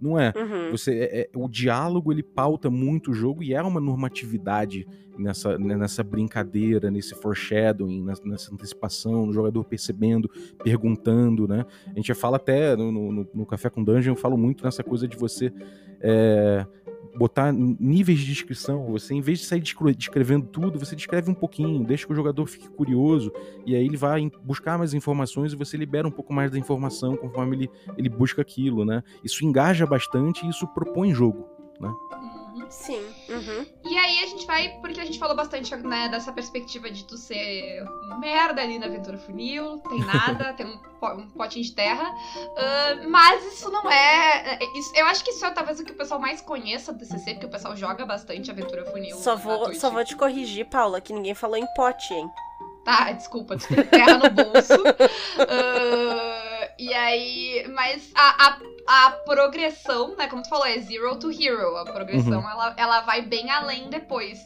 Não 0.00 0.18
é. 0.18 0.32
Uhum. 0.36 0.70
Você, 0.70 0.98
é, 0.98 1.20
é, 1.20 1.30
o 1.34 1.48
diálogo 1.48 2.12
ele 2.12 2.22
pauta 2.22 2.70
muito 2.70 3.10
o 3.10 3.14
jogo 3.14 3.42
e 3.42 3.52
é 3.52 3.60
uma 3.60 3.80
normatividade 3.80 4.86
nessa, 5.18 5.58
nessa 5.58 6.04
brincadeira, 6.04 6.90
nesse 6.90 7.14
foreshadowing, 7.16 8.04
nessa 8.24 8.54
antecipação, 8.54 9.26
no 9.26 9.32
jogador 9.32 9.64
percebendo, 9.64 10.30
perguntando, 10.62 11.48
né? 11.48 11.66
A 11.88 11.96
gente 11.96 12.14
fala 12.14 12.36
até 12.36 12.76
no, 12.76 12.92
no, 12.92 13.28
no 13.34 13.46
Café 13.46 13.68
com 13.68 13.82
Dungeon, 13.82 14.12
eu 14.12 14.16
falo 14.16 14.36
muito 14.36 14.64
nessa 14.64 14.84
coisa 14.84 15.08
de 15.08 15.16
você 15.16 15.52
é, 16.00 16.64
botar 17.16 17.52
níveis 17.52 18.20
de 18.20 18.26
descrição. 18.26 18.86
Você, 18.92 19.14
em 19.14 19.20
vez 19.20 19.40
de 19.40 19.46
sair 19.46 19.60
descrevendo 19.60 20.46
tudo, 20.46 20.78
você 20.78 20.94
descreve 20.94 21.30
um 21.30 21.34
pouquinho, 21.34 21.84
deixa 21.84 22.06
que 22.06 22.12
o 22.12 22.16
jogador 22.16 22.46
fique 22.46 22.68
curioso, 22.68 23.32
e 23.66 23.74
aí 23.74 23.84
ele 23.84 23.96
vai 23.96 24.30
buscar 24.42 24.78
mais 24.78 24.94
informações 24.94 25.52
e 25.52 25.56
você 25.56 25.76
libera 25.76 26.06
um 26.06 26.10
pouco 26.10 26.32
mais 26.32 26.50
da 26.50 26.58
informação 26.58 27.16
conforme 27.16 27.56
ele, 27.56 27.70
ele 27.96 28.08
busca 28.08 28.42
aquilo, 28.42 28.84
né? 28.84 29.02
Isso 29.24 29.44
engaja 29.44 29.86
bastante 29.86 30.46
e 30.46 30.50
isso 30.50 30.66
propõe 30.68 31.12
jogo, 31.14 31.46
né? 31.80 31.92
Sim. 32.70 33.02
Uhum. 33.28 33.66
E 33.84 33.96
aí 33.96 34.22
a 34.22 34.26
gente 34.26 34.46
vai, 34.46 34.68
porque 34.80 35.00
a 35.00 35.04
gente 35.04 35.18
falou 35.18 35.36
bastante, 35.36 35.74
né, 35.76 36.08
dessa 36.08 36.32
perspectiva 36.32 36.90
de 36.90 37.04
tu 37.04 37.16
ser 37.16 37.84
merda 38.18 38.62
ali 38.62 38.78
na 38.78 38.86
aventura 38.86 39.18
funil, 39.18 39.78
tem 39.88 40.00
nada, 40.00 40.52
tem 40.54 40.66
um, 40.66 40.78
um, 41.20 41.28
potinho 41.30 41.64
de 41.64 41.72
terra. 41.72 42.10
Uh, 42.10 43.08
mas 43.08 43.44
isso 43.44 43.70
não 43.70 43.90
é. 43.90 44.54
é 44.54 44.78
isso, 44.78 44.92
eu 44.94 45.06
acho 45.06 45.24
que 45.24 45.30
isso 45.30 45.44
é 45.44 45.50
talvez 45.50 45.80
o 45.80 45.84
que 45.84 45.92
o 45.92 45.96
pessoal 45.96 46.20
mais 46.20 46.40
conheça 46.40 46.92
do 46.92 46.98
DCC, 46.98 47.34
porque 47.34 47.46
o 47.46 47.50
pessoal 47.50 47.76
joga 47.76 48.04
bastante 48.04 48.50
aventura 48.50 48.84
funil. 48.86 49.16
Só 49.16 49.36
vou, 49.36 49.74
só 49.74 49.90
vou 49.90 50.04
te 50.04 50.16
corrigir, 50.16 50.66
Paula, 50.66 51.00
que 51.00 51.12
ninguém 51.12 51.34
falou 51.34 51.56
em 51.56 51.66
pote, 51.74 52.14
hein? 52.14 52.30
Tá, 52.84 53.12
desculpa, 53.12 53.56
tu 53.56 53.68
tem 53.68 53.84
terra 53.84 54.16
no 54.16 54.30
bolso. 54.30 54.72
uh, 54.80 56.47
e 56.78 56.92
aí. 56.94 57.66
Mas 57.74 58.10
a, 58.14 58.46
a 58.46 58.58
a 58.88 59.10
progressão, 59.10 60.16
né? 60.16 60.26
Como 60.28 60.42
tu 60.42 60.48
falou, 60.48 60.64
é 60.64 60.78
zero 60.78 61.14
to 61.18 61.30
hero. 61.30 61.76
A 61.76 61.84
progressão, 61.84 62.40
uhum. 62.40 62.50
ela, 62.50 62.74
ela 62.78 63.00
vai 63.02 63.20
bem 63.20 63.50
além 63.50 63.90
depois. 63.90 64.38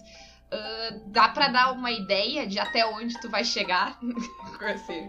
Uh, 0.53 1.01
dá 1.07 1.29
para 1.29 1.49
dar 1.49 1.73
uma 1.73 1.93
ideia 1.93 2.45
de 2.45 2.59
até 2.59 2.85
onde 2.85 3.19
tu 3.21 3.31
vai 3.31 3.45
chegar? 3.45 3.99
assim, 4.75 5.09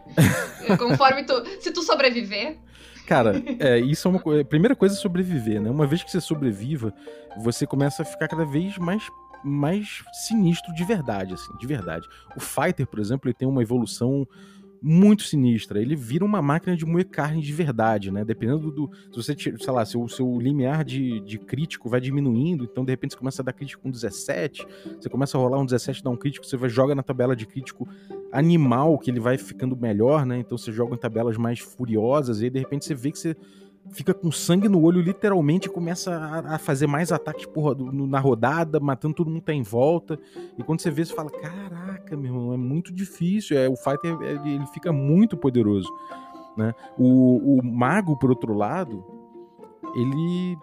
conforme 0.78 1.24
tu. 1.24 1.34
Se 1.60 1.72
tu 1.72 1.82
sobreviver. 1.82 2.60
Cara, 3.08 3.44
é, 3.60 3.80
isso 3.80 4.08
é 4.08 4.12
uma 4.12 4.20
coisa. 4.20 4.42
A 4.44 4.46
primeira 4.46 4.76
coisa 4.76 4.96
é 4.96 4.98
sobreviver, 4.98 5.60
né? 5.60 5.70
Uma 5.70 5.88
vez 5.88 6.04
que 6.04 6.12
você 6.12 6.22
sobreviva, 6.22 6.94
você 7.38 7.66
começa 7.66 8.04
a 8.04 8.06
ficar 8.06 8.28
cada 8.28 8.46
vez 8.46 8.78
mais 8.78 9.10
mais 9.44 10.02
sinistro 10.14 10.74
de 10.74 10.86
verdade, 10.86 11.34
assim, 11.34 11.52
de 11.58 11.68
verdade. 11.68 12.08
O 12.34 12.40
Fighter, 12.40 12.88
por 12.88 13.00
exemplo, 13.00 13.28
ele 13.28 13.34
tem 13.34 13.46
uma 13.46 13.62
evolução 13.62 14.26
muito 14.86 15.24
sinistra. 15.24 15.82
Ele 15.82 15.96
vira 15.96 16.26
uma 16.26 16.42
máquina 16.42 16.76
de 16.76 16.86
moer 16.86 17.08
carne 17.08 17.42
de 17.42 17.54
verdade, 17.54 18.12
né? 18.12 18.26
Dependendo 18.26 18.70
do. 18.70 18.92
Se 19.12 19.16
você, 19.16 19.34
sei 19.34 19.74
lá, 19.74 19.86
se 19.86 19.98
o 19.98 20.10
seu 20.10 20.38
limiar 20.38 20.84
de, 20.84 21.22
de 21.22 21.40
crítico 21.40 21.88
vai 21.88 22.02
diminuindo, 22.02 22.66
então 22.66 22.84
de 22.84 22.92
repente 22.92 23.14
você 23.14 23.18
começa 23.18 23.42
a 23.42 23.46
dar 23.46 23.54
crítico 23.54 23.82
com 23.82 23.90
17, 23.90 24.68
você 25.00 25.10
começa 25.10 25.38
a 25.38 25.42
rolar 25.42 25.60
um 25.60 25.66
17 25.66 26.04
dá 26.04 26.10
um 26.10 26.18
crítico, 26.18 26.46
você 26.46 26.58
vai 26.58 26.70
joga 26.70 26.94
na 26.94 27.02
tabela 27.02 27.34
de 27.34 27.46
crítico 27.46 27.88
animal, 28.30 29.00
que 29.00 29.10
ele 29.10 29.22
vai 29.22 29.38
ficando 29.38 29.78
melhor, 29.78 30.26
né? 30.26 30.40
Então 30.40 30.58
você 30.58 30.72
joga 30.72 30.94
em 30.96 30.98
tabelas 30.98 31.38
mais 31.38 31.60
furiosas, 31.60 32.42
e 32.42 32.46
aí 32.46 32.50
de 32.50 32.60
repente 32.60 32.84
você 32.84 32.94
vê 32.94 33.12
que 33.12 33.20
você 33.20 33.38
fica 33.92 34.14
com 34.14 34.32
sangue 34.32 34.70
no 34.70 34.82
olho, 34.82 35.02
literalmente, 35.02 35.68
e 35.68 35.72
começa 35.72 36.16
a, 36.16 36.56
a 36.56 36.58
fazer 36.58 36.88
mais 36.88 37.12
ataques 37.12 37.46
porra, 37.46 37.76
na 37.76 38.20
rodada, 38.20 38.80
matando 38.80 39.16
todo 39.16 39.30
mundo 39.30 39.40
que 39.40 39.48
tá 39.48 39.54
em 39.54 39.62
volta. 39.62 40.20
E 40.58 40.64
quando 40.64 40.82
você 40.82 40.90
vê, 40.90 41.04
você 41.06 41.14
fala: 41.14 41.30
Caraca, 41.30 42.16
meu 42.16 42.34
irmão, 42.34 42.54
é 42.54 42.58
muito 42.58 42.94
difícil. 42.94 43.58
É, 43.58 43.68
o 43.68 43.76
fighter 43.76 44.18
ele 44.22 44.66
fica 44.68 44.92
muito 44.92 45.36
poderoso. 45.36 45.92
Né? 46.58 46.74
O, 46.98 47.58
o 47.58 47.64
mago, 47.64 48.18
por 48.18 48.30
outro 48.30 48.54
lado, 48.54 49.04
ele. 49.96 50.58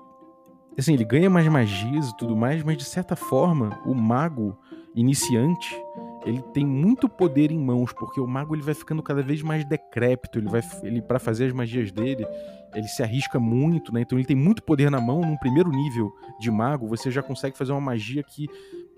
Assim, 0.79 0.95
ele 0.95 1.05
ganha 1.05 1.29
mais 1.29 1.47
magias 1.49 2.09
e 2.09 2.17
tudo 2.17 2.37
mais, 2.37 2.63
mas 2.63 2.77
de 2.77 2.85
certa 2.85 3.15
forma, 3.15 3.79
o 3.85 3.95
mago 3.95 4.57
iniciante 4.95 5.77
ele 6.25 6.43
tem 6.53 6.67
muito 6.67 7.09
poder 7.09 7.51
em 7.51 7.59
mãos, 7.59 7.93
porque 7.93 8.21
o 8.21 8.27
mago 8.27 8.55
ele 8.55 8.63
vai 8.63 8.75
ficando 8.75 9.03
cada 9.03 9.23
vez 9.23 9.43
mais 9.43 9.65
decrépito, 9.65 10.39
ele 10.39 10.49
vai 10.49 10.61
ele 10.83 11.01
para 11.01 11.19
fazer 11.19 11.47
as 11.47 11.53
magias 11.53 11.91
dele, 11.91 12.27
ele 12.75 12.89
se 12.89 13.03
arrisca 13.03 13.41
muito, 13.41 13.93
né? 13.93 14.03
Então 14.03 14.19
ele 14.19 14.27
tem 14.27 14.37
muito 14.37 14.63
poder 14.63 14.91
na 14.91 15.01
mão, 15.01 15.21
num 15.21 15.37
primeiro 15.37 15.71
nível 15.71 16.13
de 16.39 16.51
mago, 16.51 16.87
você 16.87 17.11
já 17.11 17.23
consegue 17.23 17.57
fazer 17.57 17.73
uma 17.73 17.81
magia 17.81 18.23
que 18.23 18.49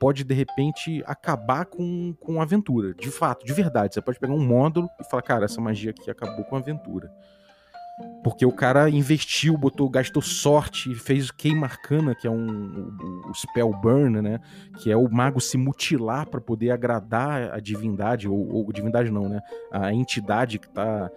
pode 0.01 0.25
de 0.25 0.35
repente 0.35 1.03
acabar 1.07 1.65
com, 1.67 2.13
com 2.19 2.41
a 2.41 2.43
aventura, 2.43 2.93
de 2.95 3.11
fato, 3.11 3.47
de 3.47 3.53
verdade. 3.53 3.95
Você 3.95 4.03
pode 4.03 4.19
pegar 4.19 4.35
um 4.35 4.45
módulo 4.45 4.89
e 5.01 5.05
falar, 5.05 5.23
cara, 5.23 5.45
essa 5.45 5.61
magia 5.61 5.91
aqui 5.91 6.11
acabou 6.11 6.45
com 6.45 6.57
a 6.57 6.59
aventura. 6.59 7.09
Porque 8.23 8.47
o 8.47 8.53
cara 8.53 8.89
investiu, 8.89 9.57
botou, 9.57 9.89
gastou 9.91 10.23
sorte, 10.23 10.95
fez 10.95 11.31
queima 11.31 11.67
arcana, 11.67 12.15
que 12.15 12.27
é 12.27 12.31
um 12.31 12.95
o, 13.29 13.35
spell 13.35 13.73
burn, 13.73 14.23
né? 14.23 14.39
Que 14.79 14.93
é 14.93 14.97
o 14.97 15.11
mago 15.11 15.41
se 15.41 15.59
mutilar 15.59 16.29
para 16.29 16.41
poder 16.41 16.71
agradar 16.71 17.53
a 17.53 17.59
divindade 17.59 18.29
ou, 18.29 18.49
ou, 18.49 18.73
divindade 18.73 19.11
não, 19.11 19.29
né? 19.29 19.41
A 19.73 19.93
entidade 19.93 20.61
que 20.61 20.69
tá 20.69 21.11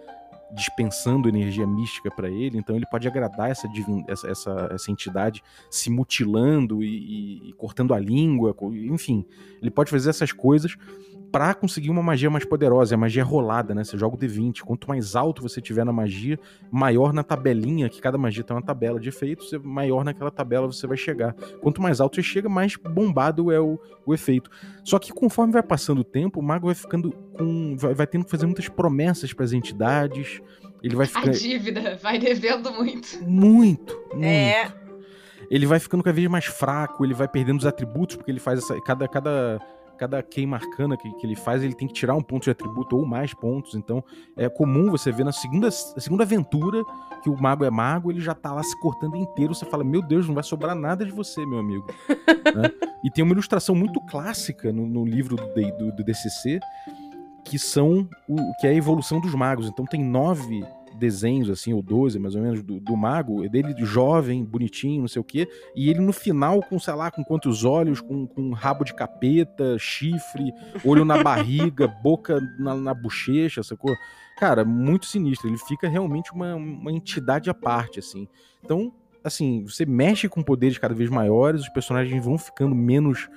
dispensando 0.52 1.28
energia 1.28 1.66
mística 1.66 2.10
para 2.10 2.28
ele, 2.28 2.58
então 2.58 2.76
ele 2.76 2.86
pode 2.86 3.06
agradar 3.06 3.50
essa, 3.50 3.68
divin... 3.68 4.04
essa, 4.08 4.28
essa, 4.28 4.68
essa 4.72 4.90
entidade 4.90 5.42
se 5.70 5.90
mutilando 5.90 6.82
e, 6.82 6.88
e, 6.88 7.50
e 7.50 7.52
cortando 7.52 7.92
a 7.92 7.98
língua, 7.98 8.54
enfim, 8.90 9.26
ele 9.60 9.70
pode 9.70 9.90
fazer 9.90 10.10
essas 10.10 10.32
coisas 10.32 10.76
para 11.36 11.52
conseguir 11.52 11.90
uma 11.90 12.02
magia 12.02 12.30
mais 12.30 12.46
poderosa. 12.46 12.94
A 12.94 12.98
magia 12.98 13.20
é 13.20 13.22
rolada, 13.22 13.74
né? 13.74 13.84
Você 13.84 13.98
joga 13.98 14.16
o 14.16 14.18
D20. 14.18 14.62
Quanto 14.62 14.88
mais 14.88 15.14
alto 15.14 15.42
você 15.42 15.60
tiver 15.60 15.84
na 15.84 15.92
magia, 15.92 16.40
maior 16.70 17.12
na 17.12 17.22
tabelinha, 17.22 17.90
que 17.90 18.00
cada 18.00 18.16
magia 18.16 18.42
tem 18.42 18.56
uma 18.56 18.62
tabela 18.62 18.98
de 18.98 19.10
efeitos, 19.10 19.52
maior 19.62 20.02
naquela 20.02 20.30
tabela 20.30 20.66
você 20.66 20.86
vai 20.86 20.96
chegar. 20.96 21.34
Quanto 21.60 21.82
mais 21.82 22.00
alto 22.00 22.14
você 22.14 22.22
chega, 22.22 22.48
mais 22.48 22.76
bombado 22.76 23.52
é 23.52 23.60
o, 23.60 23.78
o 24.06 24.14
efeito. 24.14 24.50
Só 24.82 24.98
que 24.98 25.12
conforme 25.12 25.52
vai 25.52 25.62
passando 25.62 25.98
o 25.98 26.04
tempo, 26.04 26.40
o 26.40 26.42
mago 26.42 26.68
vai 26.68 26.74
ficando 26.74 27.12
com. 27.12 27.76
vai, 27.76 27.92
vai 27.92 28.06
tendo 28.06 28.24
que 28.24 28.30
fazer 28.30 28.46
muitas 28.46 28.70
promessas 28.70 29.34
para 29.34 29.44
as 29.44 29.52
entidades. 29.52 30.40
Ele 30.82 30.96
vai 30.96 31.04
ficar. 31.04 31.20
A 31.28 31.32
dívida 31.32 31.98
vai 32.02 32.18
devendo 32.18 32.72
muito. 32.72 33.22
Muito, 33.22 33.94
muito. 34.10 34.24
É. 34.24 34.72
Ele 35.50 35.66
vai 35.66 35.78
ficando 35.78 36.02
cada 36.02 36.14
vez 36.14 36.28
mais 36.28 36.46
fraco, 36.46 37.04
ele 37.04 37.12
vai 37.12 37.28
perdendo 37.28 37.58
os 37.58 37.66
atributos, 37.66 38.16
porque 38.16 38.30
ele 38.30 38.40
faz 38.40 38.60
essa. 38.60 38.80
Cada, 38.80 39.06
cada 39.06 39.60
cada 39.96 40.22
queima 40.22 40.56
arcana 40.56 40.96
que, 40.96 41.10
que 41.14 41.26
ele 41.26 41.34
faz, 41.34 41.62
ele 41.62 41.74
tem 41.74 41.88
que 41.88 41.94
tirar 41.94 42.14
um 42.14 42.22
ponto 42.22 42.44
de 42.44 42.50
atributo 42.50 42.96
ou 42.96 43.06
mais 43.06 43.32
pontos. 43.34 43.74
Então, 43.74 44.02
é 44.36 44.48
comum 44.48 44.90
você 44.90 45.10
ver 45.10 45.24
na 45.24 45.32
segunda, 45.32 45.70
segunda 45.70 46.22
aventura 46.22 46.82
que 47.22 47.30
o 47.30 47.40
mago 47.40 47.64
é 47.64 47.70
mago, 47.70 48.10
ele 48.10 48.20
já 48.20 48.34
tá 48.34 48.52
lá 48.52 48.62
se 48.62 48.78
cortando 48.80 49.16
inteiro. 49.16 49.54
Você 49.54 49.64
fala, 49.66 49.82
meu 49.82 50.02
Deus, 50.02 50.26
não 50.26 50.34
vai 50.34 50.44
sobrar 50.44 50.74
nada 50.74 51.04
de 51.04 51.10
você, 51.10 51.44
meu 51.44 51.58
amigo. 51.58 51.86
né? 52.54 52.70
E 53.02 53.10
tem 53.10 53.24
uma 53.24 53.32
ilustração 53.32 53.74
muito 53.74 54.00
clássica 54.02 54.72
no, 54.72 54.86
no 54.86 55.04
livro 55.04 55.36
do, 55.36 55.46
do, 55.46 55.92
do 55.92 56.04
DCC, 56.04 56.60
que 57.44 57.58
são 57.58 58.08
o 58.28 58.36
que 58.60 58.66
é 58.66 58.70
a 58.70 58.74
evolução 58.74 59.20
dos 59.20 59.34
magos. 59.34 59.68
Então 59.68 59.84
tem 59.84 60.02
nove 60.02 60.64
desenhos, 60.96 61.50
assim, 61.50 61.72
ou 61.72 61.82
12 61.82 62.18
mais 62.18 62.34
ou 62.34 62.42
menos, 62.42 62.62
do, 62.62 62.80
do 62.80 62.96
mago, 62.96 63.44
é 63.44 63.48
dele 63.48 63.74
jovem, 63.78 64.44
bonitinho, 64.44 65.02
não 65.02 65.08
sei 65.08 65.20
o 65.20 65.24
quê, 65.24 65.48
e 65.74 65.90
ele 65.90 66.00
no 66.00 66.12
final 66.12 66.62
com, 66.62 66.78
sei 66.78 66.94
lá, 66.94 67.10
com 67.10 67.22
quantos 67.22 67.64
olhos, 67.64 68.00
com, 68.00 68.26
com 68.26 68.50
rabo 68.52 68.84
de 68.84 68.94
capeta, 68.94 69.76
chifre, 69.78 70.52
olho 70.84 71.04
na 71.04 71.22
barriga, 71.22 71.86
boca 72.02 72.40
na, 72.58 72.74
na 72.74 72.94
bochecha, 72.94 73.62
sacou? 73.62 73.94
Cara, 74.38 74.64
muito 74.64 75.06
sinistro, 75.06 75.48
ele 75.48 75.58
fica 75.58 75.88
realmente 75.88 76.32
uma, 76.32 76.54
uma 76.54 76.92
entidade 76.92 77.48
à 77.48 77.54
parte, 77.54 77.98
assim. 77.98 78.28
Então, 78.62 78.92
assim, 79.26 79.64
você 79.64 79.84
mexe 79.84 80.28
com 80.28 80.42
poderes 80.42 80.78
cada 80.78 80.94
vez 80.94 81.10
maiores, 81.10 81.62
os 81.62 81.68
personagens 81.68 82.24
vão 82.24 82.38
ficando 82.38 82.74
menos 82.74 83.28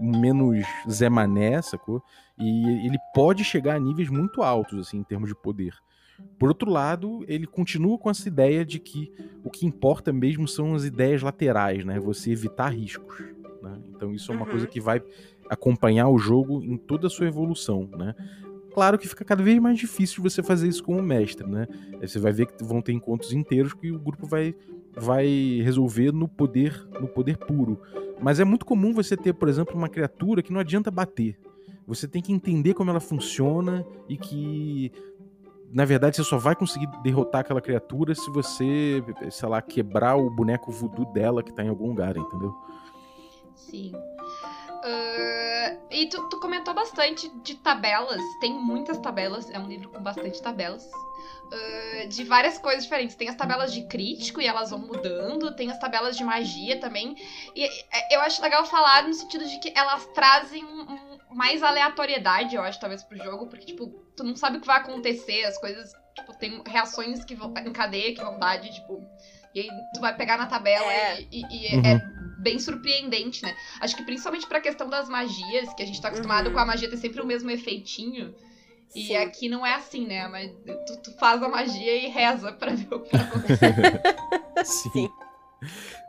menos 0.00 0.64
Zé 0.90 1.08
Mané, 1.08 1.60
sacou? 1.60 2.02
E 2.38 2.86
ele 2.86 2.98
pode 3.14 3.44
chegar 3.44 3.76
a 3.76 3.80
níveis 3.80 4.08
muito 4.08 4.42
altos, 4.42 4.78
assim, 4.78 4.98
em 4.98 5.02
termos 5.02 5.28
de 5.28 5.34
poder. 5.34 5.74
Por 6.38 6.48
outro 6.48 6.70
lado, 6.70 7.24
ele 7.26 7.46
continua 7.46 7.98
com 7.98 8.08
essa 8.08 8.28
ideia 8.28 8.64
de 8.64 8.78
que 8.78 9.12
o 9.42 9.50
que 9.50 9.66
importa 9.66 10.12
mesmo 10.12 10.46
são 10.46 10.74
as 10.74 10.84
ideias 10.84 11.22
laterais, 11.22 11.84
né? 11.84 11.98
Você 11.98 12.30
evitar 12.30 12.68
riscos. 12.68 13.24
Né? 13.62 13.78
Então 13.94 14.12
isso 14.12 14.30
é 14.30 14.34
uma 14.34 14.44
uhum. 14.44 14.50
coisa 14.50 14.66
que 14.66 14.80
vai 14.80 15.02
acompanhar 15.50 16.08
o 16.08 16.18
jogo 16.18 16.62
em 16.62 16.76
toda 16.76 17.06
a 17.06 17.10
sua 17.10 17.26
evolução, 17.26 17.88
né? 17.96 18.14
Claro 18.72 18.96
que 18.96 19.08
fica 19.08 19.24
cada 19.24 19.42
vez 19.42 19.58
mais 19.58 19.78
difícil 19.78 20.22
você 20.22 20.42
fazer 20.42 20.68
isso 20.68 20.84
como 20.84 21.02
mestre, 21.02 21.44
né? 21.44 21.66
Você 22.00 22.18
vai 22.20 22.32
ver 22.32 22.46
que 22.46 22.62
vão 22.62 22.80
ter 22.80 22.92
encontros 22.92 23.32
inteiros 23.32 23.74
que 23.74 23.90
o 23.90 23.98
grupo 23.98 24.26
vai, 24.26 24.54
vai 24.94 25.26
resolver 25.64 26.12
no 26.12 26.28
poder 26.28 26.86
no 27.00 27.08
poder 27.08 27.36
puro. 27.38 27.80
Mas 28.20 28.38
é 28.38 28.44
muito 28.44 28.64
comum 28.64 28.92
você 28.92 29.16
ter, 29.16 29.32
por 29.32 29.48
exemplo, 29.48 29.74
uma 29.74 29.88
criatura 29.88 30.42
que 30.42 30.52
não 30.52 30.60
adianta 30.60 30.90
bater. 30.90 31.36
Você 31.86 32.06
tem 32.06 32.20
que 32.20 32.32
entender 32.32 32.74
como 32.74 32.90
ela 32.90 33.00
funciona 33.00 33.84
e 34.08 34.16
que 34.16 34.92
na 35.72 35.84
verdade, 35.84 36.16
você 36.16 36.24
só 36.24 36.38
vai 36.38 36.54
conseguir 36.54 36.86
derrotar 37.02 37.42
aquela 37.42 37.60
criatura 37.60 38.14
se 38.14 38.30
você, 38.30 39.02
sei 39.30 39.48
lá, 39.48 39.60
quebrar 39.60 40.16
o 40.16 40.30
boneco 40.30 40.72
voodoo 40.72 41.06
dela 41.12 41.42
que 41.42 41.52
tá 41.52 41.62
em 41.62 41.68
algum 41.68 41.88
lugar, 41.88 42.16
entendeu? 42.16 42.54
Sim. 43.54 43.92
Uh, 44.78 45.78
e 45.90 46.06
tu, 46.06 46.28
tu, 46.28 46.40
comentou 46.40 46.72
bastante 46.72 47.28
de 47.42 47.56
tabelas. 47.56 48.22
Tem 48.40 48.52
muitas 48.52 48.98
tabelas. 48.98 49.50
É 49.50 49.58
um 49.58 49.66
livro 49.66 49.90
com 49.90 50.00
bastante 50.00 50.40
tabelas. 50.40 50.86
Uh, 50.86 52.08
de 52.08 52.24
várias 52.24 52.58
coisas 52.58 52.84
diferentes. 52.84 53.16
Tem 53.16 53.28
as 53.28 53.34
tabelas 53.34 53.72
de 53.72 53.86
crítico 53.88 54.40
e 54.40 54.46
elas 54.46 54.70
vão 54.70 54.78
mudando. 54.78 55.54
Tem 55.56 55.70
as 55.70 55.78
tabelas 55.78 56.16
de 56.16 56.24
magia 56.24 56.80
também. 56.80 57.16
E 57.54 57.64
é, 57.64 58.16
eu 58.16 58.20
acho 58.20 58.40
legal 58.40 58.64
falar 58.64 59.06
no 59.06 59.12
sentido 59.12 59.44
de 59.44 59.58
que 59.58 59.72
elas 59.76 60.06
trazem 60.14 60.64
um, 60.64 61.07
mais 61.38 61.62
aleatoriedade, 61.62 62.56
eu 62.56 62.62
acho, 62.62 62.80
talvez, 62.80 63.04
pro 63.04 63.16
jogo, 63.16 63.46
porque, 63.46 63.66
tipo, 63.66 63.86
tu 64.16 64.24
não 64.24 64.34
sabe 64.34 64.58
o 64.58 64.60
que 64.60 64.66
vai 64.66 64.78
acontecer, 64.78 65.44
as 65.44 65.56
coisas, 65.56 65.92
tipo, 66.12 66.36
tem 66.36 66.60
reações 66.66 67.24
que 67.24 67.36
vão 67.36 67.54
em 67.64 67.72
cadeia 67.72 68.12
que 68.12 68.20
vão 68.20 68.40
dar 68.40 68.56
de, 68.56 68.74
tipo. 68.74 69.08
E 69.54 69.60
aí 69.60 69.68
tu 69.94 70.00
vai 70.00 70.16
pegar 70.16 70.36
na 70.36 70.46
tabela 70.46 70.92
é. 70.92 71.20
e, 71.20 71.28
e, 71.30 71.72
e 71.72 71.76
uhum. 71.76 71.86
é 71.86 71.98
bem 72.40 72.58
surpreendente, 72.58 73.44
né? 73.44 73.56
Acho 73.80 73.94
que 73.94 74.02
principalmente 74.02 74.48
pra 74.48 74.60
questão 74.60 74.90
das 74.90 75.08
magias, 75.08 75.72
que 75.74 75.82
a 75.84 75.86
gente 75.86 76.02
tá 76.02 76.08
acostumado 76.08 76.48
uhum. 76.48 76.54
com 76.54 76.58
a 76.58 76.66
magia 76.66 76.90
ter 76.90 76.96
sempre 76.96 77.22
o 77.22 77.26
mesmo 77.26 77.48
efeitinho. 77.52 78.34
E 78.92 79.06
Sim. 79.06 79.16
aqui 79.16 79.48
não 79.48 79.64
é 79.64 79.74
assim, 79.74 80.08
né? 80.08 80.26
Mas 80.26 80.50
tu, 80.86 81.02
tu, 81.04 81.18
faz 81.18 81.40
a 81.40 81.48
magia 81.48 82.04
e 82.04 82.08
reza 82.08 82.50
pra 82.50 82.72
ver 82.72 82.92
o 82.92 83.00
que 83.00 83.12
vai 83.16 83.26
acontecer. 83.26 83.74
Sim. 84.64 85.08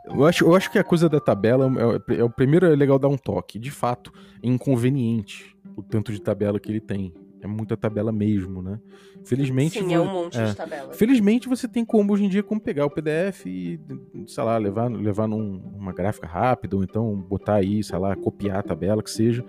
Eu 0.04 0.24
acho, 0.24 0.44
eu 0.44 0.54
acho 0.54 0.70
que 0.70 0.78
a 0.78 0.84
coisa 0.84 1.08
da 1.08 1.20
tabela 1.20 1.70
é, 2.08 2.16
é, 2.16 2.24
o 2.24 2.30
primeiro 2.30 2.66
é 2.66 2.74
legal 2.74 2.98
dar 2.98 3.08
um 3.08 3.16
toque. 3.16 3.58
De 3.58 3.70
fato, 3.70 4.12
é 4.42 4.48
inconveniente 4.48 5.56
o 5.76 5.82
tanto 5.82 6.12
de 6.12 6.20
tabela 6.20 6.58
que 6.58 6.70
ele 6.70 6.80
tem. 6.80 7.12
É 7.42 7.46
muita 7.46 7.76
tabela 7.76 8.12
mesmo, 8.12 8.60
né? 8.60 8.78
Felizmente. 9.24 9.78
Sim, 9.78 9.94
é 9.94 10.00
um 10.00 10.12
monte 10.12 10.38
é, 10.38 10.46
de 10.46 10.56
tabela. 10.56 10.92
Felizmente 10.92 11.48
você 11.48 11.66
tem 11.66 11.84
como 11.84 12.12
hoje 12.12 12.24
em 12.24 12.28
dia 12.28 12.42
como 12.42 12.60
pegar 12.60 12.84
o 12.86 12.90
PDF 12.90 13.46
e, 13.46 13.80
sei 14.26 14.44
lá, 14.44 14.58
levar, 14.58 14.90
levar 14.90 15.26
numa 15.26 15.92
gráfica 15.92 16.26
rápida, 16.26 16.76
ou 16.76 16.82
então 16.82 17.16
botar 17.16 17.56
aí, 17.56 17.82
sei 17.82 17.98
lá, 17.98 18.14
copiar 18.14 18.58
a 18.58 18.62
tabela, 18.62 19.02
que 19.02 19.10
seja 19.10 19.44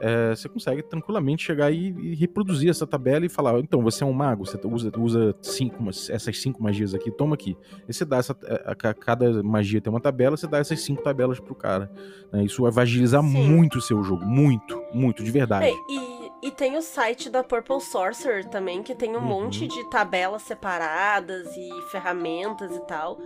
é, 0.00 0.34
você 0.34 0.48
consegue 0.48 0.82
tranquilamente 0.82 1.44
chegar 1.44 1.70
e, 1.70 1.88
e, 1.88 2.14
reproduzir 2.14 2.70
essa 2.70 2.86
tabela 2.86 3.24
e 3.24 3.28
falar: 3.28 3.58
então, 3.58 3.82
você 3.82 4.04
é 4.04 4.06
um 4.06 4.12
mago, 4.12 4.44
você 4.44 4.58
usa, 4.64 4.92
usa 4.98 5.34
cinco, 5.42 5.88
essas 5.88 6.40
cinco 6.40 6.62
magias 6.62 6.94
aqui, 6.94 7.10
toma 7.10 7.34
aqui. 7.34 7.56
E 7.88 7.92
você 7.92 8.04
dá 8.04 8.18
essa. 8.18 8.36
A, 8.64 8.72
a, 8.72 8.94
cada 8.94 9.42
magia 9.42 9.80
tem 9.80 9.92
uma 9.92 10.00
tabela, 10.00 10.36
você 10.36 10.46
dá 10.46 10.58
essas 10.58 10.80
cinco 10.80 11.02
tabelas 11.02 11.40
pro 11.40 11.54
cara. 11.54 11.90
Né? 12.32 12.44
Isso 12.44 12.68
vai 12.70 12.82
agilizar 12.82 13.22
Sim. 13.22 13.48
muito 13.48 13.78
o 13.78 13.82
seu 13.82 14.02
jogo. 14.02 14.24
Muito, 14.24 14.82
muito, 14.92 15.22
de 15.22 15.30
verdade. 15.30 15.66
É, 15.66 15.72
e, 15.72 16.48
e, 16.48 16.50
tem 16.50 16.76
o 16.76 16.82
site 16.82 17.30
da 17.30 17.42
Purple 17.42 17.80
Sorcerer 17.80 18.44
também, 18.46 18.82
que 18.82 18.94
tem 18.94 19.12
um 19.12 19.20
uhum. 19.20 19.22
monte 19.22 19.66
de 19.66 19.90
tabelas 19.90 20.42
separadas 20.42 21.46
e 21.56 21.70
ferramentas 21.90 22.74
e 22.74 22.80
tal 22.86 23.18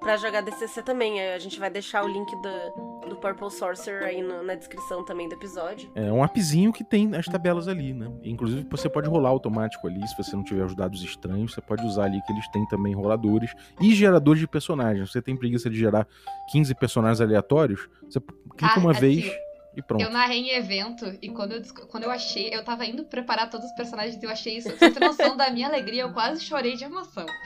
para 0.00 0.16
jogar 0.16 0.40
DCC 0.42 0.82
também. 0.82 1.20
A 1.20 1.38
gente 1.38 1.58
vai 1.58 1.70
deixar 1.70 2.04
o 2.04 2.08
link 2.08 2.30
do, 2.36 3.08
do 3.08 3.16
Purple 3.16 3.50
Sorcerer 3.50 4.04
aí 4.04 4.22
no, 4.22 4.42
na 4.42 4.54
descrição 4.54 5.04
também 5.04 5.28
do 5.28 5.34
episódio. 5.34 5.90
É 5.94 6.12
um 6.12 6.22
appzinho 6.22 6.72
que 6.72 6.84
tem 6.84 7.14
as 7.16 7.26
tabelas 7.26 7.68
ali, 7.68 7.92
né? 7.92 8.10
Inclusive 8.22 8.66
você 8.70 8.88
pode 8.88 9.08
rolar 9.08 9.30
automático 9.30 9.86
ali, 9.86 10.06
se 10.06 10.16
você 10.16 10.34
não 10.34 10.44
tiver 10.44 10.64
os 10.64 10.74
dados 10.74 11.02
estranhos, 11.02 11.52
você 11.54 11.60
pode 11.60 11.84
usar 11.84 12.04
ali 12.04 12.20
que 12.22 12.32
eles 12.32 12.46
têm 12.48 12.66
também 12.66 12.94
roladores 12.94 13.52
e 13.80 13.94
geradores 13.94 14.40
de 14.40 14.46
personagens. 14.46 15.10
Você 15.10 15.20
tem 15.20 15.36
preguiça 15.36 15.68
de 15.68 15.78
gerar 15.78 16.06
15 16.52 16.74
personagens 16.74 17.20
aleatórios, 17.20 17.88
você 18.08 18.20
clica 18.20 18.74
ah, 18.76 18.78
uma 18.78 18.92
assim, 18.92 19.00
vez 19.00 19.32
e 19.76 19.82
pronto. 19.82 20.02
Eu 20.02 20.10
narrei 20.10 20.38
em 20.38 20.56
evento 20.56 21.06
e 21.22 21.28
quando 21.28 21.52
eu, 21.52 21.62
quando 21.88 22.04
eu 22.04 22.10
achei, 22.10 22.52
eu 22.52 22.64
tava 22.64 22.84
indo 22.84 23.04
preparar 23.04 23.48
todos 23.48 23.66
os 23.66 23.72
personagens 23.74 24.20
e 24.20 24.24
eu 24.24 24.30
achei 24.30 24.56
isso. 24.56 24.68
Você 24.70 24.90
tem 24.90 25.08
noção 25.08 25.36
da 25.36 25.50
minha 25.50 25.68
alegria, 25.68 26.02
eu 26.02 26.12
quase 26.12 26.42
chorei 26.42 26.76
de 26.76 26.84
emoção. 26.84 27.26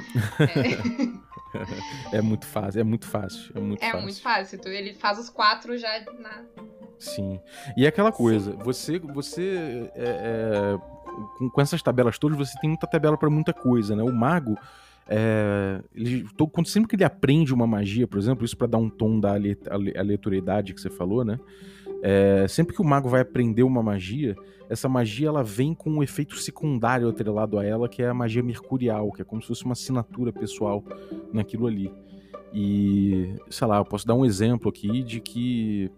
É, 0.43 1.32
é 2.13 2.21
muito 2.21 2.47
fácil, 2.47 2.81
é 2.81 2.85
muito 2.85 3.07
fácil. 3.07 3.53
É 3.55 3.61
muito 3.61 3.83
é 3.83 3.91
fácil. 3.91 4.03
muito 4.03 4.21
fácil. 4.21 4.61
Ele 4.67 4.95
faz 4.95 5.19
os 5.19 5.29
quatro 5.29 5.77
já 5.77 6.01
na. 6.19 6.45
Sim. 6.99 7.41
E 7.77 7.85
é 7.85 7.89
aquela 7.89 8.13
coisa, 8.13 8.53
Sim. 8.53 8.59
você, 8.59 8.99
você 8.99 9.91
é, 9.95 10.05
é, 10.05 10.79
com, 11.39 11.51
com, 11.51 11.61
essas 11.61 11.83
tabelas 11.83 12.19
todas, 12.19 12.39
você 12.39 12.59
tem 12.61 12.71
muita 12.71 12.87
tabela 12.87 13.19
para 13.19 13.29
muita 13.29 13.53
coisa, 13.53 13.97
né? 13.97 14.03
O 14.03 14.13
mago. 14.13 14.57
É, 15.09 15.81
ele, 15.95 16.27
todo, 16.37 16.65
sempre 16.65 16.89
que 16.89 16.95
ele 16.95 17.05
aprende 17.05 17.53
uma 17.53 17.67
magia, 17.67 18.07
por 18.07 18.19
exemplo, 18.19 18.45
isso 18.45 18.57
para 18.57 18.69
dar 18.69 18.79
um 18.79 18.89
tom 18.89 19.19
da 19.19 19.33
aleatoriedade 19.33 20.73
que 20.73 20.81
você 20.81 20.89
falou, 20.89 21.25
né? 21.25 21.41
É, 22.03 22.47
sempre 22.49 22.75
que 22.75 22.83
o 22.83 22.85
mago 22.85 23.09
vai 23.09 23.21
aprender 23.21 23.63
uma 23.63 23.81
magia, 23.81 24.35
essa 24.69 24.89
magia 24.89 25.29
ela 25.29 25.45
vem 25.45 25.73
com 25.73 25.89
um 25.89 26.03
efeito 26.03 26.37
secundário 26.37 27.09
atrelado 27.09 27.59
a 27.59 27.65
ela, 27.65 27.89
que 27.89 28.03
é 28.03 28.09
a 28.09 28.15
magia 28.15 28.43
mercurial, 28.43 29.13
que 29.13 29.23
é 29.23 29.25
como 29.25 29.41
se 29.41 29.49
fosse 29.49 29.65
uma 29.65 29.73
assinatura 29.73 30.33
pessoal 30.33 30.83
naquilo 31.33 31.67
ali. 31.67 31.93
E, 32.53 33.37
sei 33.49 33.67
lá, 33.67 33.79
eu 33.79 33.85
posso 33.85 34.07
dar 34.07 34.15
um 34.15 34.25
exemplo 34.25 34.69
aqui 34.69 35.03
de 35.03 35.21
que, 35.21 35.91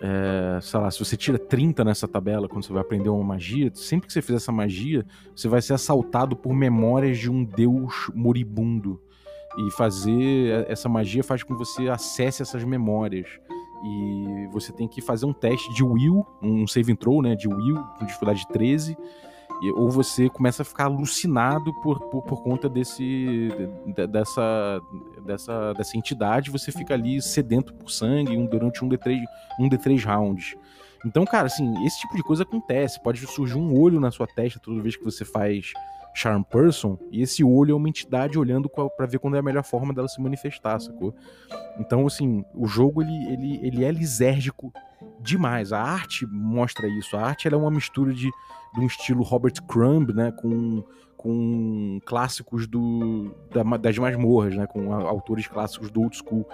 é, 0.00 0.60
sei 0.60 0.78
lá, 0.78 0.90
se 0.90 0.98
você 0.98 1.16
tira 1.16 1.38
30 1.38 1.84
nessa 1.84 2.06
tabela 2.06 2.48
quando 2.48 2.64
você 2.64 2.72
vai 2.72 2.82
aprender 2.82 3.08
uma 3.08 3.24
magia, 3.24 3.70
sempre 3.74 4.06
que 4.06 4.12
você 4.12 4.22
fizer 4.22 4.36
essa 4.36 4.52
magia, 4.52 5.04
você 5.34 5.48
vai 5.48 5.60
ser 5.60 5.72
assaltado 5.72 6.36
por 6.36 6.54
memórias 6.54 7.18
de 7.18 7.30
um 7.30 7.44
deus 7.44 8.10
moribundo. 8.14 9.00
E 9.58 9.70
fazer 9.72 10.64
essa 10.68 10.88
magia 10.88 11.24
faz 11.24 11.42
com 11.42 11.54
que 11.54 11.58
você 11.58 11.88
acesse 11.88 12.40
essas 12.40 12.64
memórias 12.64 13.38
e 13.84 14.46
você 14.50 14.72
tem 14.72 14.86
que 14.86 15.00
fazer 15.00 15.26
um 15.26 15.32
teste 15.32 15.72
de 15.74 15.82
will, 15.82 16.26
um 16.40 16.66
save 16.66 16.92
and 16.92 16.96
throw, 16.96 17.22
né, 17.22 17.34
de 17.34 17.48
will, 17.48 17.82
com 17.98 18.06
dificuldade 18.06 18.46
13, 18.48 18.96
e, 19.62 19.70
ou 19.72 19.90
você 19.90 20.28
começa 20.28 20.62
a 20.62 20.64
ficar 20.64 20.84
alucinado 20.84 21.72
por, 21.82 22.00
por, 22.08 22.22
por 22.22 22.42
conta 22.42 22.68
desse, 22.68 23.48
de, 23.86 24.06
dessa, 24.06 24.80
dessa, 25.24 25.72
dessa 25.74 25.96
entidade, 25.96 26.50
você 26.50 26.72
fica 26.72 26.94
ali 26.94 27.20
sedento 27.22 27.72
por 27.74 27.90
sangue 27.90 28.36
durante 28.48 28.84
um 28.84 28.88
D3, 28.88 29.20
um 29.60 29.68
D3 29.68 30.04
rounds. 30.04 30.56
Então, 31.04 31.24
cara, 31.24 31.46
assim, 31.46 31.84
esse 31.84 32.00
tipo 32.00 32.16
de 32.16 32.22
coisa 32.22 32.44
acontece. 32.44 33.02
Pode 33.02 33.26
surgir 33.26 33.56
um 33.56 33.76
olho 33.76 33.98
na 33.98 34.10
sua 34.10 34.26
testa 34.26 34.60
toda 34.60 34.80
vez 34.80 34.96
que 34.96 35.04
você 35.04 35.24
faz 35.24 35.72
Charm 36.14 36.42
Person, 36.42 36.98
e 37.10 37.22
esse 37.22 37.42
olho 37.42 37.72
é 37.72 37.74
uma 37.74 37.88
entidade 37.88 38.38
olhando 38.38 38.68
para 38.68 39.06
ver 39.06 39.18
quando 39.18 39.36
é 39.36 39.38
a 39.38 39.42
melhor 39.42 39.64
forma 39.64 39.94
dela 39.94 40.08
se 40.08 40.20
manifestar, 40.20 40.78
sacou? 40.78 41.14
Então, 41.78 42.06
assim, 42.06 42.44
o 42.54 42.66
jogo 42.66 43.02
ele, 43.02 43.32
ele, 43.32 43.66
ele 43.66 43.84
é 43.84 43.90
lisérgico 43.90 44.72
demais. 45.20 45.72
A 45.72 45.80
arte 45.80 46.26
mostra 46.26 46.86
isso. 46.86 47.16
A 47.16 47.22
arte 47.22 47.48
é 47.48 47.56
uma 47.56 47.70
mistura 47.70 48.12
de, 48.12 48.30
de 48.74 48.80
um 48.80 48.86
estilo 48.86 49.22
Robert 49.22 49.54
Crumb, 49.66 50.12
né, 50.12 50.32
com, 50.32 50.84
com 51.16 51.98
clássicos 52.04 52.66
do, 52.66 53.34
da, 53.50 53.62
das 53.76 53.96
masmorras, 53.96 54.54
né, 54.54 54.66
com 54.66 54.92
autores 54.92 55.46
clássicos 55.46 55.90
do 55.90 56.02
old 56.02 56.16
school. 56.16 56.46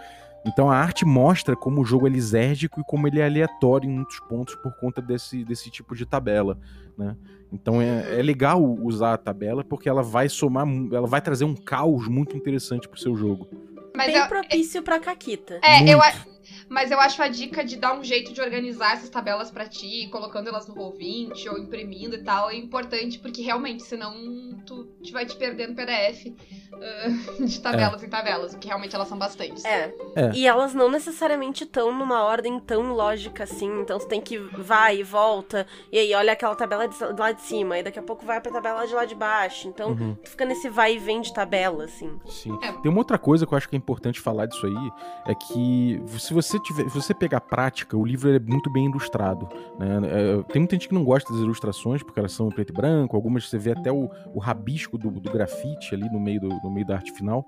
Então 0.49 0.71
a 0.71 0.77
arte 0.77 1.05
mostra 1.05 1.55
como 1.55 1.83
o 1.83 1.85
jogo 1.85 2.07
é 2.07 2.11
lisérgico 2.11 2.81
e 2.81 2.85
como 2.85 3.07
ele 3.07 3.21
é 3.21 3.27
aleatório 3.27 3.89
em 3.89 3.93
muitos 3.93 4.19
pontos 4.21 4.55
por 4.55 4.73
conta 4.79 5.03
desse, 5.03 5.45
desse 5.45 5.71
tipo 5.71 5.95
de 5.95 6.07
tabela, 6.07 6.59
né? 6.97 7.15
Então 7.53 7.83
é, 7.83 8.19
é 8.19 8.23
legal 8.23 8.63
usar 8.63 9.13
a 9.13 9.19
tabela 9.19 9.63
porque 9.63 9.89
ela 9.89 10.03
vai 10.03 10.29
somar, 10.29 10.67
ela 10.93 11.07
vai 11.07 11.21
trazer 11.21 11.45
um 11.45 11.55
caos 11.55 12.09
muito 12.09 12.35
interessante 12.35 12.89
pro 12.89 12.99
seu 12.99 13.15
jogo. 13.15 13.47
Mas 13.95 14.07
Bem 14.07 14.17
eu, 14.17 14.27
propício 14.27 14.79
é, 14.79 14.83
pra 14.83 14.99
Caquita. 14.99 15.61
É, 15.63 15.79
muito. 15.79 15.91
eu, 15.91 16.01
mas 16.69 16.91
eu 16.91 17.01
acho 17.01 17.23
a 17.23 17.29
dica 17.29 17.65
de 17.65 17.77
dar 17.77 17.99
um 17.99 18.05
jeito 18.05 18.33
de 18.33 18.41
organizar 18.41 18.93
essas 18.93 19.09
tabelas 19.09 19.51
para 19.51 19.67
ti, 19.67 20.09
colocando 20.11 20.49
elas 20.49 20.67
no 20.69 20.75
Roll20 20.75 21.51
ou 21.51 21.59
imprimindo 21.59 22.17
e 22.17 22.23
tal, 22.23 22.51
é 22.51 22.57
importante, 22.57 23.19
porque 23.19 23.43
realmente, 23.43 23.83
senão 23.83 24.13
tu, 24.67 24.85
tu 24.85 25.13
vai 25.13 25.25
te 25.25 25.37
perder 25.37 25.69
no 25.69 25.75
PDF 25.75 26.27
uh, 26.27 27.45
de 27.47 27.61
tabelas 27.61 28.03
é. 28.03 28.07
em 28.07 28.09
tabelas, 28.11 28.53
porque 28.53 28.69
realmente 28.69 28.95
elas 28.95 29.09
são 29.09 29.19
bastantes. 29.19 29.65
É. 29.65 29.95
é. 30.15 30.31
E 30.35 30.47
elas 30.47 30.75
não 30.75 30.91
necessariamente 30.91 31.65
estão 31.65 31.93
numa 31.93 32.23
ordem 32.23 32.61
tão 32.61 32.93
lógica 32.93 33.45
assim, 33.45 33.81
então 33.81 33.99
você 33.99 34.07
tem 34.07 34.21
que 34.21 34.39
vai 34.39 34.99
e 34.99 35.03
volta, 35.03 35.67
e 35.91 35.99
aí 35.99 36.15
olha 36.15 36.33
aquela 36.33 36.55
tabela 36.55 36.87
de, 36.87 36.97
lá 37.19 37.33
de 37.33 37.43
cima, 37.43 37.79
e 37.79 37.83
daqui 37.83 37.99
a 37.99 38.03
pouco 38.03 38.25
vai 38.25 38.41
pra 38.41 38.53
tabela 38.53 38.87
de 38.87 38.95
lá 38.95 39.05
de 39.05 39.15
baixo. 39.15 39.69
Então 39.69 39.91
uhum. 39.91 40.15
tu 40.15 40.31
fica 40.31 40.45
nesse 40.45 40.69
vai 40.69 40.95
e 40.95 40.99
vem 40.99 41.21
de 41.21 41.33
tabela, 41.33 41.85
assim. 41.85 42.19
Sim. 42.27 42.59
É. 42.63 42.73
Tem 42.73 42.91
uma 42.91 42.99
outra 42.99 43.19
coisa 43.19 43.47
que 43.47 43.53
eu 43.53 43.57
acho 43.57 43.69
que 43.69 43.77
é 43.77 43.79
importante 43.79 44.21
falar 44.21 44.47
disso 44.47 44.67
aí, 44.67 44.93
é 45.27 45.35
que 45.35 46.03
se 46.19 46.35
você 46.43 46.59
tiver, 46.61 46.89
se 46.89 46.95
você 46.95 47.15
pegar 47.15 47.41
prática, 47.41 47.97
o 47.97 48.05
livro 48.05 48.35
é 48.35 48.39
muito 48.39 48.71
bem 48.71 48.87
ilustrado. 48.87 49.49
Né? 49.79 50.01
É, 50.05 50.43
tem 50.53 50.61
muita 50.61 50.77
gente 50.77 50.89
que 50.89 50.95
não 50.95 51.05
gosta 51.05 51.33
das 51.33 51.43
ilustrações, 51.43 52.03
porque 52.03 52.19
elas 52.19 52.33
são 52.33 52.49
preto 52.51 52.73
e 52.73 52.77
branco, 52.77 53.17
algumas 53.17 53.49
você 53.49 53.59
vê 53.59 53.73
até 53.73 53.91
o, 53.91 54.11
o 54.35 54.39
rabisco 54.39 54.97
do, 54.97 55.11
do 55.11 55.31
grafite 55.31 55.95
ali 55.95 56.09
no 56.11 56.21
meio, 56.21 56.41
do, 56.41 56.49
no 56.49 56.71
meio 56.71 56.87
da 56.87 56.97
arte 56.97 57.13
final 57.13 57.47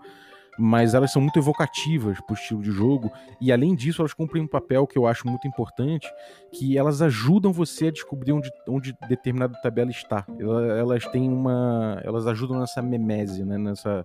mas 0.59 0.93
elas 0.93 1.11
são 1.11 1.23
muito 1.23 1.39
evocativas 1.39 2.21
para 2.21 2.33
o 2.33 2.37
estilo 2.37 2.63
de 2.63 2.71
jogo 2.71 3.11
e 3.41 3.51
além 3.51 3.75
disso 3.75 4.03
elas 4.03 4.13
cumprem 4.13 4.43
um 4.43 4.47
papel 4.47 4.87
que 4.87 4.99
eu 4.99 5.07
acho 5.07 5.27
muito 5.27 5.49
importante 5.49 6.07
que 6.53 6.77
elas 6.77 7.01
ajudam 7.01 7.53
você 7.53 7.87
a 7.87 7.91
descobrir 7.91 8.33
onde, 8.33 8.51
onde 8.69 8.95
determinada 9.09 9.59
tabela 9.63 9.91
está 9.91 10.27
elas, 10.39 10.79
elas 10.79 11.07
têm 11.07 11.33
uma 11.33 12.01
elas 12.05 12.27
ajudam 12.27 12.61
nessa 12.61 12.83
memese 12.83 13.45
né 13.45 13.57
nessa 13.57 14.05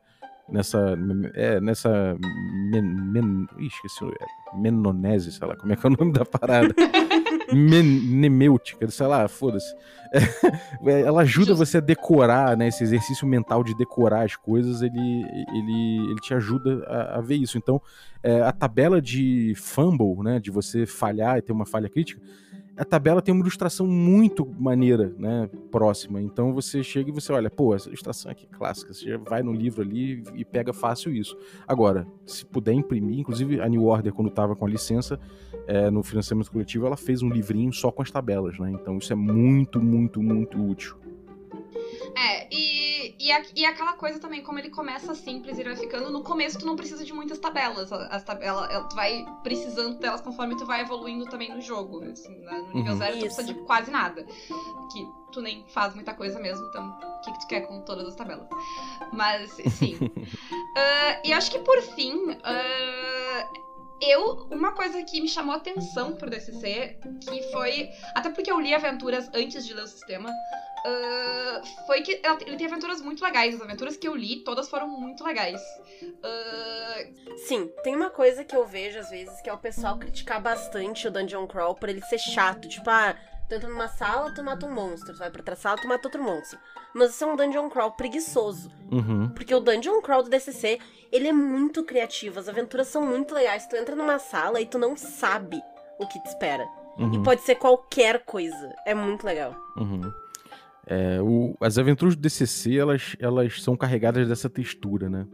nessa. 0.49 0.97
É, 1.33 1.59
nessa. 1.59 2.17
Men, 2.71 2.83
men, 2.83 3.47
ih, 3.59 3.67
esqueci. 3.67 4.05
É, 4.05 4.57
menonese, 4.57 5.31
sei 5.31 5.47
lá, 5.47 5.55
como 5.55 5.73
é 5.73 5.75
que 5.75 5.85
é 5.85 5.89
o 5.89 5.93
nome 5.97 6.13
da 6.13 6.25
parada? 6.25 6.73
Menemêutica, 7.53 8.89
sei 8.89 9.07
lá, 9.07 9.27
foda-se. 9.27 9.73
É, 10.85 11.01
ela 11.01 11.23
ajuda 11.23 11.47
Just... 11.47 11.57
você 11.57 11.77
a 11.77 11.81
decorar, 11.81 12.55
né? 12.55 12.67
Esse 12.67 12.83
exercício 12.83 13.27
mental 13.27 13.63
de 13.63 13.75
decorar 13.75 14.23
as 14.23 14.35
coisas, 14.35 14.81
ele, 14.81 15.25
ele, 15.53 16.11
ele 16.11 16.19
te 16.21 16.33
ajuda 16.33 16.85
a, 16.87 17.17
a 17.17 17.21
ver 17.21 17.35
isso. 17.35 17.57
Então, 17.57 17.81
é, 18.23 18.41
a 18.41 18.51
tabela 18.51 19.01
de 19.01 19.53
fumble, 19.55 20.23
né? 20.23 20.39
De 20.39 20.51
você 20.51 20.85
falhar 20.85 21.37
e 21.37 21.41
ter 21.41 21.51
uma 21.51 21.65
falha 21.65 21.89
crítica 21.89 22.21
a 22.77 22.83
tabela 22.83 23.21
tem 23.21 23.33
uma 23.33 23.41
ilustração 23.41 23.87
muito 23.87 24.45
maneira, 24.59 25.13
né, 25.17 25.49
próxima. 25.71 26.21
Então 26.21 26.53
você 26.53 26.83
chega 26.83 27.09
e 27.09 27.13
você 27.13 27.31
olha, 27.31 27.49
pô, 27.49 27.73
essa 27.73 27.87
ilustração 27.87 28.31
aqui 28.31 28.47
é 28.51 28.55
clássica, 28.55 28.93
você 28.93 29.09
já 29.09 29.17
vai 29.17 29.41
no 29.41 29.53
livro 29.53 29.81
ali 29.81 30.23
e 30.33 30.43
pega 30.43 30.73
fácil 30.73 31.13
isso. 31.13 31.37
Agora, 31.67 32.05
se 32.25 32.45
puder 32.45 32.73
imprimir, 32.73 33.19
inclusive 33.19 33.61
a 33.61 33.69
New 33.69 33.85
Order, 33.85 34.13
quando 34.13 34.27
estava 34.27 34.55
com 34.55 34.65
a 34.65 34.69
licença 34.69 35.19
é, 35.67 35.89
no 35.89 36.03
financiamento 36.03 36.51
coletivo, 36.51 36.85
ela 36.85 36.97
fez 36.97 37.21
um 37.21 37.29
livrinho 37.29 37.71
só 37.71 37.91
com 37.91 38.01
as 38.01 38.11
tabelas, 38.11 38.59
né? 38.59 38.71
Então 38.71 38.97
isso 38.97 39.11
é 39.13 39.15
muito, 39.15 39.81
muito, 39.81 40.21
muito 40.21 40.61
útil. 40.61 40.97
É, 42.17 42.47
e, 42.49 43.15
e, 43.19 43.31
a, 43.31 43.43
e 43.55 43.65
aquela 43.65 43.93
coisa 43.93 44.19
também, 44.19 44.41
como 44.41 44.57
ele 44.57 44.69
começa 44.69 45.13
simples 45.13 45.59
e 45.59 45.63
vai 45.63 45.75
ficando, 45.75 46.09
no 46.09 46.23
começo 46.23 46.57
tu 46.57 46.65
não 46.65 46.75
precisa 46.75 47.03
de 47.03 47.13
muitas 47.13 47.39
tabelas. 47.39 47.91
As 47.91 48.23
tabelas, 48.23 48.69
tu 48.89 48.95
vai 48.95 49.25
precisando 49.43 49.99
delas 49.99 50.21
conforme 50.21 50.55
tu 50.55 50.65
vai 50.65 50.81
evoluindo 50.81 51.25
também 51.25 51.53
no 51.53 51.61
jogo. 51.61 52.03
Assim, 52.03 52.37
né? 52.37 52.57
No 52.69 52.73
nível 52.73 52.93
uhum. 52.93 52.97
zero 52.97 53.17
tu 53.17 53.25
precisa 53.25 53.43
de 53.43 53.53
quase 53.65 53.91
nada. 53.91 54.25
Que 54.93 55.07
tu 55.31 55.41
nem 55.41 55.65
faz 55.67 55.93
muita 55.93 56.13
coisa 56.13 56.39
mesmo, 56.39 56.65
então 56.67 56.89
o 56.89 57.21
que, 57.21 57.31
que 57.33 57.39
tu 57.39 57.47
quer 57.47 57.61
com 57.61 57.81
todas 57.81 58.07
as 58.07 58.15
tabelas? 58.15 58.47
Mas, 59.11 59.51
sim. 59.73 59.95
uh, 59.95 61.19
e 61.25 61.33
acho 61.33 61.51
que 61.51 61.59
por 61.59 61.81
fim. 61.81 62.15
Uh, 62.31 63.65
eu, 64.01 64.47
uma 64.51 64.73
coisa 64.73 65.01
que 65.03 65.21
me 65.21 65.27
chamou 65.27 65.53
a 65.53 65.57
atenção 65.57 66.15
pro 66.15 66.29
DCC, 66.29 66.99
que 67.21 67.43
foi. 67.51 67.89
Até 68.13 68.29
porque 68.29 68.51
eu 68.51 68.59
li 68.59 68.73
aventuras 68.73 69.29
antes 69.33 69.65
de 69.65 69.73
ler 69.73 69.83
o 69.83 69.87
sistema, 69.87 70.29
uh, 70.85 71.85
foi 71.85 72.01
que 72.01 72.21
ele 72.45 72.57
tem 72.57 72.67
aventuras 72.67 73.01
muito 73.01 73.23
legais. 73.23 73.55
As 73.55 73.61
aventuras 73.61 73.97
que 73.97 74.07
eu 74.07 74.15
li, 74.15 74.43
todas 74.43 74.69
foram 74.69 74.87
muito 74.87 75.23
legais. 75.23 75.61
Uh... 76.01 77.37
Sim, 77.37 77.71
tem 77.83 77.95
uma 77.95 78.09
coisa 78.09 78.43
que 78.43 78.55
eu 78.55 78.65
vejo 78.65 78.99
às 78.99 79.09
vezes 79.09 79.41
que 79.41 79.49
é 79.49 79.53
o 79.53 79.57
pessoal 79.57 79.97
criticar 79.97 80.41
bastante 80.41 81.07
o 81.07 81.11
Dungeon 81.11 81.47
Crawl 81.47 81.75
por 81.75 81.89
ele 81.89 82.01
ser 82.01 82.19
chato. 82.19 82.67
Tipo, 82.67 82.89
ah, 82.89 83.15
tu 83.49 83.55
entra 83.55 83.69
numa 83.69 83.87
sala, 83.87 84.33
tu 84.33 84.43
mata 84.43 84.65
um 84.65 84.71
monstro. 84.71 85.13
Tu 85.13 85.19
vai 85.19 85.29
pra 85.29 85.41
outra 85.41 85.55
sala, 85.55 85.77
tu 85.77 85.87
mata 85.87 86.07
outro 86.07 86.23
monstro. 86.23 86.59
Mas 86.93 87.11
isso 87.11 87.23
é 87.23 87.27
um 87.27 87.35
Dungeon 87.35 87.69
Crawl 87.69 87.91
preguiçoso. 87.91 88.71
Uhum. 88.91 89.29
Porque 89.29 89.53
o 89.53 89.59
Dungeon 89.59 90.01
Crawl 90.01 90.23
do 90.23 90.29
DCC, 90.29 90.79
ele 91.11 91.27
é 91.27 91.33
muito 91.33 91.83
criativo. 91.83 92.39
As 92.39 92.47
aventuras 92.47 92.87
são 92.87 93.01
muito 93.01 93.33
legais. 93.33 93.67
Tu 93.67 93.75
entra 93.75 93.95
numa 93.95 94.19
sala 94.19 94.61
e 94.61 94.65
tu 94.65 94.77
não 94.77 94.95
sabe 94.95 95.61
o 95.99 96.07
que 96.07 96.21
te 96.21 96.27
espera. 96.27 96.65
Uhum. 96.97 97.13
E 97.15 97.23
pode 97.23 97.41
ser 97.41 97.55
qualquer 97.55 98.23
coisa. 98.23 98.73
É 98.85 98.93
muito 98.93 99.25
legal. 99.25 99.53
Uhum. 99.75 100.24
É, 100.87 101.21
o, 101.21 101.55
as 101.59 101.77
aventuras 101.77 102.15
do 102.15 102.21
DCC, 102.21 102.77
elas, 102.77 103.15
elas 103.19 103.61
são 103.61 103.75
carregadas 103.75 104.27
dessa 104.27 104.49
textura, 104.49 105.09
né? 105.09 105.27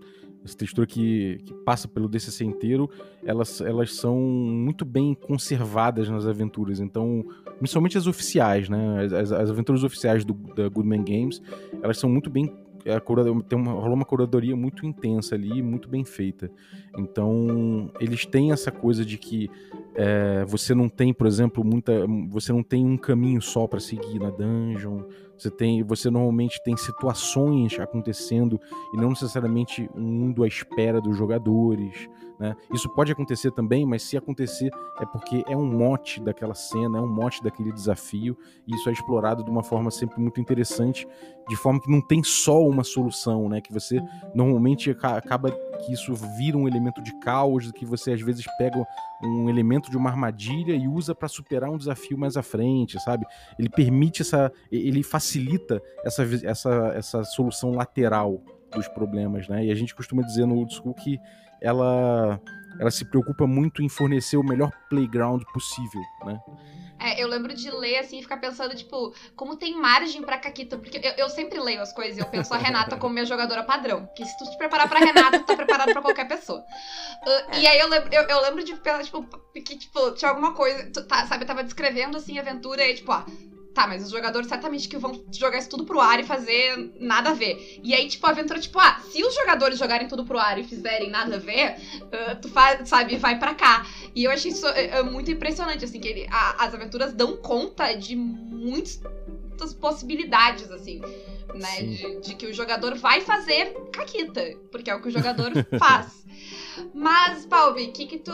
Essa 0.44 0.58
textura 0.58 0.88
que, 0.88 1.40
que 1.46 1.54
passa 1.54 1.88
pelo 1.88 2.10
DCC 2.10 2.44
inteiro, 2.44 2.90
elas, 3.24 3.62
elas 3.62 3.94
são 3.94 4.18
muito 4.18 4.84
bem 4.84 5.14
conservadas 5.14 6.10
nas 6.10 6.26
aventuras. 6.26 6.80
Então, 6.80 7.24
principalmente 7.60 7.98
as 7.98 8.08
oficiais, 8.08 8.68
né? 8.68 9.06
As, 9.06 9.32
as 9.32 9.50
aventuras 9.52 9.84
oficiais 9.84 10.26
do, 10.26 10.34
da 10.34 10.68
Goodman 10.68 11.04
Games, 11.04 11.42
elas 11.84 12.00
são 12.00 12.10
muito 12.10 12.30
bem 12.30 12.52
a 12.90 13.00
tem 13.44 13.60
uma, 13.60 13.74
rolou 13.74 13.94
uma 13.94 14.06
curadoria 14.06 14.56
muito 14.56 14.86
intensa 14.86 15.36
ali, 15.36 15.62
muito 15.62 15.88
bem 15.88 16.04
feita. 16.04 16.50
Então, 16.98 17.92
eles 18.00 18.26
têm 18.26 18.52
essa 18.52 18.72
coisa 18.72 19.06
de 19.06 19.18
que 19.18 19.50
é, 19.96 20.44
você 20.46 20.74
não 20.74 20.90
tem, 20.90 21.14
por 21.14 21.28
exemplo, 21.28 21.64
muita. 21.64 22.06
Você 22.30 22.52
não 22.52 22.64
tem 22.64 22.86
um 22.86 22.98
caminho 22.98 23.42
só 23.42 23.68
para 23.68 23.80
seguir 23.80 24.20
na 24.20 24.30
dungeon. 24.30 25.04
Você 25.42 25.50
tem, 25.50 25.82
você 25.82 26.12
normalmente 26.12 26.62
tem 26.62 26.78
situações 26.78 27.80
acontecendo 27.80 28.62
e 28.94 28.98
não 28.98 29.10
necessariamente 29.10 29.90
um 29.96 30.04
mundo 30.04 30.44
à 30.44 30.48
espera 30.48 31.02
dos 31.02 31.18
jogadores. 31.18 32.08
Né? 32.42 32.56
Isso 32.74 32.90
pode 32.90 33.12
acontecer 33.12 33.52
também, 33.52 33.86
mas 33.86 34.02
se 34.02 34.18
acontecer 34.18 34.72
é 35.00 35.06
porque 35.06 35.44
é 35.48 35.56
um 35.56 35.64
mote 35.64 36.20
daquela 36.20 36.56
cena, 36.56 36.98
é 36.98 37.02
um 37.02 37.08
mote 37.08 37.44
daquele 37.44 37.72
desafio, 37.72 38.36
e 38.68 38.74
isso 38.74 38.90
é 38.90 38.92
explorado 38.92 39.44
de 39.44 39.52
uma 39.52 39.62
forma 39.62 39.92
sempre 39.92 40.20
muito 40.20 40.42
interessante, 40.42 41.08
de 41.48 41.56
forma 41.56 41.80
que 41.80 41.92
não 41.92 42.02
tem 42.02 42.24
só 42.24 42.60
uma 42.66 42.84
solução, 42.84 43.48
né? 43.48 43.62
Que 43.62 43.72
você 43.72 44.02
normalmente 44.34 44.90
acaba 44.90 45.52
que 45.52 45.94
isso 45.94 46.16
vira 46.16 46.58
um 46.58 46.68
elemento 46.68 47.00
de 47.04 47.14
caos, 47.20 47.72
que 47.74 47.86
você 47.86 48.14
às 48.14 48.22
vezes 48.22 48.44
pega 48.58 48.84
um 49.22 49.48
elemento 49.48 49.92
de 49.92 49.98
uma 49.98 50.10
armadilha 50.10 50.74
e 50.74 50.88
usa 50.88 51.14
para 51.14 51.28
superar 51.28 51.70
um 51.70 51.78
desafio 51.78 52.18
mais 52.18 52.38
à 52.38 52.42
frente, 52.42 53.00
sabe? 53.02 53.24
Ele 53.60 53.70
permite 53.70 54.24
essa, 54.24 54.52
ele 54.72 55.04
facilita 55.04 55.80
essa, 56.04 56.24
essa, 56.44 56.94
essa 56.96 57.24
solução 57.24 57.70
lateral 57.70 58.42
dos 58.74 58.88
problemas, 58.88 59.48
né? 59.48 59.66
E 59.66 59.72
a 59.72 59.76
gente 59.76 59.94
costuma 59.94 60.24
dizer 60.24 60.48
no 60.48 60.56
old 60.56 60.74
school 60.74 60.96
que 60.96 61.20
ela 61.62 62.40
ela 62.80 62.92
se 62.92 63.06
preocupa 63.06 63.46
muito 63.46 63.82
em 63.84 63.90
fornecer 63.90 64.38
o 64.38 64.44
melhor 64.44 64.72
playground 64.90 65.44
possível, 65.54 66.02
né? 66.26 66.40
É, 67.02 67.22
eu 67.22 67.28
lembro 67.28 67.54
de 67.54 67.70
ler 67.72 67.98
assim 67.98 68.20
e 68.20 68.22
ficar 68.22 68.38
pensando, 68.38 68.76
tipo, 68.76 69.14
como 69.36 69.56
tem 69.56 69.76
margem 69.76 70.22
pra 70.22 70.38
Caquita. 70.38 70.78
Porque 70.78 70.98
eu, 71.04 71.12
eu 71.14 71.30
sempre 71.30 71.60
leio 71.60 71.82
as 71.82 71.92
coisas 71.92 72.16
e 72.16 72.20
eu 72.20 72.28
penso 72.28 72.54
a 72.54 72.58
Renata 72.58 72.96
como 72.96 73.14
minha 73.14 73.26
jogadora 73.26 73.64
padrão. 73.64 74.08
Que 74.16 74.24
se 74.24 74.38
tu 74.38 74.50
te 74.50 74.56
preparar 74.56 74.88
pra 74.88 75.00
Renata, 75.00 75.40
tu 75.40 75.46
tá 75.46 75.56
preparado 75.56 75.92
pra 75.94 76.02
qualquer 76.02 76.28
pessoa. 76.28 76.60
Uh, 76.60 77.58
e 77.58 77.66
aí 77.66 77.80
eu 77.80 77.90
lembro, 77.90 78.14
eu, 78.14 78.22
eu 78.22 78.42
lembro 78.42 78.64
de 78.64 78.76
pensar, 78.76 79.04
tipo, 79.04 79.24
que, 79.52 79.78
tipo, 79.78 80.12
tinha 80.12 80.30
alguma 80.30 80.54
coisa. 80.54 80.92
Tu, 80.92 81.04
tá, 81.08 81.26
sabe, 81.26 81.44
eu 81.44 81.48
tava 81.48 81.64
descrevendo 81.64 82.18
assim 82.18 82.38
a 82.38 82.42
aventura 82.42 82.86
e, 82.86 82.94
tipo, 82.94 83.12
ó. 83.12 83.24
Tá, 83.74 83.88
mas 83.88 84.04
os 84.04 84.10
jogadores 84.10 84.48
certamente 84.48 84.90
que 84.90 84.98
vão 84.98 85.24
jogar 85.32 85.58
isso 85.58 85.70
tudo 85.70 85.86
pro 85.86 86.00
ar 86.00 86.20
e 86.20 86.24
fazer 86.24 86.94
nada 87.00 87.30
a 87.30 87.34
ver. 87.34 87.80
E 87.82 87.94
aí, 87.94 88.08
tipo, 88.08 88.28
a 88.28 88.32
aventura, 88.32 88.60
tipo, 88.60 88.78
ah, 88.78 89.02
se 89.10 89.24
os 89.24 89.34
jogadores 89.34 89.80
jogarem 89.80 90.10
tudo 90.10 90.26
pro 90.26 90.38
ar 90.38 90.60
e 90.60 90.64
fizerem 90.64 91.10
nada 91.10 91.38
a 91.38 91.40
ver, 91.40 91.78
uh, 92.04 92.42
tu 92.42 92.50
faz, 92.50 92.88
sabe, 92.90 93.16
vai 93.16 93.40
para 93.40 93.54
cá. 93.54 93.86
E 94.14 94.26
eu 94.26 94.32
achei 94.32 94.52
isso 94.52 94.66
uh, 94.68 95.06
muito 95.10 95.32
impressionante, 95.32 95.86
assim, 95.86 96.02
que 96.02 96.08
ele, 96.08 96.28
a, 96.30 96.66
as 96.66 96.74
aventuras 96.74 97.14
dão 97.14 97.38
conta 97.38 97.94
de 97.94 98.16
muitas 99.62 99.74
possibilidades, 99.74 100.70
assim, 100.72 101.00
né? 101.54 101.84
De, 101.84 102.22
de, 102.22 102.36
que 102.36 102.48
o 102.48 102.54
jogador 102.54 102.96
vai 102.96 103.22
fazer 103.22 103.74
caquita, 103.92 104.42
porque 104.72 104.90
é 104.90 104.96
o 104.96 105.02
que 105.02 105.10
o 105.10 105.12
jogador 105.12 105.52
faz. 105.78 106.26
Mas, 106.94 107.46
Palbi, 107.46 107.88
que 107.88 108.08
que 108.08 108.18
tu. 108.18 108.32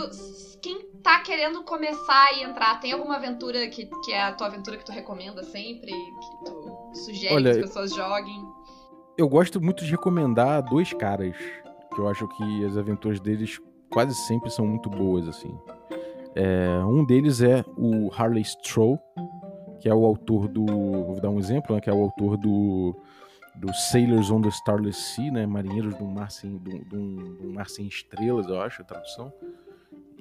Quem 0.62 0.82
tá 1.04 1.20
querendo 1.20 1.64
começar 1.64 2.34
e 2.38 2.44
entrar, 2.44 2.80
tem 2.80 2.92
alguma 2.92 3.18
aventura 3.18 3.68
que, 3.68 3.88
que 4.04 4.12
é 4.12 4.24
a 4.24 4.32
tua 4.32 4.48
aventura 4.48 4.78
que 4.78 4.86
tu 4.86 4.92
recomenda 4.92 5.44
sempre? 5.44 5.92
Que 5.92 6.46
tu 6.46 6.92
sugere 7.06 7.36
Olha, 7.36 7.54
que 7.54 7.60
as 7.60 7.66
pessoas 7.68 7.94
joguem? 7.94 8.44
Eu 9.18 9.30
gosto 9.30 9.62
muito 9.62 9.84
de 9.86 9.92
recomendar 9.92 10.64
dois 10.64 10.94
caras. 10.94 11.36
Que 11.94 12.02
eu 12.02 12.08
acho 12.08 12.28
que 12.28 12.66
as 12.66 12.78
aventuras 12.78 13.20
deles 13.20 13.60
quase 13.90 14.16
sempre 14.28 14.50
são 14.50 14.66
muito 14.66 14.90
boas, 14.90 15.28
assim. 15.28 15.56
É, 16.36 16.84
um 16.86 17.04
deles 17.04 17.42
é 17.42 17.64
o 17.76 18.12
Harley 18.14 18.44
Stroh, 18.44 19.00
que 19.80 19.90
é 19.90 19.94
o 19.94 20.06
autor 20.06 20.48
do. 20.48 20.66
Vou 20.66 21.22
dar 21.22 21.30
um 21.30 21.40
exemplo, 21.40 21.76
né? 21.76 21.82
Que 21.82 21.90
é 21.90 21.94
o 21.94 22.02
autor 22.02 22.38
do 22.38 22.96
do 23.60 23.74
Sailors 23.74 24.30
on 24.30 24.42
the 24.42 24.50
Starless 24.50 25.16
Sea, 25.16 25.32
né? 25.32 25.46
Marinheiros 25.46 25.96
do 25.96 26.06
Mar 26.06 26.30
Sem, 26.30 26.58
do, 26.58 26.78
do, 26.86 27.38
do 27.38 27.54
Mar 27.54 27.70
Sem 27.70 27.88
Estrelas, 27.88 28.48
eu 28.48 28.62
acho, 28.62 28.82
a 28.82 28.86
tradução. 28.86 29.34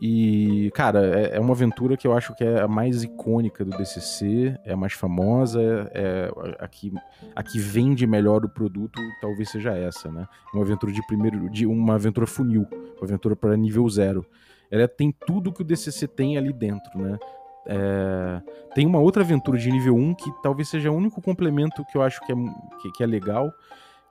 E, 0.00 0.70
cara, 0.74 1.06
é, 1.06 1.36
é, 1.36 1.40
uma 1.40 1.52
aventura 1.52 1.96
que 1.96 2.06
eu 2.06 2.14
acho 2.14 2.34
que 2.34 2.44
é 2.44 2.60
a 2.60 2.68
mais 2.68 3.02
icônica 3.02 3.64
do 3.64 3.76
DCC, 3.76 4.58
é 4.64 4.72
a 4.72 4.76
mais 4.76 4.92
famosa, 4.92 5.90
é 5.94 6.30
a 6.58 6.68
que, 6.68 6.92
a 7.34 7.42
que 7.42 7.58
vende 7.58 8.06
melhor 8.06 8.44
o 8.44 8.48
produto, 8.48 9.00
talvez 9.20 9.50
seja 9.50 9.72
essa, 9.74 10.10
né? 10.10 10.26
Uma 10.52 10.62
aventura 10.62 10.92
de 10.92 11.04
primeiro, 11.06 11.48
de 11.48 11.66
uma 11.66 11.94
aventura 11.94 12.26
funil, 12.26 12.66
uma 12.70 13.04
aventura 13.04 13.34
para 13.34 13.56
nível 13.56 13.88
zero. 13.88 14.26
Ela 14.70 14.86
tem 14.86 15.14
tudo 15.26 15.52
que 15.52 15.62
o 15.62 15.64
DCC 15.64 16.06
tem 16.08 16.36
ali 16.36 16.52
dentro, 16.52 16.98
né? 16.98 17.18
É, 17.66 18.42
tem 18.74 18.86
uma 18.86 19.00
outra 19.00 19.22
aventura 19.22 19.58
de 19.58 19.70
nível 19.70 19.94
1 19.96 20.14
que 20.14 20.30
talvez 20.42 20.68
seja 20.68 20.90
o 20.90 20.94
único 20.94 21.20
complemento 21.20 21.84
que 21.86 21.96
eu 21.96 22.02
acho 22.02 22.20
que 22.24 22.32
é, 22.32 22.36
que, 22.80 22.92
que 22.92 23.02
é 23.02 23.06
legal, 23.06 23.52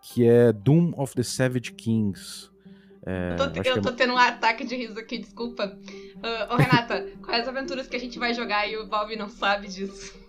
que 0.01 0.27
é 0.27 0.51
Doom 0.51 0.93
of 0.97 1.15
the 1.15 1.23
Savage 1.23 1.71
Kings. 1.71 2.49
É, 3.05 3.33
eu 3.33 3.37
tô, 3.37 3.69
eu 3.69 3.81
tô 3.81 3.89
é... 3.89 3.93
tendo 3.93 4.13
um 4.13 4.17
ataque 4.17 4.65
de 4.65 4.75
riso 4.75 4.99
aqui, 4.99 5.19
desculpa. 5.19 5.77
Uh, 6.15 6.53
ô, 6.53 6.57
Renata, 6.57 7.07
quais 7.23 7.43
as 7.43 7.47
aventuras 7.47 7.87
que 7.87 7.95
a 7.95 7.99
gente 7.99 8.17
vai 8.17 8.33
jogar 8.33 8.67
e 8.67 8.77
o 8.77 8.87
Bob 8.87 9.15
não 9.15 9.29
sabe 9.29 9.67
disso? 9.67 10.24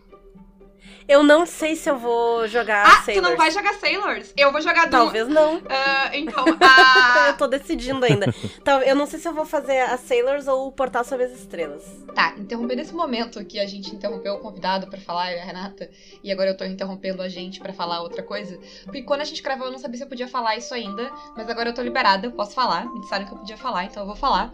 Eu 1.08 1.22
não 1.22 1.46
sei 1.46 1.76
se 1.76 1.88
eu 1.88 1.96
vou 1.96 2.48
jogar 2.48 2.84
ah, 2.84 3.02
Sailors. 3.02 3.24
tu 3.24 3.30
não 3.30 3.36
vai 3.36 3.50
jogar 3.50 3.74
Sailors? 3.74 4.32
Eu 4.36 4.50
vou 4.50 4.60
jogar. 4.60 4.90
Talvez 4.90 5.28
não. 5.28 5.58
Uh, 5.58 6.10
então, 6.12 6.44
a... 6.60 7.28
eu 7.30 7.36
tô 7.36 7.46
decidindo 7.46 8.04
ainda. 8.04 8.34
Então, 8.60 8.80
eu 8.82 8.96
não 8.96 9.06
sei 9.06 9.20
se 9.20 9.28
eu 9.28 9.32
vou 9.32 9.44
fazer 9.44 9.78
a 9.80 9.96
Sailors 9.96 10.48
ou 10.48 10.66
o 10.66 10.72
Portal 10.72 11.04
sobre 11.04 11.26
as 11.26 11.32
Estrelas. 11.32 11.84
Tá, 12.14 12.34
interrompendo 12.36 12.80
esse 12.82 12.94
momento 12.94 13.44
que 13.44 13.60
a 13.60 13.66
gente 13.66 13.94
interrompeu 13.94 14.34
o 14.34 14.38
convidado 14.40 14.88
para 14.88 14.98
falar, 14.98 15.26
a 15.26 15.44
Renata, 15.44 15.88
e 16.24 16.32
agora 16.32 16.50
eu 16.50 16.56
tô 16.56 16.64
interrompendo 16.64 17.22
a 17.22 17.28
gente 17.28 17.60
para 17.60 17.72
falar 17.72 18.02
outra 18.02 18.22
coisa. 18.22 18.58
Porque 18.84 19.02
quando 19.02 19.20
a 19.20 19.24
gente 19.24 19.42
gravou, 19.42 19.66
eu 19.66 19.72
não 19.72 19.78
sabia 19.78 19.98
se 19.98 20.04
eu 20.04 20.08
podia 20.08 20.26
falar 20.26 20.56
isso 20.56 20.74
ainda, 20.74 21.10
mas 21.36 21.48
agora 21.48 21.70
eu 21.70 21.74
tô 21.74 21.82
liberada, 21.82 22.26
eu 22.26 22.32
posso 22.32 22.52
falar. 22.52 22.92
Me 22.92 23.00
disseram 23.00 23.26
que 23.26 23.32
eu 23.32 23.38
podia 23.38 23.56
falar, 23.56 23.84
então 23.84 24.02
eu 24.02 24.06
vou 24.06 24.16
falar. 24.16 24.52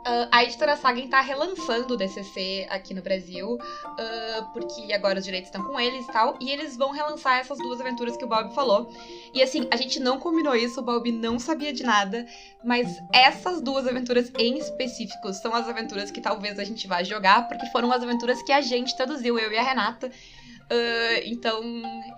Uh, 0.00 0.28
a 0.32 0.42
editora 0.44 0.76
Sagen 0.76 1.08
tá 1.08 1.20
relançando 1.20 1.92
o 1.92 1.96
DCC 1.96 2.66
aqui 2.70 2.94
no 2.94 3.02
Brasil, 3.02 3.54
uh, 3.54 4.52
porque 4.54 4.90
agora 4.94 5.18
os 5.18 5.24
direitos 5.26 5.48
estão 5.48 5.62
com 5.62 5.78
eles 5.78 6.08
e 6.08 6.10
tal, 6.10 6.38
e 6.40 6.50
eles 6.50 6.74
vão 6.74 6.90
relançar 6.90 7.38
essas 7.38 7.58
duas 7.58 7.82
aventuras 7.82 8.16
que 8.16 8.24
o 8.24 8.28
Bob 8.28 8.54
falou. 8.54 8.90
E 9.34 9.42
assim, 9.42 9.68
a 9.70 9.76
gente 9.76 10.00
não 10.00 10.18
combinou 10.18 10.56
isso, 10.56 10.80
o 10.80 10.82
Bob 10.82 11.12
não 11.12 11.38
sabia 11.38 11.70
de 11.70 11.82
nada, 11.82 12.26
mas 12.64 12.88
essas 13.12 13.60
duas 13.60 13.86
aventuras 13.86 14.32
em 14.38 14.56
específico 14.56 15.34
são 15.34 15.54
as 15.54 15.68
aventuras 15.68 16.10
que 16.10 16.22
talvez 16.22 16.58
a 16.58 16.64
gente 16.64 16.86
vá 16.86 17.02
jogar, 17.02 17.46
porque 17.46 17.66
foram 17.66 17.92
as 17.92 18.02
aventuras 18.02 18.42
que 18.42 18.52
a 18.52 18.62
gente 18.62 18.96
traduziu, 18.96 19.38
eu 19.38 19.52
e 19.52 19.58
a 19.58 19.62
Renata. 19.62 20.10
Uh, 20.70 21.20
então, 21.24 21.62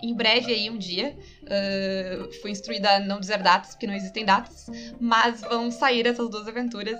em 0.01 0.15
breve 0.15 0.53
aí, 0.53 0.69
um 0.69 0.77
dia, 0.77 1.17
uh, 1.43 2.31
fui 2.41 2.51
instruída 2.51 2.97
a 2.97 2.99
não 2.99 3.19
dizer 3.19 3.41
datas, 3.41 3.71
porque 3.71 3.87
não 3.87 3.95
existem 3.95 4.23
datas, 4.23 4.67
mas 4.99 5.41
vão 5.41 5.71
sair 5.71 6.05
essas 6.05 6.29
duas 6.29 6.47
aventuras 6.47 6.99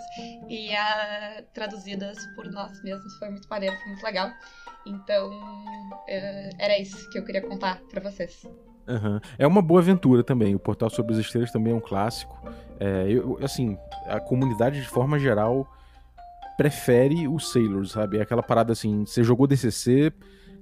e 0.50 0.70
uh, 0.70 1.44
traduzidas 1.54 2.18
por 2.36 2.52
nós 2.52 2.82
mesmos. 2.84 3.16
Foi 3.18 3.30
muito 3.30 3.48
maneiro, 3.48 3.76
foi 3.78 3.88
muito 3.88 4.04
legal. 4.04 4.32
Então, 4.86 5.32
era 6.60 6.78
isso 6.82 7.10
que 7.10 7.20
eu 7.20 7.24
queria 7.24 7.42
contar 7.42 7.80
para 7.90 8.02
vocês. 8.02 8.44
Uhum. 8.88 9.20
É 9.38 9.48
uma 9.48 9.62
boa 9.62 9.80
aventura 9.80 10.24
também. 10.24 10.56
O 10.56 10.60
Portal 10.60 10.90
sobre 10.90 11.14
as 11.14 11.20
Estrelas 11.20 11.52
também 11.52 11.72
é 11.72 11.76
um 11.76 11.80
clássico. 11.80 12.38
É, 12.80 13.06
eu, 13.08 13.40
assim, 13.42 13.78
a 14.08 14.20
comunidade 14.20 14.82
de 14.82 14.88
forma 14.88 15.18
geral 15.18 15.66
prefere 16.58 17.28
o 17.28 17.40
Sailor, 17.40 17.86
sabe? 17.88 18.18
É 18.18 18.22
aquela 18.22 18.44
parada 18.44 18.74
assim, 18.74 19.06
você 19.06 19.24
jogou 19.24 19.48
DCC, 19.48 20.12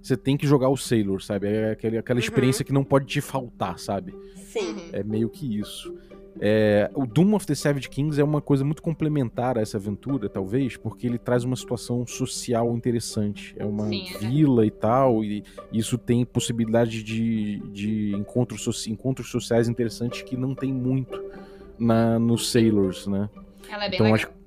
você 0.01 0.17
tem 0.17 0.35
que 0.35 0.47
jogar 0.47 0.69
o 0.69 0.77
Sailor, 0.77 1.21
sabe? 1.21 1.47
É 1.47 1.71
aquela, 1.71 1.99
aquela 1.99 2.17
uhum. 2.19 2.23
experiência 2.23 2.65
que 2.65 2.73
não 2.73 2.83
pode 2.83 3.05
te 3.05 3.21
faltar, 3.21 3.77
sabe? 3.77 4.13
Sim. 4.35 4.73
Uhum. 4.73 4.89
É 4.91 5.03
meio 5.03 5.29
que 5.29 5.59
isso. 5.59 5.95
É, 6.39 6.89
o 6.95 7.05
Doom 7.05 7.35
of 7.35 7.45
the 7.45 7.53
Savage 7.53 7.89
Kings 7.89 8.19
é 8.19 8.23
uma 8.23 8.41
coisa 8.41 8.63
muito 8.63 8.81
complementar 8.81 9.57
a 9.57 9.61
essa 9.61 9.77
aventura, 9.77 10.29
talvez, 10.29 10.77
porque 10.77 11.05
ele 11.05 11.17
traz 11.17 11.43
uma 11.43 11.55
situação 11.55 12.05
social 12.07 12.73
interessante. 12.75 13.53
É 13.57 13.65
uma 13.65 13.87
Sim, 13.87 14.05
é. 14.15 14.17
vila 14.17 14.65
e 14.65 14.71
tal, 14.71 15.23
e 15.23 15.43
isso 15.71 15.97
tem 15.97 16.25
possibilidade 16.25 17.03
de, 17.03 17.59
de 17.71 18.15
encontros, 18.15 18.87
encontros 18.87 19.29
sociais 19.29 19.67
interessantes 19.67 20.21
que 20.21 20.37
não 20.37 20.55
tem 20.55 20.71
muito 20.71 21.21
na, 21.77 22.17
nos 22.17 22.51
Sailors, 22.51 23.07
né? 23.07 23.29
Ela 23.69 23.85
é 23.85 23.89
bem 23.89 23.97
então, 23.97 24.11
legal. 24.11 24.15
Acho, 24.15 24.40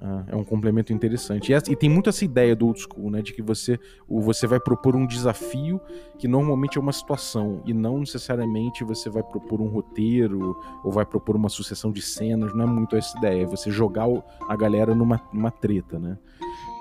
ah, 0.00 0.24
é 0.28 0.36
um 0.36 0.44
complemento 0.44 0.92
interessante. 0.92 1.52
E, 1.52 1.56
e, 1.56 1.76
tem 1.76 1.88
muito 1.88 2.08
essa 2.08 2.24
ideia 2.24 2.54
do 2.54 2.66
old 2.66 2.80
school, 2.80 3.10
né? 3.10 3.20
De 3.20 3.32
que 3.32 3.42
você, 3.42 3.78
você 4.08 4.46
vai 4.46 4.60
propor 4.60 4.94
um 4.94 5.06
desafio 5.06 5.80
que 6.18 6.28
normalmente 6.28 6.78
é 6.78 6.80
uma 6.80 6.92
situação, 6.92 7.62
e 7.66 7.72
não 7.72 7.98
necessariamente 7.98 8.84
você 8.84 9.10
vai 9.10 9.22
propor 9.22 9.60
um 9.60 9.68
roteiro 9.68 10.56
ou 10.84 10.92
vai 10.92 11.04
propor 11.04 11.36
uma 11.36 11.48
sucessão 11.48 11.90
de 11.90 12.02
cenas. 12.02 12.54
Não 12.54 12.64
é 12.64 12.66
muito 12.66 12.96
essa 12.96 13.16
ideia. 13.18 13.42
É 13.42 13.46
você 13.46 13.70
jogar 13.70 14.06
a 14.48 14.56
galera 14.56 14.94
numa, 14.94 15.20
numa 15.32 15.50
treta, 15.50 15.98
né? 15.98 16.16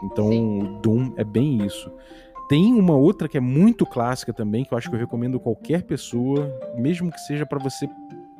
Então, 0.03 0.29
Sim. 0.29 0.79
Doom 0.81 1.13
é 1.17 1.23
bem 1.23 1.65
isso. 1.65 1.91
Tem 2.47 2.73
uma 2.73 2.95
outra 2.95 3.27
que 3.27 3.37
é 3.37 3.41
muito 3.41 3.85
clássica 3.85 4.31
também, 4.31 4.63
que 4.63 4.73
eu 4.73 4.77
acho 4.77 4.89
que 4.89 4.95
eu 4.95 4.99
recomendo 4.99 5.39
qualquer 5.39 5.83
pessoa, 5.83 6.49
mesmo 6.75 7.11
que 7.11 7.19
seja 7.19 7.45
para 7.45 7.59
você 7.59 7.89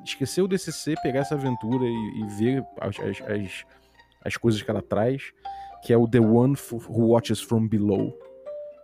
esquecer 0.05 0.41
o 0.41 0.47
DCC, 0.47 0.95
pegar 1.03 1.21
essa 1.21 1.35
aventura 1.35 1.83
e, 1.83 2.21
e 2.21 2.27
ver 2.37 2.65
as, 2.79 2.97
as, 2.99 3.21
as 3.29 3.65
as 4.23 4.37
coisas 4.37 4.61
que 4.61 4.69
ela 4.69 4.81
traz, 4.81 5.31
que 5.83 5.93
é 5.93 5.97
o 5.97 6.07
The 6.07 6.19
One 6.19 6.55
Who 6.71 7.07
Watches 7.07 7.41
From 7.41 7.67
Below, 7.67 8.17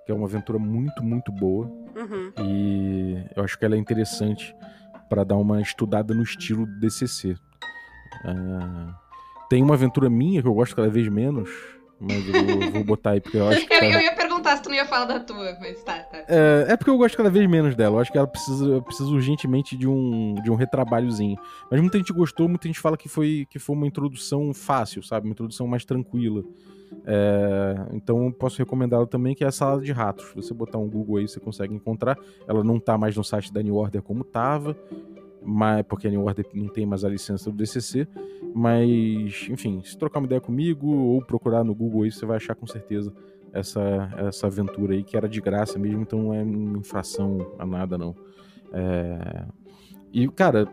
que 0.06 0.12
é 0.12 0.16
uma 0.16 0.28
aventura 0.28 0.60
muito, 0.60 1.04
muito 1.04 1.32
boa. 1.32 1.66
Uhum. 1.96 2.32
E 2.40 3.26
eu 3.36 3.44
acho 3.44 3.58
que 3.58 3.66
ela 3.66 3.76
é 3.76 3.78
interessante 3.78 4.56
para 5.10 5.24
dar 5.24 5.38
uma 5.38 5.62
estudada 5.62 6.14
no 6.14 6.24
estilo 6.24 6.66
DCC. 6.80 7.32
Uh, 7.32 7.38
é, 8.26 8.94
tem 9.50 9.62
uma 9.62 9.76
aventura 9.76 10.10
minha 10.10 10.42
que 10.42 10.48
eu 10.48 10.54
gosto 10.54 10.76
cada 10.76 10.90
vez 10.90 11.08
menos, 11.08 11.50
mas 12.00 12.28
eu 12.28 12.72
vou 12.72 12.84
botar 12.84 13.12
aí 13.12 13.22
porque 13.22 13.38
eu 13.38 13.48
acho 13.48 13.66
que. 13.66 13.74
eu, 13.74 13.80
tá... 13.80 13.86
eu 13.86 14.02
ia 14.02 14.16
perguntar 14.16 14.33
não 14.74 14.80
ia 14.80 14.86
falar 14.86 15.06
da 15.06 15.20
tua, 15.20 15.56
mas 15.60 15.84
tá, 15.84 16.00
tá. 16.00 16.26
É, 16.28 16.66
é 16.70 16.78
porque 16.78 16.90
eu 16.90 16.98
gosto 16.98 17.16
cada 17.16 17.30
vez 17.30 17.48
menos 17.48 17.76
dela. 17.76 17.98
Eu 17.98 18.00
acho 18.00 18.12
que 18.12 18.18
ela 18.18 18.28
precisa, 18.28 18.82
precisa 18.82 19.10
urgentemente 19.10 19.78
de 19.78 19.88
um, 19.88 20.36
de 20.44 20.50
um 20.50 20.56
retrabalhozinho. 20.56 21.38
Mas 21.70 21.80
muita 21.80 21.98
gente 21.98 22.12
gostou, 22.12 22.50
muita 22.50 22.68
gente 22.68 22.80
fala 22.80 22.98
que 22.98 23.08
foi, 23.08 23.46
que 23.50 23.60
foi 23.60 23.76
uma 23.76 23.88
introdução 23.88 24.54
fácil, 24.54 25.04
sabe? 25.04 25.28
Uma 25.28 25.34
introdução 25.34 25.68
mais 25.68 25.86
tranquila. 25.86 26.44
É, 27.06 27.76
então 27.94 28.32
posso 28.32 28.58
recomendá-la 28.58 29.06
também, 29.06 29.36
que 29.36 29.44
é 29.44 29.48
a 29.48 29.52
Salada 29.52 29.82
de 29.82 29.92
Ratos. 29.92 30.28
Se 30.30 30.36
você 30.36 30.54
botar 30.54 30.80
um 30.80 30.90
Google 30.90 31.18
aí, 31.18 31.28
você 31.28 31.40
consegue 31.40 31.74
encontrar. 31.74 32.18
Ela 32.48 32.64
não 32.64 32.80
tá 32.80 32.98
mais 32.98 33.16
no 33.16 33.24
site 33.24 33.54
da 33.54 33.62
New 33.62 33.76
Order 33.76 34.02
como 34.02 34.24
tava. 34.24 34.76
mas, 35.46 35.86
porque 35.86 36.08
a 36.08 36.10
New 36.10 36.24
Order 36.24 36.46
não 36.54 36.68
tem 36.68 36.86
mais 36.86 37.04
a 37.04 37.10
licença 37.10 37.52
do 37.52 37.58
DCC, 37.58 38.08
mas, 38.56 39.48
enfim, 39.50 39.82
se 39.84 39.98
trocar 39.98 40.20
uma 40.20 40.26
ideia 40.26 40.40
comigo 40.40 40.88
ou 40.88 41.22
procurar 41.22 41.64
no 41.64 41.76
Google 41.76 42.04
aí, 42.04 42.12
você 42.12 42.26
vai 42.26 42.38
achar 42.38 42.56
com 42.56 42.66
certeza 42.66 43.14
essa, 43.54 44.12
essa 44.18 44.48
aventura 44.48 44.94
aí, 44.94 45.04
que 45.04 45.16
era 45.16 45.30
de 45.30 45.40
graça 45.40 45.78
mesmo, 45.78 46.02
então 46.02 46.24
não 46.24 46.34
é 46.34 46.42
infração 46.42 47.54
a 47.60 47.66
nada, 47.66 47.98
não. 47.98 48.16
É... 48.74 49.46
E, 50.12 50.28
cara, 50.28 50.68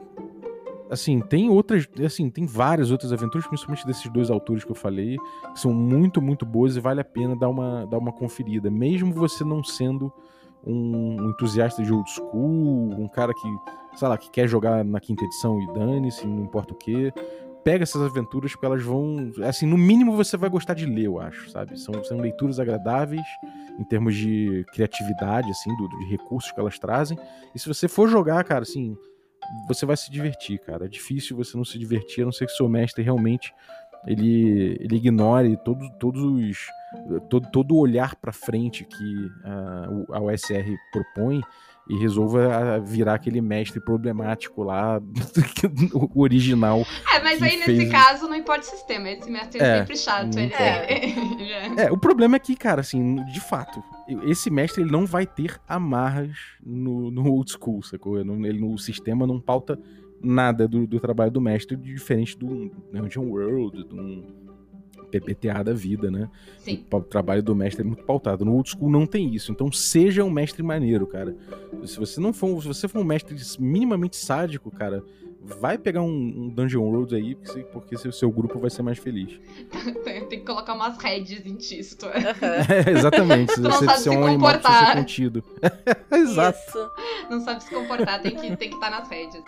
assim, 0.91 1.21
tem 1.21 1.49
outras, 1.49 1.89
assim, 2.05 2.29
tem 2.29 2.47
várias 2.47 2.91
outras 2.91 3.13
aventuras, 3.13 3.47
principalmente 3.47 3.87
desses 3.87 4.11
dois 4.11 4.31
autores 4.31 4.65
que 4.65 4.71
eu 4.71 4.75
falei, 4.75 5.17
que 5.53 5.61
são 5.61 5.73
muito, 5.73 6.21
muito 6.21 6.45
boas 6.45 6.77
e 6.77 6.81
vale 6.81 7.01
a 7.01 7.05
pena 7.05 7.37
dar 7.37 7.49
uma, 7.49 7.87
dar 7.87 7.99
uma 7.99 8.13
conferida, 8.13 8.71
mesmo 8.71 9.13
você 9.13 9.45
não 9.45 9.63
sendo 9.63 10.13
um 10.67 11.31
entusiasta 11.31 11.83
de 11.83 11.93
old 11.93 12.11
school, 12.11 12.91
um 12.99 13.09
cara 13.09 13.33
que, 13.33 13.97
sei 13.97 14.09
lá, 14.09 14.19
que 14.19 14.31
quer 14.31 14.47
jogar 14.47 14.85
na 14.85 15.01
quinta 15.01 15.25
edição 15.25 15.61
e 15.61 15.67
dane-se, 15.73 16.27
não 16.27 16.43
importa 16.43 16.75
o 16.75 16.77
que. 16.77 17.13
Pega 17.63 17.83
essas 17.83 18.03
aventuras 18.03 18.53
porque 18.53 18.67
elas 18.67 18.83
vão. 18.83 19.33
Assim, 19.47 19.67
no 19.67 19.77
mínimo 19.77 20.17
você 20.17 20.37
vai 20.37 20.49
gostar 20.49 20.75
de 20.75 20.87
ler, 20.87 21.07
eu 21.07 21.21
acho, 21.21 21.51
sabe? 21.51 21.79
São, 21.79 22.03
são 22.05 22.19
leituras 22.19 22.59
agradáveis 22.59 23.27
em 23.79 23.85
termos 23.85 24.15
de 24.17 24.65
criatividade, 24.73 25.51
assim, 25.51 25.75
do, 25.77 25.89
de 25.89 26.11
recursos 26.11 26.51
que 26.53 26.61
elas 26.61 26.79
trazem. 26.79 27.19
E 27.55 27.59
se 27.59 27.69
você 27.69 27.87
for 27.89 28.09
jogar, 28.09 28.43
cara, 28.45 28.63
assim, 28.63 28.97
você 29.69 29.85
vai 29.85 29.97
se 29.97 30.11
divertir, 30.11 30.59
cara. 30.61 30.87
É 30.87 30.89
difícil 30.89 31.37
você 31.37 31.57
não 31.57 31.65
se 31.65 31.79
divertir, 31.79 32.23
a 32.23 32.25
não 32.25 32.33
ser 32.33 32.47
que 32.47 32.53
seu 32.53 32.69
mestre 32.69 33.03
realmente 33.03 33.53
ele, 34.07 34.77
ele 34.81 34.97
ignore 34.97 35.57
todos, 35.65 35.89
todos 35.99 36.23
os 36.23 36.67
todo, 37.29 37.49
todo 37.51 37.75
o 37.75 37.79
olhar 37.79 38.17
para 38.17 38.33
frente 38.33 38.85
que 38.85 39.27
uh, 39.27 40.13
a 40.13 40.21
OSR 40.21 40.77
propõe 40.93 41.43
e 41.89 41.99
resolva 41.99 42.79
virar 42.79 43.15
aquele 43.15 43.41
mestre 43.41 43.81
problemático 43.81 44.63
lá, 44.63 45.01
o 45.93 46.23
original. 46.23 46.87
É, 47.13 47.21
mas 47.21 47.43
aí 47.43 47.57
nesse 47.57 47.91
caso 47.91 48.29
não 48.29 48.37
importa 48.37 48.61
o 48.61 48.71
sistema, 48.71 49.11
esse 49.11 49.29
mestre 49.29 49.61
é, 49.61 49.65
é 49.65 49.79
sempre 49.79 49.97
chato. 49.97 50.39
Ele 50.39 50.55
é... 50.55 51.87
é, 51.87 51.91
o 51.91 51.99
problema 51.99 52.37
é 52.37 52.39
que, 52.39 52.55
cara, 52.55 52.81
assim, 52.81 53.17
de 53.25 53.41
fato, 53.41 53.83
esse 54.23 54.51
mestre 54.51 54.83
ele 54.83 54.93
não 54.93 55.05
vai 55.05 55.27
ter 55.27 55.61
amarras 55.67 56.37
no, 56.65 57.11
no 57.11 57.29
old 57.29 57.51
school, 57.51 57.83
sacou? 57.83 58.21
Ele, 58.21 58.61
no 58.61 58.79
sistema 58.79 59.27
não 59.27 59.41
pauta 59.41 59.77
nada 60.23 60.69
do, 60.69 60.87
do 60.87 61.01
trabalho 61.01 61.31
do 61.31 61.41
mestre, 61.41 61.77
diferente 61.77 62.37
do 62.37 62.71
Dungeon 62.93 63.25
World, 63.25 63.85
do 63.85 64.41
PPTA 65.11 65.65
da 65.65 65.73
vida, 65.73 66.11
né? 66.11 66.29
Sim. 66.59 66.85
O 66.91 67.01
trabalho 67.01 67.43
do 67.43 67.55
mestre 67.55 67.83
é 67.83 67.85
muito 67.85 68.05
pautado. 68.05 68.45
No 68.45 68.55
old 68.55 68.71
school 68.71 68.89
não 68.89 69.07
tem 69.07 69.35
isso. 69.35 69.51
Então 69.51 69.71
seja 69.73 70.25
um 70.25 70.31
mestre 70.31 70.63
maneiro, 70.63 71.07
cara. 71.07 71.37
Se 71.85 71.99
você 71.99 72.21
não 72.21 72.33
for, 72.33 72.63
se 72.63 72.69
você 72.69 72.87
for 72.87 73.01
um 73.01 73.05
mestre 73.05 73.37
minimamente 73.59 74.17
sádico, 74.17 74.71
cara, 74.71 75.03
vai 75.43 75.79
pegar 75.79 76.03
um, 76.03 76.07
um 76.07 76.49
Dungeon 76.49 76.83
World 76.83 77.15
aí, 77.15 77.35
porque, 77.35 77.63
porque 77.65 78.09
o 78.09 78.13
seu 78.13 78.31
grupo 78.31 78.59
vai 78.59 78.71
ser 78.71 78.83
mais 78.83 78.99
feliz. 78.99 79.41
tem, 80.05 80.27
que 80.27 80.39
colocar 80.39 80.75
umas 80.75 80.97
redes 80.99 81.45
em 81.45 81.57
tisto. 81.57 82.07
É. 82.07 82.87
é, 82.87 82.91
exatamente. 82.91 83.55
Tu 83.55 83.61
não 83.61 83.73
você 83.73 83.85
sabe 83.87 83.99
se 83.99 84.11
um 84.11 84.21
comportar. 84.21 84.97
contido. 84.97 85.43
Exato. 86.13 86.59
Isso. 86.59 86.91
Não 87.31 87.41
sabe 87.41 87.63
se 87.63 87.71
comportar, 87.71 88.23
tem 88.23 88.37
que 88.37 88.43
estar 88.45 88.57
tem 88.57 88.71
que 88.71 88.81
tá 88.81 88.91
nas 88.91 89.09
redes. 89.09 89.43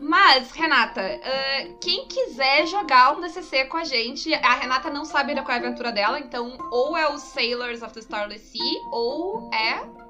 Mas, 0.00 0.52
Renata, 0.52 1.00
uh, 1.02 1.78
quem 1.80 2.06
quiser 2.06 2.66
jogar 2.66 3.16
um 3.16 3.20
DCC 3.20 3.64
com 3.64 3.76
a 3.76 3.84
gente, 3.84 4.32
a 4.34 4.54
Renata 4.54 4.90
não 4.90 5.04
sabe 5.04 5.30
ainda 5.30 5.42
qual 5.42 5.56
é 5.56 5.60
a 5.60 5.62
aventura 5.62 5.90
dela, 5.90 6.20
então 6.20 6.56
ou 6.70 6.96
é 6.96 7.08
o 7.08 7.18
Sailors 7.18 7.82
of 7.82 7.92
the 7.92 8.00
Starless 8.00 8.46
Sea, 8.46 8.80
ou 8.92 9.50
é... 9.52 10.08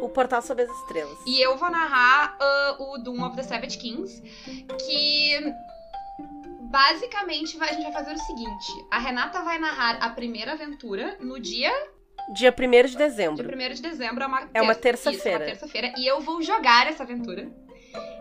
O 0.00 0.08
Portal 0.08 0.40
sobre 0.42 0.64
as 0.64 0.70
Estrelas. 0.70 1.18
E 1.26 1.40
eu 1.40 1.56
vou 1.56 1.70
narrar 1.70 2.36
uh, 2.40 2.94
o 2.94 2.98
Doom 2.98 3.26
of 3.26 3.36
the 3.36 3.42
Savage 3.42 3.76
Kings, 3.76 4.22
que 4.86 5.54
basicamente 6.72 7.62
a 7.62 7.66
gente 7.66 7.82
vai 7.82 7.92
fazer 7.92 8.14
o 8.14 8.18
seguinte: 8.18 8.86
a 8.90 8.98
Renata 8.98 9.42
vai 9.42 9.58
narrar 9.58 9.96
a 9.96 10.08
primeira 10.08 10.52
aventura 10.52 11.18
no 11.20 11.38
dia. 11.38 11.70
Dia 12.34 12.54
1 12.56 12.86
de 12.88 12.96
dezembro. 12.96 13.46
Dia 13.46 13.70
1 13.70 13.74
de 13.74 13.82
dezembro 13.82 14.24
é 14.24 14.26
uma, 14.26 14.48
é 14.54 14.62
uma 14.62 14.74
terça-feira. 14.74 15.30
É 15.30 15.36
uma 15.36 15.46
terça-feira. 15.46 15.92
E 15.98 16.06
eu 16.06 16.20
vou 16.20 16.40
jogar 16.40 16.86
essa 16.86 17.02
aventura. 17.02 17.50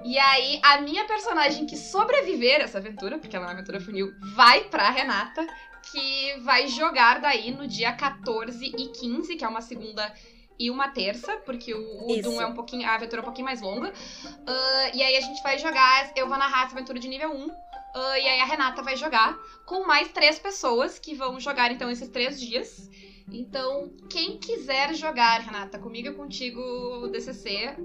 E 0.04 0.18
aí, 0.18 0.60
a 0.64 0.82
minha 0.82 1.06
personagem 1.06 1.66
que 1.66 1.78
sobreviver 1.78 2.62
essa 2.62 2.78
aventura, 2.78 3.18
porque 3.18 3.36
ela 3.36 3.46
é 3.46 3.48
uma 3.50 3.54
aventura 3.54 3.80
funil, 3.80 4.14
vai 4.36 4.64
pra 4.66 4.90
Renata, 4.90 5.46
que 5.92 6.40
vai 6.42 6.68
jogar 6.68 7.20
daí 7.20 7.52
no 7.52 7.68
dia 7.68 7.92
14 7.94 8.66
e 8.66 8.88
15, 8.88 9.36
que 9.36 9.44
é 9.44 9.48
uma 9.48 9.62
segunda 9.62 10.12
e 10.60 10.70
uma 10.70 10.90
terça, 10.90 11.38
porque 11.38 11.74
o, 11.74 12.08
o 12.08 12.22
Doom 12.22 12.40
é 12.40 12.46
um 12.46 12.54
pouquinho. 12.54 12.88
A 12.88 12.94
aventura 12.94 13.20
é 13.20 13.24
um 13.24 13.26
pouquinho 13.26 13.46
mais 13.46 13.62
longa. 13.62 13.90
Uh, 13.90 14.96
e 14.96 15.02
aí 15.02 15.18
a 15.18 15.22
gente 15.22 15.42
vai 15.42 15.58
jogar. 15.58 16.12
Eu 16.16 16.28
vou 16.28 16.38
narrar 16.38 16.66
essa 16.66 16.76
aventura 16.76 17.00
de 17.00 17.08
nível 17.08 17.32
1. 17.32 17.48
Uh, 17.48 17.54
e 17.94 18.28
aí 18.28 18.40
a 18.40 18.46
Renata 18.46 18.84
vai 18.84 18.96
jogar 18.96 19.36
com 19.66 19.86
mais 19.86 20.10
três 20.10 20.38
pessoas 20.38 21.00
que 21.00 21.16
vão 21.16 21.40
jogar 21.40 21.72
então 21.72 21.90
esses 21.90 22.08
três 22.10 22.40
dias. 22.40 22.90
Então, 23.32 23.92
quem 24.10 24.38
quiser 24.38 24.94
jogar, 24.94 25.40
Renata, 25.40 25.80
comigo 25.80 26.10
e 26.10 26.14
contigo 26.14 27.08
DCC, 27.12 27.76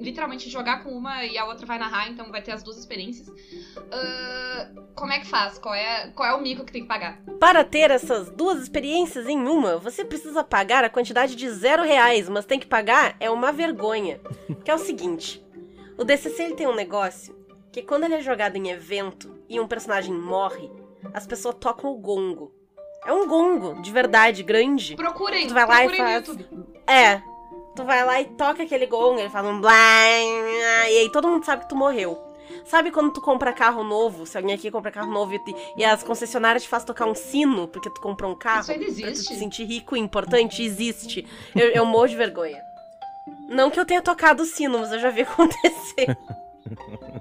literalmente 0.00 0.48
jogar 0.48 0.82
com 0.82 0.90
uma 0.90 1.24
e 1.24 1.36
a 1.38 1.44
outra 1.44 1.66
vai 1.66 1.78
narrar, 1.78 2.08
então 2.08 2.30
vai 2.30 2.42
ter 2.42 2.52
as 2.52 2.62
duas 2.62 2.76
experiências. 2.76 3.28
Uh, 3.28 4.92
como 4.94 5.12
é 5.12 5.20
que 5.20 5.26
faz? 5.26 5.58
Qual 5.58 5.74
é, 5.74 6.10
qual 6.10 6.28
é 6.28 6.34
o 6.34 6.40
mico 6.40 6.64
que 6.64 6.72
tem 6.72 6.82
que 6.82 6.88
pagar? 6.88 7.20
Para 7.38 7.64
ter 7.64 7.90
essas 7.90 8.30
duas 8.30 8.62
experiências 8.62 9.28
em 9.28 9.38
uma, 9.38 9.78
você 9.78 10.04
precisa 10.04 10.42
pagar 10.42 10.84
a 10.84 10.90
quantidade 10.90 11.36
de 11.36 11.50
zero 11.50 11.82
reais, 11.82 12.28
mas 12.28 12.44
tem 12.44 12.58
que 12.58 12.66
pagar 12.66 13.16
é 13.20 13.30
uma 13.30 13.52
vergonha. 13.52 14.20
Que 14.64 14.70
é 14.70 14.74
o 14.74 14.78
seguinte: 14.78 15.44
o 15.96 16.04
DCC 16.04 16.42
ele 16.42 16.54
tem 16.54 16.66
um 16.66 16.74
negócio 16.74 17.36
que 17.72 17.82
quando 17.82 18.04
ele 18.04 18.14
é 18.14 18.22
jogado 18.22 18.56
em 18.56 18.70
evento 18.70 19.38
e 19.48 19.60
um 19.60 19.68
personagem 19.68 20.14
morre, 20.14 20.70
as 21.12 21.26
pessoas 21.26 21.56
tocam 21.60 21.90
o 21.90 21.98
gongo. 21.98 22.52
É 23.06 23.12
um 23.12 23.26
gongo, 23.26 23.80
de 23.80 23.90
verdade, 23.92 24.42
grande. 24.42 24.96
Procurem, 24.96 25.46
tu 25.46 25.54
vai 25.54 25.66
lá 25.66 25.84
e 25.84 25.96
faz... 25.96 26.30
É. 26.86 27.22
Tu 27.74 27.84
vai 27.84 28.04
lá 28.04 28.20
e 28.20 28.24
toca 28.24 28.62
aquele 28.62 28.86
gongo, 28.86 29.20
ele 29.20 29.28
faz 29.28 29.46
um 29.46 29.60
blá, 29.60 29.72
e 30.88 30.98
aí 30.98 31.10
todo 31.12 31.28
mundo 31.28 31.44
sabe 31.44 31.62
que 31.62 31.68
tu 31.68 31.76
morreu. 31.76 32.18
Sabe 32.64 32.90
quando 32.90 33.12
tu 33.12 33.20
compra 33.20 33.52
carro 33.52 33.84
novo? 33.84 34.26
Se 34.26 34.36
alguém 34.36 34.54
aqui 34.54 34.70
compra 34.70 34.90
carro 34.90 35.12
novo 35.12 35.34
e, 35.34 35.40
e 35.76 35.84
as 35.84 36.02
concessionárias 36.02 36.64
te 36.64 36.68
fazem 36.68 36.86
tocar 36.86 37.06
um 37.06 37.14
sino 37.14 37.68
porque 37.68 37.90
tu 37.90 38.00
comprou 38.00 38.32
um 38.32 38.34
carro? 38.34 38.62
Isso 38.62 38.72
ainda 38.72 38.84
existe. 38.84 39.02
Pra 39.02 39.12
tu 39.12 39.28
te 39.28 39.36
sentir 39.36 39.64
rico 39.64 39.96
e 39.96 40.00
importante? 40.00 40.62
Existe. 40.62 41.26
Eu, 41.54 41.68
eu 41.68 41.86
morro 41.86 42.08
de 42.08 42.16
vergonha. 42.16 42.60
Não 43.48 43.70
que 43.70 43.78
eu 43.78 43.86
tenha 43.86 44.02
tocado 44.02 44.42
o 44.42 44.46
sino, 44.46 44.78
mas 44.80 44.90
eu 44.90 44.98
já 44.98 45.10
vi 45.10 45.22
acontecer. 45.28 46.06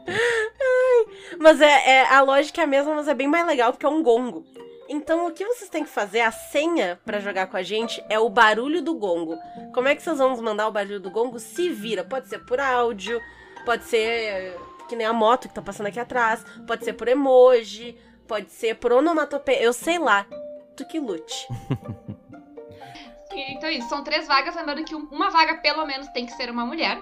Ai, 0.08 1.06
mas 1.40 1.62
é, 1.62 1.90
é, 1.90 2.06
a 2.14 2.22
lógica 2.22 2.62
é 2.62 2.64
a 2.64 2.68
mesma, 2.68 2.96
mas 2.96 3.08
é 3.08 3.14
bem 3.14 3.28
mais 3.28 3.46
legal 3.46 3.72
porque 3.72 3.86
é 3.86 3.90
um 3.90 4.02
gongo. 4.02 4.44
Então, 4.88 5.28
o 5.28 5.32
que 5.32 5.46
vocês 5.46 5.70
têm 5.70 5.84
que 5.84 5.90
fazer, 5.90 6.22
a 6.22 6.32
senha 6.32 7.00
para 7.06 7.20
jogar 7.20 7.48
com 7.48 7.58
a 7.58 7.64
gente 7.64 8.04
é 8.10 8.20
o 8.20 8.30
barulho 8.30 8.82
do 8.82 8.94
gongo. 8.94 9.38
Como 9.74 9.88
é 9.88 9.96
que 9.96 10.02
vocês 10.02 10.18
vão 10.18 10.40
mandar 10.42 10.68
o 10.68 10.72
barulho 10.72 11.00
do 11.00 11.10
gongo? 11.10 11.40
Se 11.40 11.70
vira. 11.70 12.04
Pode 12.04 12.28
ser 12.28 12.40
por 12.40 12.60
áudio, 12.60 13.22
pode 13.66 13.84
ser 13.86 13.98
eh, 13.98 14.58
que 14.88 14.96
nem 14.96 15.08
a 15.08 15.14
moto 15.14 15.48
que 15.48 15.56
tá 15.56 15.62
passando 15.62 15.88
aqui 15.88 16.00
atrás, 16.00 16.46
pode 16.68 16.86
ser 16.86 16.94
por 16.94 17.08
emoji, 17.08 17.98
pode 18.28 18.52
ser 18.52 18.76
por 18.76 18.92
onomatopeia. 18.92 19.62
Eu 19.62 19.74
sei 19.74 19.98
lá. 19.98 20.26
Tu 20.76 20.86
que 20.86 21.00
lute. 21.00 21.48
então, 23.32 23.70
isso. 23.70 23.90
São 23.90 24.04
três 24.04 24.28
vagas. 24.28 24.56
Lembrando 24.56 24.84
que 24.84 24.94
uma 24.94 25.32
vaga, 25.32 25.56
pelo 25.56 25.86
menos, 25.86 26.08
tem 26.10 26.26
que 26.26 26.34
ser 26.34 26.50
uma 26.50 26.66
mulher. 26.66 27.02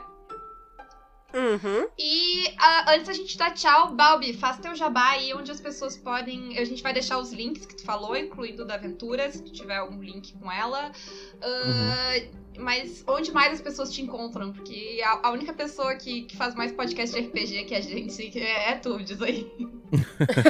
Uhum. 1.33 1.87
E 1.97 2.47
uh, 2.49 2.89
antes 2.89 3.07
da 3.07 3.13
gente 3.13 3.37
dar 3.37 3.51
tchau, 3.51 3.91
Balbi, 3.93 4.33
faz 4.33 4.59
teu 4.59 4.75
jabá 4.75 5.09
aí 5.09 5.33
onde 5.33 5.51
as 5.51 5.59
pessoas 5.59 5.97
podem. 5.97 6.57
A 6.57 6.63
gente 6.63 6.83
vai 6.83 6.93
deixar 6.93 7.17
os 7.17 7.31
links 7.33 7.65
que 7.65 7.75
tu 7.75 7.83
falou, 7.83 8.15
incluindo 8.15 8.63
da 8.65 8.75
aventura, 8.75 9.31
se 9.31 9.41
tu 9.41 9.51
tiver 9.51 9.77
algum 9.77 10.01
link 10.01 10.33
com 10.33 10.51
ela. 10.51 10.91
Uh, 11.41 12.27
uhum. 12.27 12.43
Mas 12.57 13.03
onde 13.07 13.31
mais 13.31 13.53
as 13.53 13.61
pessoas 13.61 13.91
te 13.91 14.01
encontram? 14.01 14.53
Porque 14.53 15.01
a, 15.03 15.27
a 15.27 15.31
única 15.31 15.53
pessoa 15.53 15.95
que, 15.95 16.23
que, 16.23 16.37
faz 16.37 16.53
mais 16.53 16.71
podcast 16.71 17.15
de 17.15 17.27
RPG 17.27 17.63
que 17.65 17.73
a 17.73 17.81
gente 17.81 18.39
é, 18.39 18.71
é 18.71 18.75
tu, 18.75 19.01
diz 19.03 19.19
aí. 19.21 19.51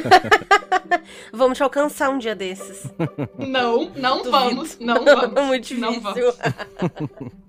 vamos 1.32 1.58
te 1.58 1.64
alcançar 1.64 2.10
um 2.10 2.18
dia 2.18 2.36
desses. 2.36 2.92
Não, 3.38 3.90
não 3.96 4.18
Duvido. 4.18 4.32
vamos. 4.32 4.80
Não 4.80 5.06
vamos. 5.06 5.44
Muito 5.48 5.68
difícil. 5.68 5.82
Não 5.82 6.02
vamos. 6.02 7.34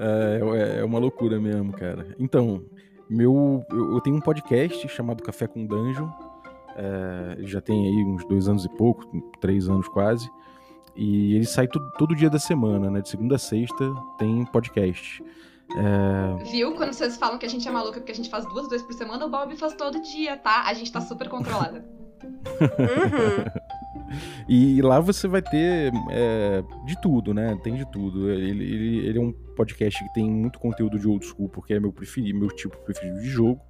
É, 0.00 0.40
é, 0.40 0.80
é 0.80 0.84
uma 0.84 0.98
loucura 0.98 1.38
mesmo, 1.38 1.72
cara. 1.72 2.16
Então, 2.18 2.64
meu, 3.08 3.64
eu, 3.70 3.94
eu 3.94 4.00
tenho 4.00 4.16
um 4.16 4.20
podcast 4.20 4.88
chamado 4.88 5.22
Café 5.22 5.46
com 5.46 5.66
Dungeon. 5.66 6.08
É, 6.74 7.36
já 7.40 7.60
tem 7.60 7.86
aí 7.86 8.04
uns 8.04 8.24
dois 8.24 8.48
anos 8.48 8.64
e 8.64 8.68
pouco, 8.70 9.04
três 9.40 9.68
anos 9.68 9.86
quase. 9.88 10.30
E 10.96 11.34
ele 11.34 11.44
sai 11.44 11.68
todo, 11.68 11.90
todo 11.98 12.16
dia 12.16 12.30
da 12.30 12.38
semana, 12.38 12.90
né? 12.90 13.00
De 13.00 13.08
segunda 13.08 13.36
a 13.36 13.38
sexta 13.38 13.92
tem 14.18 14.44
podcast. 14.46 15.22
É... 15.76 16.44
Viu? 16.50 16.74
Quando 16.74 16.92
vocês 16.92 17.16
falam 17.16 17.38
que 17.38 17.46
a 17.46 17.48
gente 17.48 17.68
é 17.68 17.70
maluca 17.70 18.00
porque 18.00 18.12
a 18.12 18.14
gente 18.14 18.30
faz 18.30 18.44
duas 18.46 18.68
vezes 18.68 18.84
por 18.84 18.94
semana, 18.94 19.26
o 19.26 19.30
Bob 19.30 19.54
faz 19.56 19.74
todo 19.74 20.00
dia, 20.00 20.36
tá? 20.36 20.64
A 20.66 20.72
gente 20.72 20.90
tá 20.90 21.00
super 21.00 21.28
controlada. 21.28 21.84
uhum. 22.24 23.60
E 24.48 24.82
lá 24.82 25.00
você 25.00 25.28
vai 25.28 25.42
ter 25.42 25.92
é, 26.10 26.62
de 26.84 27.00
tudo, 27.00 27.32
né? 27.32 27.58
Tem 27.62 27.74
de 27.74 27.90
tudo. 27.90 28.30
Ele, 28.30 28.64
ele, 28.64 29.06
ele, 29.06 29.18
é 29.18 29.22
um 29.22 29.32
podcast 29.32 30.02
que 30.02 30.12
tem 30.12 30.30
muito 30.30 30.58
conteúdo 30.58 30.98
de 30.98 31.06
old 31.06 31.24
school, 31.24 31.48
porque 31.48 31.74
é 31.74 31.80
meu 31.80 31.92
preferido, 31.92 32.38
meu 32.38 32.48
tipo 32.48 32.76
preferido 32.78 33.20
de 33.20 33.28
jogo. 33.28 33.60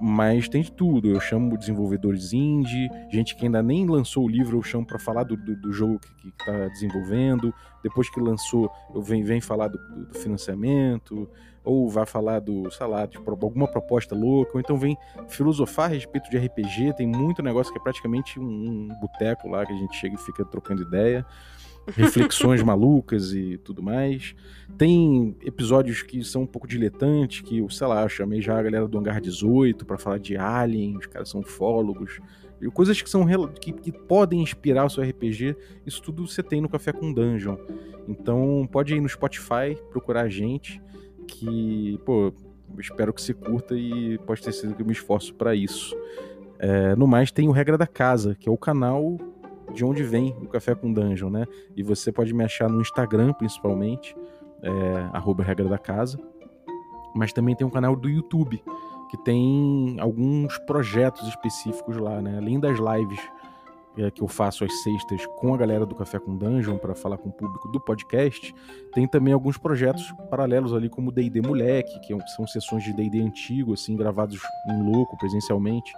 Mas 0.00 0.48
tem 0.48 0.62
de 0.62 0.72
tudo. 0.72 1.08
Eu 1.08 1.20
chamo 1.20 1.56
desenvolvedores 1.56 2.32
indie, 2.32 2.88
gente 3.10 3.36
que 3.36 3.44
ainda 3.44 3.62
nem 3.62 3.86
lançou 3.86 4.24
o 4.24 4.28
livro, 4.28 4.58
eu 4.58 4.62
chamo 4.62 4.84
para 4.84 4.98
falar 4.98 5.22
do, 5.22 5.36
do, 5.36 5.54
do, 5.56 5.72
jogo 5.72 6.00
que, 6.00 6.28
está 6.28 6.68
desenvolvendo. 6.68 7.54
Depois 7.82 8.10
que 8.10 8.20
lançou, 8.20 8.70
eu 8.92 9.00
venho, 9.00 9.24
venho 9.24 9.42
falar 9.42 9.68
do, 9.68 9.78
do, 9.78 10.18
financiamento, 10.18 11.28
ou 11.64 11.88
vai 11.88 12.06
falar 12.06 12.40
do, 12.40 12.70
sei 12.70 12.86
lá, 12.86 13.06
de 13.06 13.16
alguma 13.16 13.66
proposta 13.66 14.14
louca, 14.14 14.52
ou 14.54 14.60
então 14.60 14.76
vem 14.76 14.96
filosofar 15.28 15.86
a 15.86 15.94
respeito 15.94 16.30
de 16.30 16.36
RPG. 16.36 16.94
Tem 16.96 17.06
muito 17.06 17.42
negócio 17.42 17.72
que 17.72 17.78
é 17.78 17.82
praticamente 17.82 18.38
um, 18.38 18.44
um 18.44 18.88
boteco 19.00 19.48
lá 19.48 19.64
que 19.64 19.72
a 19.72 19.76
gente 19.76 19.96
chega 19.96 20.14
e 20.14 20.18
fica 20.18 20.44
trocando 20.44 20.82
ideia 20.82 21.26
reflexões 21.92 22.62
malucas 22.62 23.32
e 23.32 23.58
tudo 23.58 23.82
mais. 23.82 24.34
Tem 24.76 25.36
episódios 25.42 26.02
que 26.02 26.22
são 26.24 26.42
um 26.42 26.46
pouco 26.46 26.66
diletantes, 26.66 27.40
que 27.40 27.58
eu, 27.58 27.68
sei 27.68 27.86
lá, 27.86 28.02
eu 28.02 28.08
chamei 28.08 28.40
já 28.40 28.58
a 28.58 28.62
galera 28.62 28.88
do 28.88 28.98
Hangar 28.98 29.20
18 29.20 29.84
para 29.84 29.98
falar 29.98 30.18
de 30.18 30.36
Alien, 30.36 30.96
os 30.96 31.06
caras 31.06 31.28
são 31.28 31.40
ufólogos. 31.40 32.20
E 32.60 32.70
coisas 32.70 33.00
que 33.00 33.10
são 33.10 33.26
que, 33.60 33.72
que, 33.72 33.92
podem 33.92 34.40
inspirar 34.40 34.84
o 34.84 34.90
seu 34.90 35.02
RPG, 35.02 35.56
isso 35.84 36.00
tudo 36.00 36.26
você 36.26 36.42
tem 36.42 36.60
no 36.60 36.68
Café 36.68 36.92
com 36.92 37.12
Dungeon. 37.12 37.56
Então 38.08 38.68
pode 38.70 38.94
ir 38.94 39.00
no 39.00 39.08
Spotify, 39.08 39.76
procurar 39.90 40.22
a 40.22 40.28
gente, 40.28 40.80
que, 41.24 41.98
pô, 42.04 42.32
espero 42.78 43.12
que 43.12 43.20
você 43.20 43.34
curta 43.34 43.74
e 43.76 44.18
pode 44.18 44.42
ter 44.42 44.52
sido 44.52 44.74
que 44.74 44.82
eu 44.82 44.86
me 44.86 44.92
esforço 44.92 45.34
para 45.34 45.54
isso. 45.54 45.96
É, 46.58 46.94
no 46.96 47.06
mais, 47.06 47.30
tem 47.30 47.48
o 47.48 47.52
Regra 47.52 47.76
da 47.76 47.86
Casa, 47.86 48.34
que 48.34 48.48
é 48.48 48.52
o 48.52 48.56
canal 48.56 49.18
de 49.72 49.84
onde 49.84 50.02
vem 50.02 50.34
o 50.40 50.46
Café 50.46 50.74
com 50.74 50.92
Dungeon, 50.92 51.30
né? 51.30 51.46
E 51.76 51.82
você 51.82 52.12
pode 52.12 52.32
me 52.32 52.44
achar 52.44 52.68
no 52.68 52.80
Instagram, 52.80 53.32
principalmente, 53.32 54.16
é, 54.62 55.42
regra 55.42 55.68
da 55.68 55.78
casa. 55.78 56.18
Mas 57.14 57.32
também 57.32 57.54
tem 57.54 57.66
um 57.66 57.70
canal 57.70 57.94
do 57.94 58.08
YouTube, 58.08 58.62
que 59.10 59.16
tem 59.18 59.96
alguns 60.00 60.58
projetos 60.58 61.26
específicos 61.28 61.96
lá, 61.96 62.20
né? 62.20 62.38
Além 62.38 62.58
das 62.58 62.78
lives 62.78 63.20
é, 63.96 64.10
que 64.10 64.22
eu 64.22 64.28
faço 64.28 64.64
às 64.64 64.82
sextas 64.82 65.24
com 65.38 65.54
a 65.54 65.56
galera 65.56 65.86
do 65.86 65.94
Café 65.94 66.18
com 66.18 66.36
Dungeon 66.36 66.78
para 66.78 66.94
falar 66.94 67.18
com 67.18 67.28
o 67.28 67.32
público 67.32 67.68
do 67.68 67.80
podcast, 67.80 68.54
tem 68.92 69.06
também 69.06 69.32
alguns 69.32 69.56
projetos 69.56 70.12
paralelos 70.30 70.72
ali, 70.72 70.88
como 70.88 71.12
D&D 71.12 71.40
Moleque, 71.40 72.00
que 72.00 72.12
é 72.12 72.26
são 72.28 72.46
sessões 72.46 72.84
de 72.84 72.92
D&D 72.92 73.20
antigo, 73.20 73.74
assim, 73.74 73.96
gravados 73.96 74.40
em 74.68 74.82
louco, 74.82 75.16
presencialmente, 75.16 75.92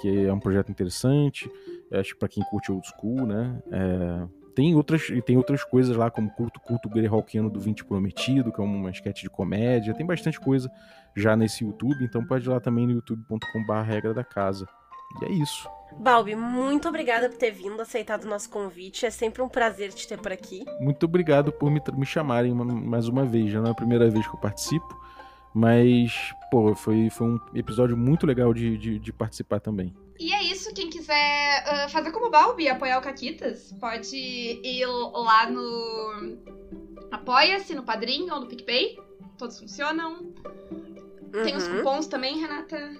que 0.00 0.26
é 0.26 0.32
um 0.32 0.40
projeto 0.40 0.70
interessante, 0.70 1.50
acho 1.92 2.16
para 2.16 2.28
quem 2.28 2.42
curte 2.44 2.72
old 2.72 2.86
school, 2.86 3.26
né? 3.26 3.60
É, 3.70 4.26
tem 4.54 4.74
outras, 4.74 5.02
tem 5.24 5.36
outras 5.36 5.64
coisas 5.64 5.96
lá, 5.96 6.10
como 6.10 6.30
Culto 6.30 6.60
Culto 6.60 6.88
Greyhawkiano 6.88 7.48
do 7.48 7.58
20 7.58 7.84
Prometido, 7.84 8.52
que 8.52 8.60
é 8.60 8.64
uma 8.64 8.90
sketch 8.90 9.22
de 9.22 9.30
comédia. 9.30 9.94
Tem 9.94 10.04
bastante 10.04 10.38
coisa 10.38 10.70
já 11.16 11.34
nesse 11.34 11.64
YouTube, 11.64 12.04
então 12.04 12.24
pode 12.24 12.46
ir 12.46 12.50
lá 12.50 12.60
também 12.60 12.86
no 12.86 12.92
youtube.com.br 12.92 13.72
regra 13.84 14.12
da 14.12 14.22
casa. 14.22 14.66
E 15.20 15.24
é 15.24 15.32
isso. 15.32 15.68
Balbi, 15.98 16.34
muito 16.34 16.88
obrigada 16.88 17.28
por 17.28 17.36
ter 17.36 17.50
vindo, 17.50 17.80
aceitado 17.80 18.24
o 18.24 18.28
nosso 18.28 18.48
convite. 18.48 19.04
É 19.04 19.10
sempre 19.10 19.42
um 19.42 19.48
prazer 19.48 19.92
te 19.92 20.08
ter 20.08 20.18
por 20.18 20.32
aqui. 20.32 20.64
Muito 20.80 21.04
obrigado 21.04 21.52
por 21.52 21.70
me, 21.70 21.82
me 21.94 22.06
chamarem 22.06 22.52
uma, 22.52 22.64
mais 22.64 23.08
uma 23.08 23.24
vez. 23.24 23.50
Já 23.50 23.60
não 23.60 23.68
é 23.68 23.70
a 23.70 23.74
primeira 23.74 24.08
vez 24.10 24.26
que 24.26 24.34
eu 24.34 24.40
participo, 24.40 24.98
mas, 25.54 26.12
pô, 26.50 26.74
foi, 26.74 27.10
foi 27.10 27.26
um 27.26 27.40
episódio 27.54 27.96
muito 27.96 28.26
legal 28.26 28.54
de, 28.54 28.78
de, 28.78 28.98
de 28.98 29.12
participar 29.12 29.60
também. 29.60 29.94
E 30.18 30.32
é 30.32 30.42
isso, 30.42 30.72
quem 30.72 30.88
quiser 30.88 31.64
uh, 31.64 31.88
fazer 31.90 32.12
como 32.12 32.26
o 32.26 32.30
Balbi 32.30 32.64
e 32.64 32.68
apoiar 32.68 32.98
o 32.98 33.02
Caquitas, 33.02 33.74
pode 33.80 34.16
ir 34.16 34.86
lá 34.86 35.50
no 35.50 36.36
Apoia-se, 37.10 37.74
no 37.74 37.82
Padrim 37.82 38.30
ou 38.30 38.40
no 38.40 38.46
PicPay. 38.46 38.98
Todos 39.36 39.58
funcionam. 39.58 40.32
Uhum. 41.34 41.42
Tem 41.44 41.56
os 41.56 41.66
uhum. 41.66 41.78
cupons 41.78 42.06
também, 42.06 42.38
Renata? 42.38 42.96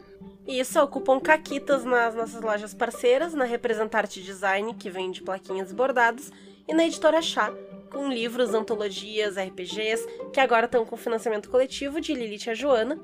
Isso, 0.47 0.79
é 0.79 0.83
o 0.83 0.89
cupom 0.89 1.21
CAQUITAS 1.21 1.85
nas 1.85 2.15
nossas 2.15 2.41
lojas 2.41 2.75
parceiras, 2.75 3.33
na 3.33 3.45
Representarte 3.45 4.21
Design, 4.21 4.75
que 4.75 4.91
vende 4.91 5.23
plaquinhas 5.23 5.73
bordadas, 5.73 6.33
e 6.67 6.75
na 6.75 6.85
Editora 6.85 7.23
Chá, 7.23 7.53
com 7.91 8.09
livros, 8.09 8.55
antologias, 8.55 9.37
RPGs, 9.37 10.07
que 10.33 10.41
agora 10.41 10.67
estão 10.67 10.85
com 10.85 10.97
financiamento 10.97 11.49
coletivo 11.49 12.01
de 12.01 12.15
Lilith 12.15 12.47
e 12.47 12.51
a 12.51 12.55
Joana. 12.55 12.99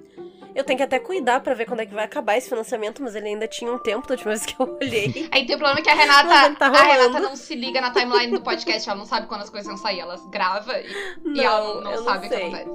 Eu 0.55 0.65
tenho 0.65 0.79
que 0.79 0.83
até 0.83 0.99
cuidar 0.99 1.41
para 1.41 1.55
ver 1.55 1.67
quando 1.67 1.81
é 1.81 1.87
que 1.87 1.95
vai 1.95 2.05
acabar 2.05 2.37
esse 2.37 2.49
financiamento, 2.49 3.03
mas 3.03 3.15
ele 3.15 3.29
ainda 3.29 3.47
tinha 3.47 3.71
um 3.71 3.79
tempo 3.79 4.09
da 4.09 4.15
última 4.15 4.33
vez 4.33 4.45
que 4.45 4.61
eu 4.61 4.79
olhei. 4.81 5.29
Aí 5.31 5.47
tem 5.47 5.55
o 5.55 5.59
problema 5.59 5.81
que 5.83 5.91
a 5.91 5.95
Renata, 5.95 6.57
tá 6.57 6.67
a 6.67 6.83
Renata 6.83 7.21
não 7.21 7.37
se 7.37 7.55
liga 7.55 7.81
na 7.81 7.93
timeline 7.93 8.33
do 8.33 8.41
podcast, 8.41 8.89
ela 8.89 8.99
não 8.99 9.07
sabe 9.07 9.29
quando 9.29 9.43
as 9.43 9.51
coisas 9.51 9.69
vão 9.69 9.77
sair, 9.77 10.01
ela 10.01 10.17
grava 10.29 10.77
e, 10.81 10.89
não, 11.23 11.35
e 11.35 11.41
ela 11.41 11.75
não, 11.75 11.81
não 11.83 12.05
sabe 12.05 12.27
o 12.27 12.29
que 12.29 12.35
acontece. 12.35 12.71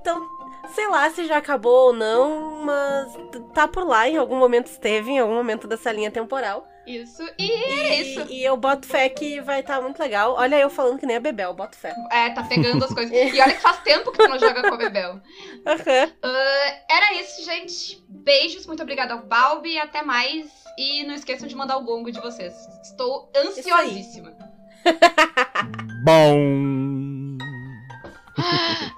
Então, 0.00 0.35
sei 0.74 0.88
lá 0.88 1.10
se 1.10 1.26
já 1.26 1.38
acabou 1.38 1.88
ou 1.88 1.92
não, 1.92 2.64
mas 2.64 3.16
tá 3.54 3.66
por 3.66 3.86
lá, 3.86 4.08
em 4.08 4.16
algum 4.16 4.36
momento 4.36 4.66
esteve, 4.66 5.10
em 5.10 5.18
algum 5.18 5.34
momento 5.34 5.66
dessa 5.66 5.92
linha 5.92 6.10
temporal. 6.10 6.66
Isso. 6.86 7.22
E 7.36 7.50
é 7.50 8.00
isso. 8.00 8.26
E 8.30 8.44
eu 8.44 8.56
boto 8.56 8.86
fé 8.86 9.08
que 9.08 9.40
vai 9.40 9.58
estar 9.58 9.76
tá 9.76 9.82
muito 9.82 9.98
legal. 9.98 10.34
Olha 10.34 10.56
eu 10.56 10.70
falando 10.70 11.00
que 11.00 11.06
nem 11.06 11.16
a 11.16 11.20
Bebel, 11.20 11.52
boto 11.52 11.76
fé. 11.76 11.92
É, 12.12 12.30
tá 12.30 12.44
pegando 12.44 12.84
as 12.84 12.94
coisas. 12.94 13.12
E 13.12 13.40
olha 13.40 13.54
que 13.54 13.60
faz 13.60 13.82
tempo 13.82 14.12
que 14.12 14.18
tu 14.18 14.28
não 14.28 14.38
joga 14.38 14.62
com 14.62 14.74
a 14.74 14.78
Bebel. 14.78 15.20
Uhum. 15.66 16.04
Uh, 16.04 16.76
era 16.88 17.14
isso, 17.14 17.44
gente. 17.44 18.04
Beijos, 18.08 18.66
muito 18.66 18.82
obrigada 18.82 19.14
ao 19.14 19.22
Balbi. 19.26 19.76
Até 19.78 20.02
mais. 20.02 20.46
E 20.78 21.02
não 21.02 21.14
esqueçam 21.14 21.48
de 21.48 21.56
mandar 21.56 21.76
o 21.76 21.82
gongo 21.82 22.12
de 22.12 22.20
vocês. 22.20 22.54
Estou 22.82 23.32
ansiosíssima. 23.34 24.32
Bom. 26.04 27.05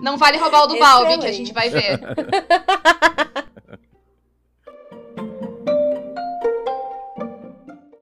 Não 0.01 0.17
vale 0.17 0.39
roubar 0.39 0.65
o 0.65 0.67
do 0.67 0.79
Balbi, 0.79 1.19
que 1.19 1.27
a 1.27 1.33
gente 1.33 1.53
vai 1.53 1.71
ver. 1.71 2.01